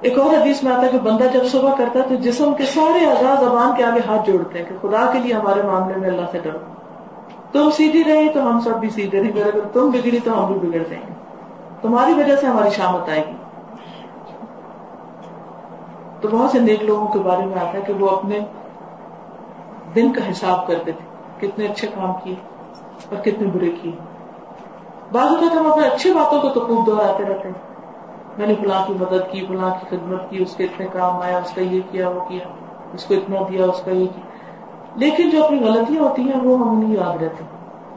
ایک 0.00 0.18
اور 0.18 0.30
حدیث 0.30 0.62
میں 0.62 0.72
آتا 0.72 0.82
ہے 0.82 0.88
کہ 0.88 0.98
بندہ 0.98 1.24
جب 1.32 1.44
صبح 1.44 1.74
کرتا 1.78 1.98
ہے 1.98 2.04
تو 2.08 2.14
جسم 2.14 2.54
کے 2.54 2.64
سارے 2.64 3.10
آزاد 3.10 3.44
زبان 3.44 3.76
کے 3.76 3.84
آگے 3.84 4.00
ہاتھ 4.06 4.30
جوڑتے 4.30 4.58
ہیں 4.58 4.66
کہ 4.68 4.74
خدا 4.82 5.10
کے 5.12 5.18
لیے 5.18 5.34
ہمارے 5.34 5.62
معاملے 5.62 5.98
میں 5.98 6.08
اللہ 6.08 6.26
سے 6.32 6.38
ڈرو۔ 6.42 6.58
تم 7.52 7.70
سیدھی 7.70 8.04
رہی 8.04 8.28
تو 8.28 8.50
ہم 8.50 8.60
سب 8.60 8.80
بھی 8.80 8.90
سیدھے 8.90 9.22
رہیں 9.22 9.32
گے 9.34 9.42
اگر 9.42 9.60
تم 9.72 9.90
بگڑی 9.90 10.18
تو 10.24 10.46
ہم 10.46 10.52
بھی 10.52 10.68
بگڑ 10.68 10.82
جائیں 10.90 11.06
گے 11.08 11.14
تمہاری 11.82 12.12
وجہ 12.12 12.36
سے 12.36 12.46
ہماری 12.46 12.70
شامت 12.70 13.08
آئے 13.08 13.24
گی۔ 13.28 13.41
تو 16.22 16.28
بہت 16.28 16.50
سے 16.50 16.58
نیک 16.58 16.82
لوگوں 16.82 17.06
کے 17.08 17.18
بارے 17.18 17.46
میں 17.46 17.56
آتا 17.56 17.74
ہے 17.74 17.80
کہ 17.86 17.92
وہ 17.92 18.08
اپنے 18.08 18.40
دن 19.94 20.12
کا 20.12 20.30
حساب 20.30 20.66
کرتے 20.66 20.92
تھے، 20.92 21.46
کتنے 21.46 21.66
اچھے 21.66 21.88
کام 21.94 22.12
کیے 22.24 22.34
اور 23.10 23.24
کتنے 23.24 23.48
برے 23.48 23.70
کیے۔ 23.82 23.92
بعض 25.12 25.26
اوقات 25.26 25.56
ہم 25.56 25.72
اپنے 25.72 25.86
اچھی 25.86 26.12
باتوں 26.12 26.40
کو 26.40 26.48
تو 26.48 26.60
خوب 26.60 26.86
دہراتے 26.86 27.24
رہتے 27.24 27.48
ہیں۔ 27.48 27.72
میں 28.38 28.46
نے 28.46 28.54
فلاں 28.54 28.86
کی 28.86 28.92
مدد 29.00 29.32
کی، 29.32 29.46
فلاں 29.46 29.70
کی 29.80 29.96
خدمت 29.96 30.30
کی، 30.30 30.42
اس 30.42 30.56
کے 30.56 30.64
اتنے 30.64 30.86
کام 30.92 31.16
آیا 31.16 31.38
اس 31.38 31.50
کا 31.54 31.60
یہ 31.60 31.80
کیا، 31.90 32.08
وہ 32.08 32.20
کیا، 32.28 32.48
اس 32.94 33.04
کو 33.04 33.14
اتنا 33.14 33.36
دیا، 33.48 33.64
اس 33.64 33.82
کا 33.84 33.90
یہ 33.90 34.06
کیا۔ 34.06 34.24
لیکن 34.94 35.30
جو 35.30 35.44
اپنی 35.44 35.64
غلطیاں 35.64 36.02
ہوتی 36.02 36.22
ہیں، 36.22 36.40
وہ 36.44 36.58
ہم 36.58 36.78
نہیں 36.78 36.96
یاد 36.96 37.22
رہتے۔ 37.22 37.44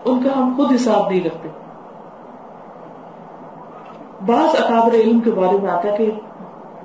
ان 0.06 0.24
کا 0.24 0.30
ہم 0.38 0.54
خود 0.58 0.72
حساب 0.76 1.10
نہیں 1.10 1.24
رکھتے۔ 1.24 1.50
بعض 4.26 4.62
اکابر 4.62 4.94
علم 4.94 5.20
کے 5.20 5.32
بارے 5.32 5.58
میں 5.58 5.72
آتا 5.72 5.92
ہے 5.92 5.98
کہ 5.98 6.12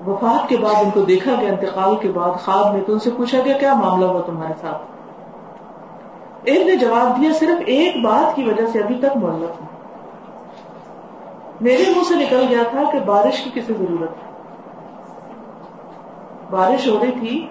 وفات 0.06 0.48
کے 0.48 0.56
بعد 0.56 0.74
ان 0.84 0.90
کو 0.90 1.00
دیکھا 1.00 1.34
گیا، 1.40 1.48
انتقال 1.48 1.96
کے 1.96 2.08
بعد 2.08 2.30
خواب 2.44 2.74
میں 2.74 2.82
تو 2.86 2.92
ان 2.92 2.98
سے 2.98 3.10
پوچھا 3.16 3.38
گیا، 3.44 3.58
کیا 3.58 3.74
معاملہ 3.74 4.06
ہوا 4.06 4.20
تمہارے 4.20 4.52
ساتھ؟ 4.60 4.82
ایک 6.44 6.66
نے 6.66 6.76
جواب 6.76 7.20
دیا، 7.20 7.32
صرف 7.32 7.62
ایک 7.66 8.04
بات 8.04 8.36
کی 8.36 8.44
وجہ 8.44 8.66
سے 8.66 8.78
ابھی 8.78 8.94
تک 8.94 9.16
معلق 9.16 9.60
ہوں۔ 9.60 9.66
میرے 11.60 11.84
منہ 11.96 12.02
سے 12.08 12.14
نکل 12.14 12.46
گیا 12.48 12.62
تھا 12.70 12.82
کہ 12.92 12.98
بارش 13.00 13.40
کی 13.40 13.50
کسی 13.54 13.72
ضرورت 13.78 14.10
ہے۔ 14.10 14.30
بارش 16.50 16.88
ہو 16.88 16.98
رہی 17.02 17.12
تھی، 17.20 17.48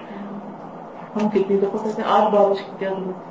ہم 1.15 1.29
کتنی 1.29 1.57
دفعہ 1.57 1.83
کہتے 1.83 2.01
ہیں، 2.01 2.09
آج 2.09 2.21
بارش 2.21 2.61
کی 2.61 2.71
کیا 2.79 2.89
ضرورت 2.89 3.29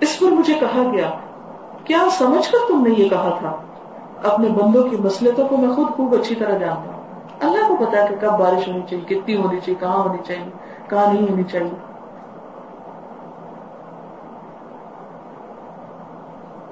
اس 0.00 0.20
پر 0.20 0.26
مجھے 0.26 0.54
کہا 0.54 0.82
گیا، 0.92 1.10
کیا 1.84 1.98
سمجھ 2.10 2.52
کر 2.52 2.58
تم 2.68 2.86
نے 2.86 2.90
یہ 2.90 3.08
کہا 3.08 3.30
تھا؟ 3.40 3.56
اپنے 4.24 4.48
بندوں 4.48 4.88
کی 4.88 4.96
مسلطوں 4.96 5.48
کو 5.48 5.56
میں 5.56 5.74
خود 5.74 5.88
خوب 5.88 6.14
اچھی 6.14 6.34
طرح 6.34 6.58
جانتا 6.58 6.74
ہوں۔ 6.74 7.02
اللہ 7.40 7.68
کو 7.68 7.84
پتا 7.84 8.06
کہ 8.06 8.14
کب 8.20 8.38
بارش 8.38 8.68
ہونی 8.68 8.80
چاہیے 8.90 9.04
کتنی 9.04 9.36
ہونی 9.36 9.48
چاہیے 9.48 9.74
کہاں 9.74 9.96
ہونی 9.96 10.18
چاہیے 10.24 10.50
کہاں 10.88 11.12
نہیں 11.12 11.30
ہونی 11.30 11.42
چاہیے۔ 11.42 11.70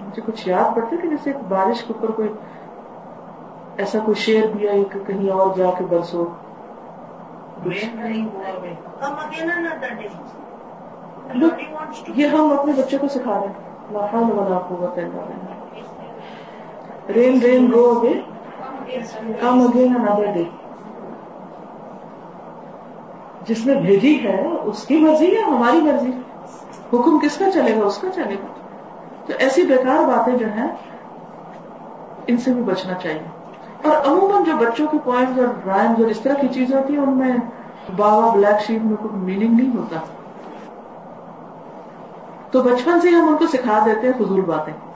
مجھے 0.00 0.22
کچھ 0.26 0.48
یاد 0.48 0.76
پڑتا 0.76 0.96
کہ 1.02 1.08
جیسے 1.08 1.32
بارش 1.48 1.84
کے 1.84 1.92
اوپر 1.92 2.10
کوئی 2.10 2.28
ایسا 3.76 3.98
کوئی 3.98 4.14
شیر 4.14 4.46
دیا 4.46 4.72
کہیں 5.06 5.30
اور 5.30 5.56
جا 5.56 5.70
کے 5.78 5.84
برسو۔ 5.84 6.24
یہ 12.14 12.26
ہم 12.26 12.58
اپنے 12.58 12.72
بچوں 12.76 12.98
کو 12.98 13.08
سکھا 13.08 13.30
رہے 13.30 13.46
ہیں۔ 13.46 13.52
رین 17.08 17.40
رین 17.40 17.72
گو 17.74 17.98
اگے 17.98 18.20
کم 19.40 19.60
اگین 19.60 19.96
اندر 19.96 20.32
ڈے 20.34 20.44
جس 23.46 23.66
نے 23.66 23.74
بھیجی 23.74 24.24
ہے، 24.24 24.46
اس 24.62 24.86
کی 24.86 24.98
مرضی 24.98 25.36
ہے، 25.36 25.42
ہماری 25.42 25.80
مرضی۔ 25.80 26.10
حکم 26.92 27.18
کس 27.18 27.38
کا 27.38 27.50
چلے 27.50 27.80
گا، 27.80 27.84
اس 27.86 27.98
کا 27.98 28.10
چلے 28.14 28.34
گا۔ 28.34 28.46
تو 29.26 29.32
ایسی 29.38 29.62
بیکار 29.62 30.08
باتیں 30.08 30.36
جو 30.36 30.46
ہیں، 30.46 30.68
ان 32.26 32.36
سے 32.36 32.54
بھی 32.54 32.62
بچنا 32.62 32.94
چاہیے۔ 32.94 33.22
اور 33.84 33.96
عموماً 34.06 34.44
جو 34.44 34.52
بچوں 34.56 34.86
کے 34.86 34.98
پوائنٹ 35.04 35.38
اور 35.38 35.46
رائمز 35.66 36.00
اور 36.02 36.10
اس 36.10 36.20
طرح 36.20 36.34
کی 36.34 36.48
چیزیں 36.48 36.78
ہوتی 36.78 36.96
ہیں، 36.96 37.02
ان 37.02 37.18
میں 37.18 37.32
بابا 37.96 38.34
بلیک 38.34 38.66
شیپ 38.66 38.84
میں 38.84 38.96
کوئی 38.96 39.16
میننگ 39.16 39.60
نہیں 39.60 39.76
ہوتا۔ 39.76 40.00
تو 42.50 42.62
بچپن 42.62 43.00
سے 43.00 43.08
ہم 43.08 43.28
ان 43.28 43.36
کو 43.36 43.46
سکھا 43.46 43.86
دیتے 43.86 44.06
ہیں 44.06 44.24
فضول 44.24 44.40
باتیں۔ 44.40 44.91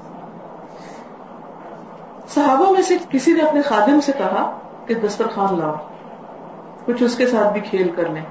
صحابوں 2.36 2.72
میں 2.72 2.82
سے 2.82 2.96
کسی 3.10 3.32
نے 3.32 3.42
اپنے 3.42 3.62
خادم 3.62 4.00
سے 4.00 4.12
کہا 4.18 4.58
کہ 4.86 4.94
دسترخوان 4.94 5.58
لاؤ، 5.58 5.74
کچھ 6.86 7.02
اس 7.02 7.16
کے 7.16 7.26
ساتھ 7.26 7.52
بھی 7.52 7.60
کھیل 7.60 7.88
کر 7.96 8.08
لیں۔ 8.08 8.22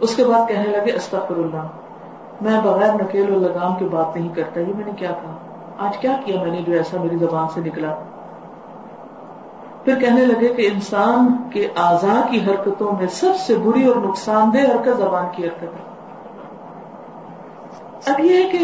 اس 0.00 0.16
کے 0.16 0.24
بعد 0.24 0.48
کہنے 0.48 0.68
لگے، 0.68 0.92
استغفر 0.92 1.36
اللہ، 1.36 1.66
میں 2.40 2.60
بغیر 2.60 2.94
نکیل 2.94 3.32
اور 3.32 3.40
لگام 3.40 3.74
کی 3.74 3.84
بات 3.84 4.16
نہیں 4.16 4.28
کرتا، 4.34 4.60
یہ 4.60 4.72
میں 4.76 4.84
نے 4.86 4.92
کیا 4.96 5.10
کہا؟ 5.10 5.86
آج 5.86 5.98
کیا 5.98 6.16
کیا 6.24 6.42
میں 6.42 6.50
نے 6.50 6.62
جو 6.62 6.72
ایسا 6.72 6.96
میری 7.02 7.16
زبان 7.16 7.46
سے 7.54 7.60
نکلا؟ 7.60 7.94
پھر 9.84 9.98
کہنے 10.00 10.24
لگے 10.24 10.48
کہ 10.48 10.68
انسان 10.72 11.50
کے 11.52 11.68
آزاد 11.76 12.30
کی 12.30 12.38
حرکتوں 12.40 12.92
میں 12.92 13.06
سب 13.06 13.36
سے 13.36 13.54
بری 13.54 13.86
اور 13.86 13.96
نقصان 13.96 14.50
دہ 14.54 14.58
حرکت 14.58 14.96
زبان 14.96 15.26
کی 15.36 15.44
حرکت 15.44 15.62
ہے۔ 15.62 15.84
اب 18.06 18.20
یہ 18.20 18.36
ہے 18.36 18.48
کہ 18.48 18.58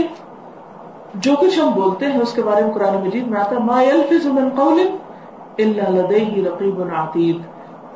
جو 1.15 1.35
کچھ 1.41 1.59
ہم 1.59 1.71
بولتے 1.71 2.07
ہیں 2.07 2.21
اس 2.21 2.33
کے 2.33 2.43
بارے 2.43 2.65
میں 2.65 2.73
قرآن 2.73 2.97
مجید 2.97 3.27
میں 3.27 3.41
آتا 3.41 3.57
ہے، 3.57 3.61
ما 3.61 3.83
يلفظ 3.83 4.27
من 4.27 4.49
قول 4.49 4.81
الا 5.59 5.91
لديه 5.91 6.43
رقیب 6.47 6.83
عتید 6.95 7.37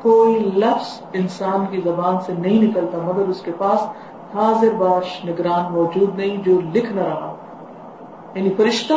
کوئی 0.01 0.35
لفظ 0.55 1.01
انسان 1.13 1.65
کی 1.65 1.81
زبان 1.81 2.15
سے 2.25 2.33
نہیں 2.33 2.61
نکلتا، 2.63 2.97
مگر 2.97 3.27
اس 3.27 3.41
کے 3.41 3.51
پاس 3.57 3.83
حاضر 4.35 4.73
باش 4.73 5.25
نگران 5.25 5.73
موجود 5.73 6.19
نہیں 6.19 6.37
جو 6.37 6.61
لکھ 6.73 6.93
نہ 6.93 7.01
رہا۔ 7.01 7.35
یعنی 8.35 8.49
فرشتہ 8.57 8.93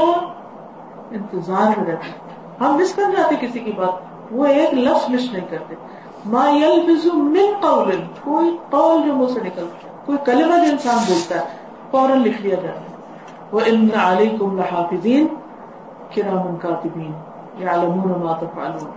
انتظار 1.10 1.80
میں 1.80 1.86
رہتا 1.86 2.30
ہم 2.60 2.76
مس 2.76 2.94
کر 2.94 3.02
جاتے 3.02 3.46
کسی 3.46 3.58
کی 3.58 3.72
بات، 3.72 3.92
وہ 4.30 4.46
ایک 4.46 4.74
لفظ 4.74 5.10
مس 5.10 5.32
نہیں 5.32 5.46
کرتے۔ 5.50 5.74
ما 6.26 6.50
يلفظ 6.50 7.06
من 7.14 7.46
قول، 7.60 7.90
کوئی 8.24 8.56
قول 8.70 9.02
جو 9.06 9.14
منہ 9.14 9.26
سے 9.26 9.40
نکلتا، 9.40 9.88
کوئی 10.04 10.18
کلمہ 10.24 10.56
جو 10.56 10.70
انسان 10.70 10.98
بولتا 11.08 11.34
ہے، 11.34 11.44
فوراً 11.90 12.22
لکھ 12.22 12.42
لیا 12.42 12.54
جاتا 12.54 12.80
ہے۔ 12.80 12.89
وہ 13.52 13.60
ان 13.66 13.88
علیکم 14.00 14.58
لحافظین 14.58 15.26
کرام 16.14 16.56
کاتبین 16.56 17.12
یعلمون 17.58 18.22
ما 18.22 18.32
تفعلون۔ 18.32 18.90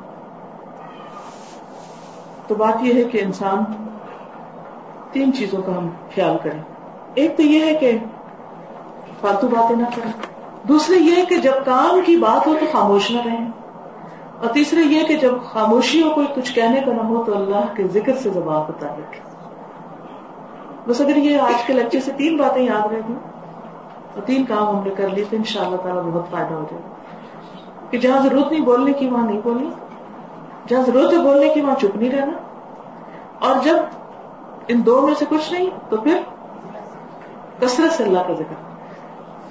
تو 2.48 2.56
بات 2.56 2.84
یہ 2.84 2.94
ہے 2.94 3.04
کہ 3.04 3.22
انسان 3.22 3.64
تین 5.12 5.34
چیزوں 5.34 5.62
کا 5.62 5.78
ہم 5.78 5.90
خیال 6.16 6.38
کریں۔ 6.44 6.62
ایک 7.14 7.38
تو 7.38 7.44
یہ 7.44 7.66
ہے 7.66 7.74
کہ 7.74 7.98
فالتو 9.22 9.48
باتیں 9.48 9.76
نہ 9.76 9.86
کریں۔ 9.96 10.12
دوسرے 10.68 10.96
یہ 10.96 11.26
کہ 11.26 11.38
جب 11.38 11.54
کام 11.66 12.00
کی 12.06 12.16
بات 12.16 12.48
ہو 12.48 12.56
تو 12.60 12.66
خاموش 12.72 13.12
نہ 13.12 13.22
رہیں۔ 13.26 13.52
اور 14.42 14.54
تیسرے 14.54 14.82
یہ 14.82 15.04
کہ 15.04 15.16
جب 15.16 15.32
خاموشی 15.44 16.04
ہو 16.04 16.10
کوئی 16.10 16.28
کچھ 16.36 16.56
کہنے 16.56 16.80
کا 16.80 16.94
نہ 16.94 17.02
ہو 17.02 17.24
تو 17.24 17.38
اللہ 17.38 17.74
کے 17.76 17.84
ذکر 17.88 18.16
سے 18.16 18.30
زبان 18.30 18.62
بتا 18.68 18.88
رکھے 18.88 19.20
بس 20.88 21.02
اگر 21.02 21.16
یہ 21.16 21.40
آج 21.40 21.64
کے 21.68 21.74
لیکچر 21.74 22.00
سے 22.00 22.12
تین 22.18 22.38
باتیں 22.38 22.64
یاد 22.64 22.92
رہیں 22.92 23.02
گی 23.08 23.14
اور 24.16 24.22
تین 24.22 24.46
کام 24.46 24.68
ہم 24.68 24.84
نے 24.84 24.90
کر 24.90 25.10
لی 25.10 25.24
تو 25.30 25.36
ان 25.36 25.44
شاء 25.44 25.66
اللہ 25.66 25.78
تعالیٰ 25.78 26.04
بہت 26.04 26.32
فائدہ 26.32 26.54
ہو 26.54 26.64
جائے 26.72 26.84
گا۔ 26.84 26.94
کہ 27.92 27.98
جہاں 27.98 28.20
ضرورت 28.20 28.52
نہیں 28.52 28.66
بولنے 28.66 28.94
کی، 28.94 29.08
وہاں 29.08 29.28
نہیں 29.28 29.42
بولنی۔ 29.44 29.70
جہاں 30.68 30.82
ضرورت 30.82 31.14
ہے 31.14 31.18
بولنے 31.18 31.50
کی، 31.54 31.62
وہاں 31.62 31.76
چپ 31.76 31.96
نہیں 31.96 32.12
رہنا۔ 32.12 32.34
اور 33.48 33.56
جب 33.64 33.76
ان 34.68 34.82
دو 34.86 35.02
میں 35.02 35.14
سے 35.14 35.26
کچھ 35.30 35.54
نہیں، 35.54 35.70
تو 35.90 35.98
پھر 35.98 36.22
کثرت 37.60 37.92
سے 37.92 38.04
اللہ 38.04 38.20
کا 38.28 38.34
ذکر۔ 38.34 38.74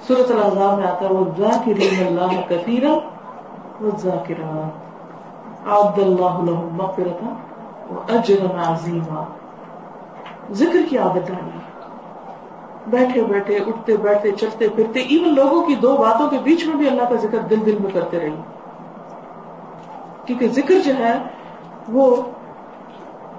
صورت 0.07 0.31
الزام 0.31 0.79
میں 0.79 0.87
آتا 0.87 1.01
ہے 1.01 1.13
وہ 1.13 1.25
ذاکرین 1.37 2.07
اللہ 2.07 2.41
کثیر 2.49 2.83
وہ 3.81 3.89
ذاکرہ 3.97 4.69
عبد 5.65 5.99
اللہ 5.99 6.37
مغفرتا 6.71 7.33
وہ 7.89 8.01
اجر 8.09 8.45
عظیمہ 8.67 9.23
ذکر 10.51 10.79
کی 10.89 10.97
عادت 10.97 11.27
ڈالی 11.27 11.59
بیٹھے 12.87 13.21
بیٹھے، 13.23 13.57
اٹھتے 13.57 13.97
بیٹھتے 13.97 14.31
چلتے 14.31 14.69
پھرتے 14.69 14.99
ایون 14.99 15.35
لوگوں 15.35 15.65
کی 15.65 15.75
دو 15.75 15.97
باتوں 15.97 16.29
کے 16.29 16.37
بیچ 16.43 16.67
میں 16.67 16.75
بھی 16.75 16.89
اللہ 16.89 17.03
کا 17.09 17.15
ذکر 17.15 17.37
دل 17.37 17.65
دل 17.65 17.77
میں 17.79 17.91
کرتے 17.91 18.19
رہی 18.19 18.35
کیونکہ 20.25 20.47
ذکر 20.47 20.73
جو 20.85 20.93
ہے، 20.99 21.13
وہ 21.89 22.15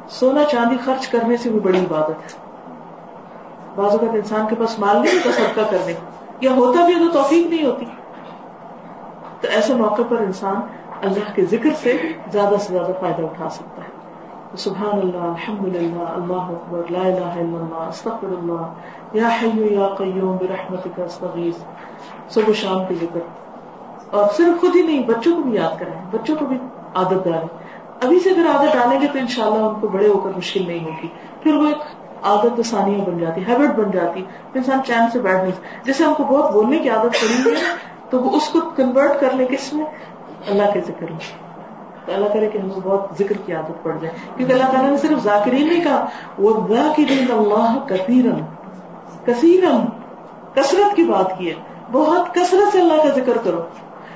سونا 0.09 0.45
چاندی 0.45 0.77
خرچ 0.85 1.09
کرنے 1.09 1.37
سے 1.37 1.51
بھی 1.51 1.61
بڑی 1.61 1.79
عبادت 1.79 2.11
ہے۔ 2.11 2.45
بعض 3.77 3.91
اوقات 3.91 4.15
انسان 4.15 4.47
کے 4.49 4.55
پاس 4.55 4.79
مال 4.79 4.97
نہیں 4.97 5.19
ہوتا 5.19 5.31
صدقہ 5.31 5.61
کرنے۔ 5.71 5.93
یا 6.41 6.55
ہوتا 6.55 6.87
بھی 6.87 6.95
تو 6.95 7.13
توفیق 7.13 7.47
نہیں 7.47 7.67
ہوتی۔ 7.67 7.85
تو 9.41 9.49
ایسے 9.49 9.75
موقع 9.75 10.03
پر 10.09 10.17
انسان 10.17 10.61
اللہ 11.03 11.35
کے 11.35 11.45
ذکر 11.45 11.71
سے 11.83 11.99
زیادہ 12.33 12.55
سے 12.61 12.73
زیادہ 12.73 12.93
فائدہ 13.01 13.23
اٹھا 13.23 13.49
سکتا 13.49 13.83
ہے۔ 13.83 13.95
سبحان 14.57 14.93
اللہ 14.93 15.17
الحمد 15.17 15.77
للہ 15.77 16.03
اللہ 16.03 16.33
اکبر، 16.33 16.83
لا 16.91 17.01
الہ 17.01 17.25
الا 17.25 17.65
اللہ، 17.65 17.89
استغفر 17.89 18.27
اللہ 18.27 18.73
یا 19.15 19.29
حی 19.29 19.75
یا 19.75 19.89
قیوم 19.99 20.37
برحمتک 20.37 21.01
استغیث، 21.01 21.57
صبح 22.31 22.53
شام 22.53 22.85
کے 22.89 22.95
ذکر 22.95 23.21
اور 24.11 24.29
صرف 24.37 24.61
خود 24.61 24.77
ہی 24.77 24.83
نہیں، 24.83 25.03
بچوں 25.03 25.37
کو 25.37 25.43
بھی 25.43 25.55
یاد 25.55 25.79
کریں، 25.79 25.93
بچوں 26.11 26.37
کو 26.37 26.45
بھی 26.45 26.57
عادت 26.95 27.25
ڈالیں۔ 27.25 27.49
ابھی 28.03 28.21
سے 28.21 28.31
اگر 28.31 28.47
عادت 28.55 28.73
ڈالیں 28.73 29.01
گے 29.01 29.07
تو 29.07 29.19
انشاءاللہ 29.19 29.65
ان 29.65 29.75
کو 29.81 29.89
بڑے 29.89 30.09
ہو 30.09 30.19
کر 30.19 30.31
مشکل 30.37 30.67
نہیں 30.67 30.85
ہوگی۔ 30.85 31.09
پھر 31.43 31.55
وہ 31.55 31.67
ایک 31.67 31.77
عادت 32.23 32.61
ثانیہ 32.67 33.05
بن 33.05 33.19
جاتی 33.19 33.41
ہیبٹ 33.49 33.79
بن 33.79 33.91
جاتی 33.91 34.25
انسان 34.55 34.79
چین 34.87 35.11
سے 35.13 35.19
بیٹھ 35.19 35.43
نہیں 35.43 35.85
جیسے 35.85 36.05
ہم 36.05 36.15
کو 36.15 36.25
بہت 36.25 36.53
بولنے 36.53 36.79
کی 36.79 36.89
عادت 36.89 37.13
پڑی 37.13 37.51
ہے، 37.51 37.61
تو 38.11 38.21
وہ 38.21 38.31
اس 38.31 38.49
کو 38.49 38.61
کنورٹ 38.77 39.21
کر 39.21 39.31
لیں 39.33 39.47
کس 39.47 39.73
میں 39.73 39.87
اللہ 40.49 40.71
کے 40.73 40.81
ذکر 40.81 41.13
میں 41.13 41.45
تو 42.07 42.15
اللہ 42.15 42.29
کرے 42.33 42.49
کہ 42.49 42.59
ہمیں 42.59 42.81
بہت 42.85 43.07
ذکر 43.19 43.37
کی 43.47 43.53
عادت 43.53 43.83
پڑ 43.83 43.93
جائے۔ 44.01 44.15
کیونکہ 44.37 44.53
اللہ 44.53 44.65
تعالیٰ 44.65 44.91
نے 44.91 44.97
صرف 44.97 45.25
ذاکرین 45.25 45.69
نہیں 45.69 45.85
کہا 45.85 46.07
وہ 46.39 46.67
ذاکرین 46.69 47.27
اللہ 47.31 47.79
کثیرن 47.87 48.41
کثیرن 49.27 49.87
کثرت 50.55 50.97
کی 50.97 51.05
بات 51.05 51.39
کی 51.39 51.49
ہے۔ 51.49 51.55
بہت 51.93 52.35
کثرت 52.35 52.73
سے 52.73 52.81
اللہ 52.81 53.03
کا 53.03 53.09
ذکر 53.09 53.39
کرو۔ 53.45 53.63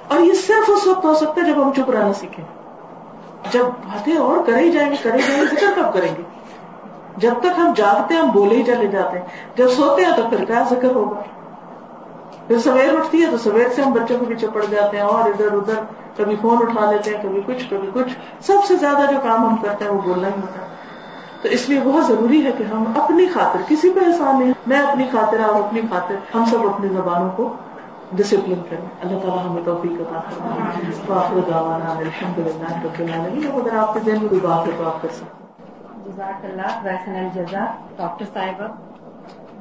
اور 0.09 0.21
یہ 0.21 0.33
صرف 0.33 0.71
اس 0.71 0.87
وقت 0.87 1.05
ہو 1.05 1.15
سکتا 1.15 1.43
ہے 1.43 1.53
جب 1.53 1.63
ہم 1.63 1.73
چپ 1.73 1.91
رہنا 1.91 2.13
سیکھیں۔ 2.13 2.45
جب 3.51 3.65
باتیں 3.65 4.17
اور 4.17 4.39
کرے 4.47 4.71
جائیں 4.71 4.91
گے، 4.91 4.97
کرے 5.03 5.19
جائیں 5.19 5.43
گے، 5.43 5.57
ذکر 5.57 5.83
کب 5.83 5.95
کریں 5.95 6.17
گے؟ 6.19 6.23
جب 7.17 7.33
تک 7.41 7.59
ہم 7.59 7.73
جاگتے 7.77 8.15
ہیں، 8.15 8.21
ہم 8.21 8.31
بولے 8.31 8.57
ہی 8.57 8.63
چلے 8.63 8.87
جاتے 8.87 9.19
ہیں۔ 9.19 9.27
جب 9.55 9.69
سوتے 9.69 10.05
ہیں 10.05 10.17
تو 10.17 10.23
پھر 10.31 10.45
کیا 10.45 10.65
ذکر 10.71 10.95
ہوگا؟ 10.95 11.21
پھر 12.47 12.59
سویر 12.59 12.99
اٹھتی 12.99 13.25
ہے 13.25 13.31
تو 13.31 13.39
سویر 13.39 13.69
سے 13.69 13.83
ہم 13.83 13.93
بچوں 13.93 14.19
کے 14.19 14.27
پیچھے 14.27 14.49
پڑ 14.55 14.65
جاتے 14.71 14.97
ہیں 14.97 15.05
اور 15.05 15.29
ادھر 15.29 15.53
ادھر 15.53 15.75
کبھی 16.17 16.37
فون 16.43 16.59
اٹھا 16.61 16.93
لیتے 16.93 17.17
ہیں، 17.17 17.23
کبھی 17.23 17.41
کچھ 17.47 17.71
کبھی 17.71 17.91
کچھ۔ 17.95 18.43
سب 18.47 18.65
سے 18.69 18.77
زیادہ 18.77 19.13
جو 19.13 19.19
کام 19.23 19.49
ہم 19.49 19.57
کرتے 19.57 19.85
ہیں 19.85 19.93
وہ 19.93 20.01
بولنا 20.01 20.29
ہی 20.29 20.41
ہوتا 20.41 20.63
ہے۔ 20.63 20.78
تو 21.43 21.49
اس 21.49 21.69
لیے 21.69 21.81
بہت 21.85 22.07
ضروری 22.07 22.47
ہے 22.47 22.51
کہ 22.59 22.63
ہم 22.63 22.85
اپنی 22.97 23.27
خاطر، 23.27 23.61
کسی 23.69 23.91
پہ 23.91 24.01
احسان 24.07 24.39
نہیں، 24.39 24.53
میں 24.67 24.79
اپنی 24.79 25.05
خاطر 25.13 25.41
آپ 25.41 25.57
اپنی 25.57 25.81
خاطر 25.81 26.15
ہم 26.35 26.45
سب 26.45 26.59
اپنی 26.75 26.89
زبانوں 26.89 27.31
کو 27.37 27.53
ڈسپلن 28.13 28.61
کریں۔ 28.71 28.87
اللہ 29.03 29.19
تعالیٰ 29.19 29.51
ہمیں 29.51 29.63
توفیق 29.65 29.93
عطا 29.93 30.21
فرمائے۔ 30.21 31.51
دعوانا 31.51 31.95
الحمد 31.99 32.39
للہ 32.39 32.73
رب 32.85 33.03
العالمین۔ 33.03 33.51
اگر 33.55 33.77
آپ 33.77 33.95
کے 33.95 34.01
ذہن 34.05 34.19
میں 34.21 34.29
کوئی 34.29 34.41
بات 34.41 34.67
ہے 34.67 34.73
تو 34.79 34.87
آپ 34.87 35.03
کر 35.03 35.09
سکتے 35.13 35.45
جزاک 36.07 36.45
اللہ 36.45 36.81
ویسن 36.83 37.17
الجزا 37.17 37.65
ڈاکٹر 37.97 38.25
صاحبہ، 38.35 38.67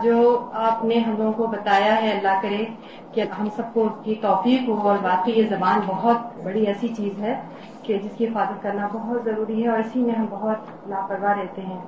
جو 0.04 0.50
آپ 0.54 0.86
نے 0.86 1.00
ہم 1.00 1.16
لوگوں 1.18 1.34
کو 1.34 1.48
بتایا 1.48 2.02
ہے، 2.02 2.12
اللہ 2.12 2.42
کرے 2.42 2.66
کہ 3.12 3.24
ہم 3.40 3.48
سب 3.56 3.64
کو 3.74 3.90
کی 4.04 4.16
توفیق 4.16 4.70
ہو۔ 4.70 4.88
اور 4.88 4.98
واقعی 5.04 5.34
یہ 5.34 5.48
زبان 5.50 5.80
بہت 5.86 6.18
بڑی 6.44 6.64
ایسی 6.64 6.88
چیز 6.88 7.20
ہے 7.20 7.42
کہ 7.88 7.98
جس 7.98 8.18
کی 8.18 8.28
حفاظت 8.28 8.64
کرنا 8.64 8.88
بہت 8.94 9.24
ضروری 9.26 9.64
ہے 9.64 9.70
اور 9.70 9.80
اسی 9.80 10.02
میں 10.02 10.16
ہم 10.16 10.26
بہت 10.30 10.90
لاپرواہ 10.90 11.40
رہتے 11.40 11.62
ہیں۔ 11.62 11.82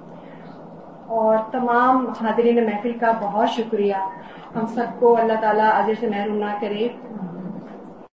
اور 1.08 1.38
تمام 1.52 2.08
حاضرین 2.22 2.66
محفل 2.66 2.98
کا 2.98 3.12
بہت 3.22 3.50
شکریہ۔ 3.50 3.96
ہم 4.56 4.66
سب 4.66 5.00
کو 5.00 5.18
اللہ 5.20 5.34
تعالیٰ 5.42 5.70
اجر 5.74 5.94
سے 6.00 6.08
محروم 6.08 6.38
نہ 6.38 6.52
کرے۔ 6.62 6.88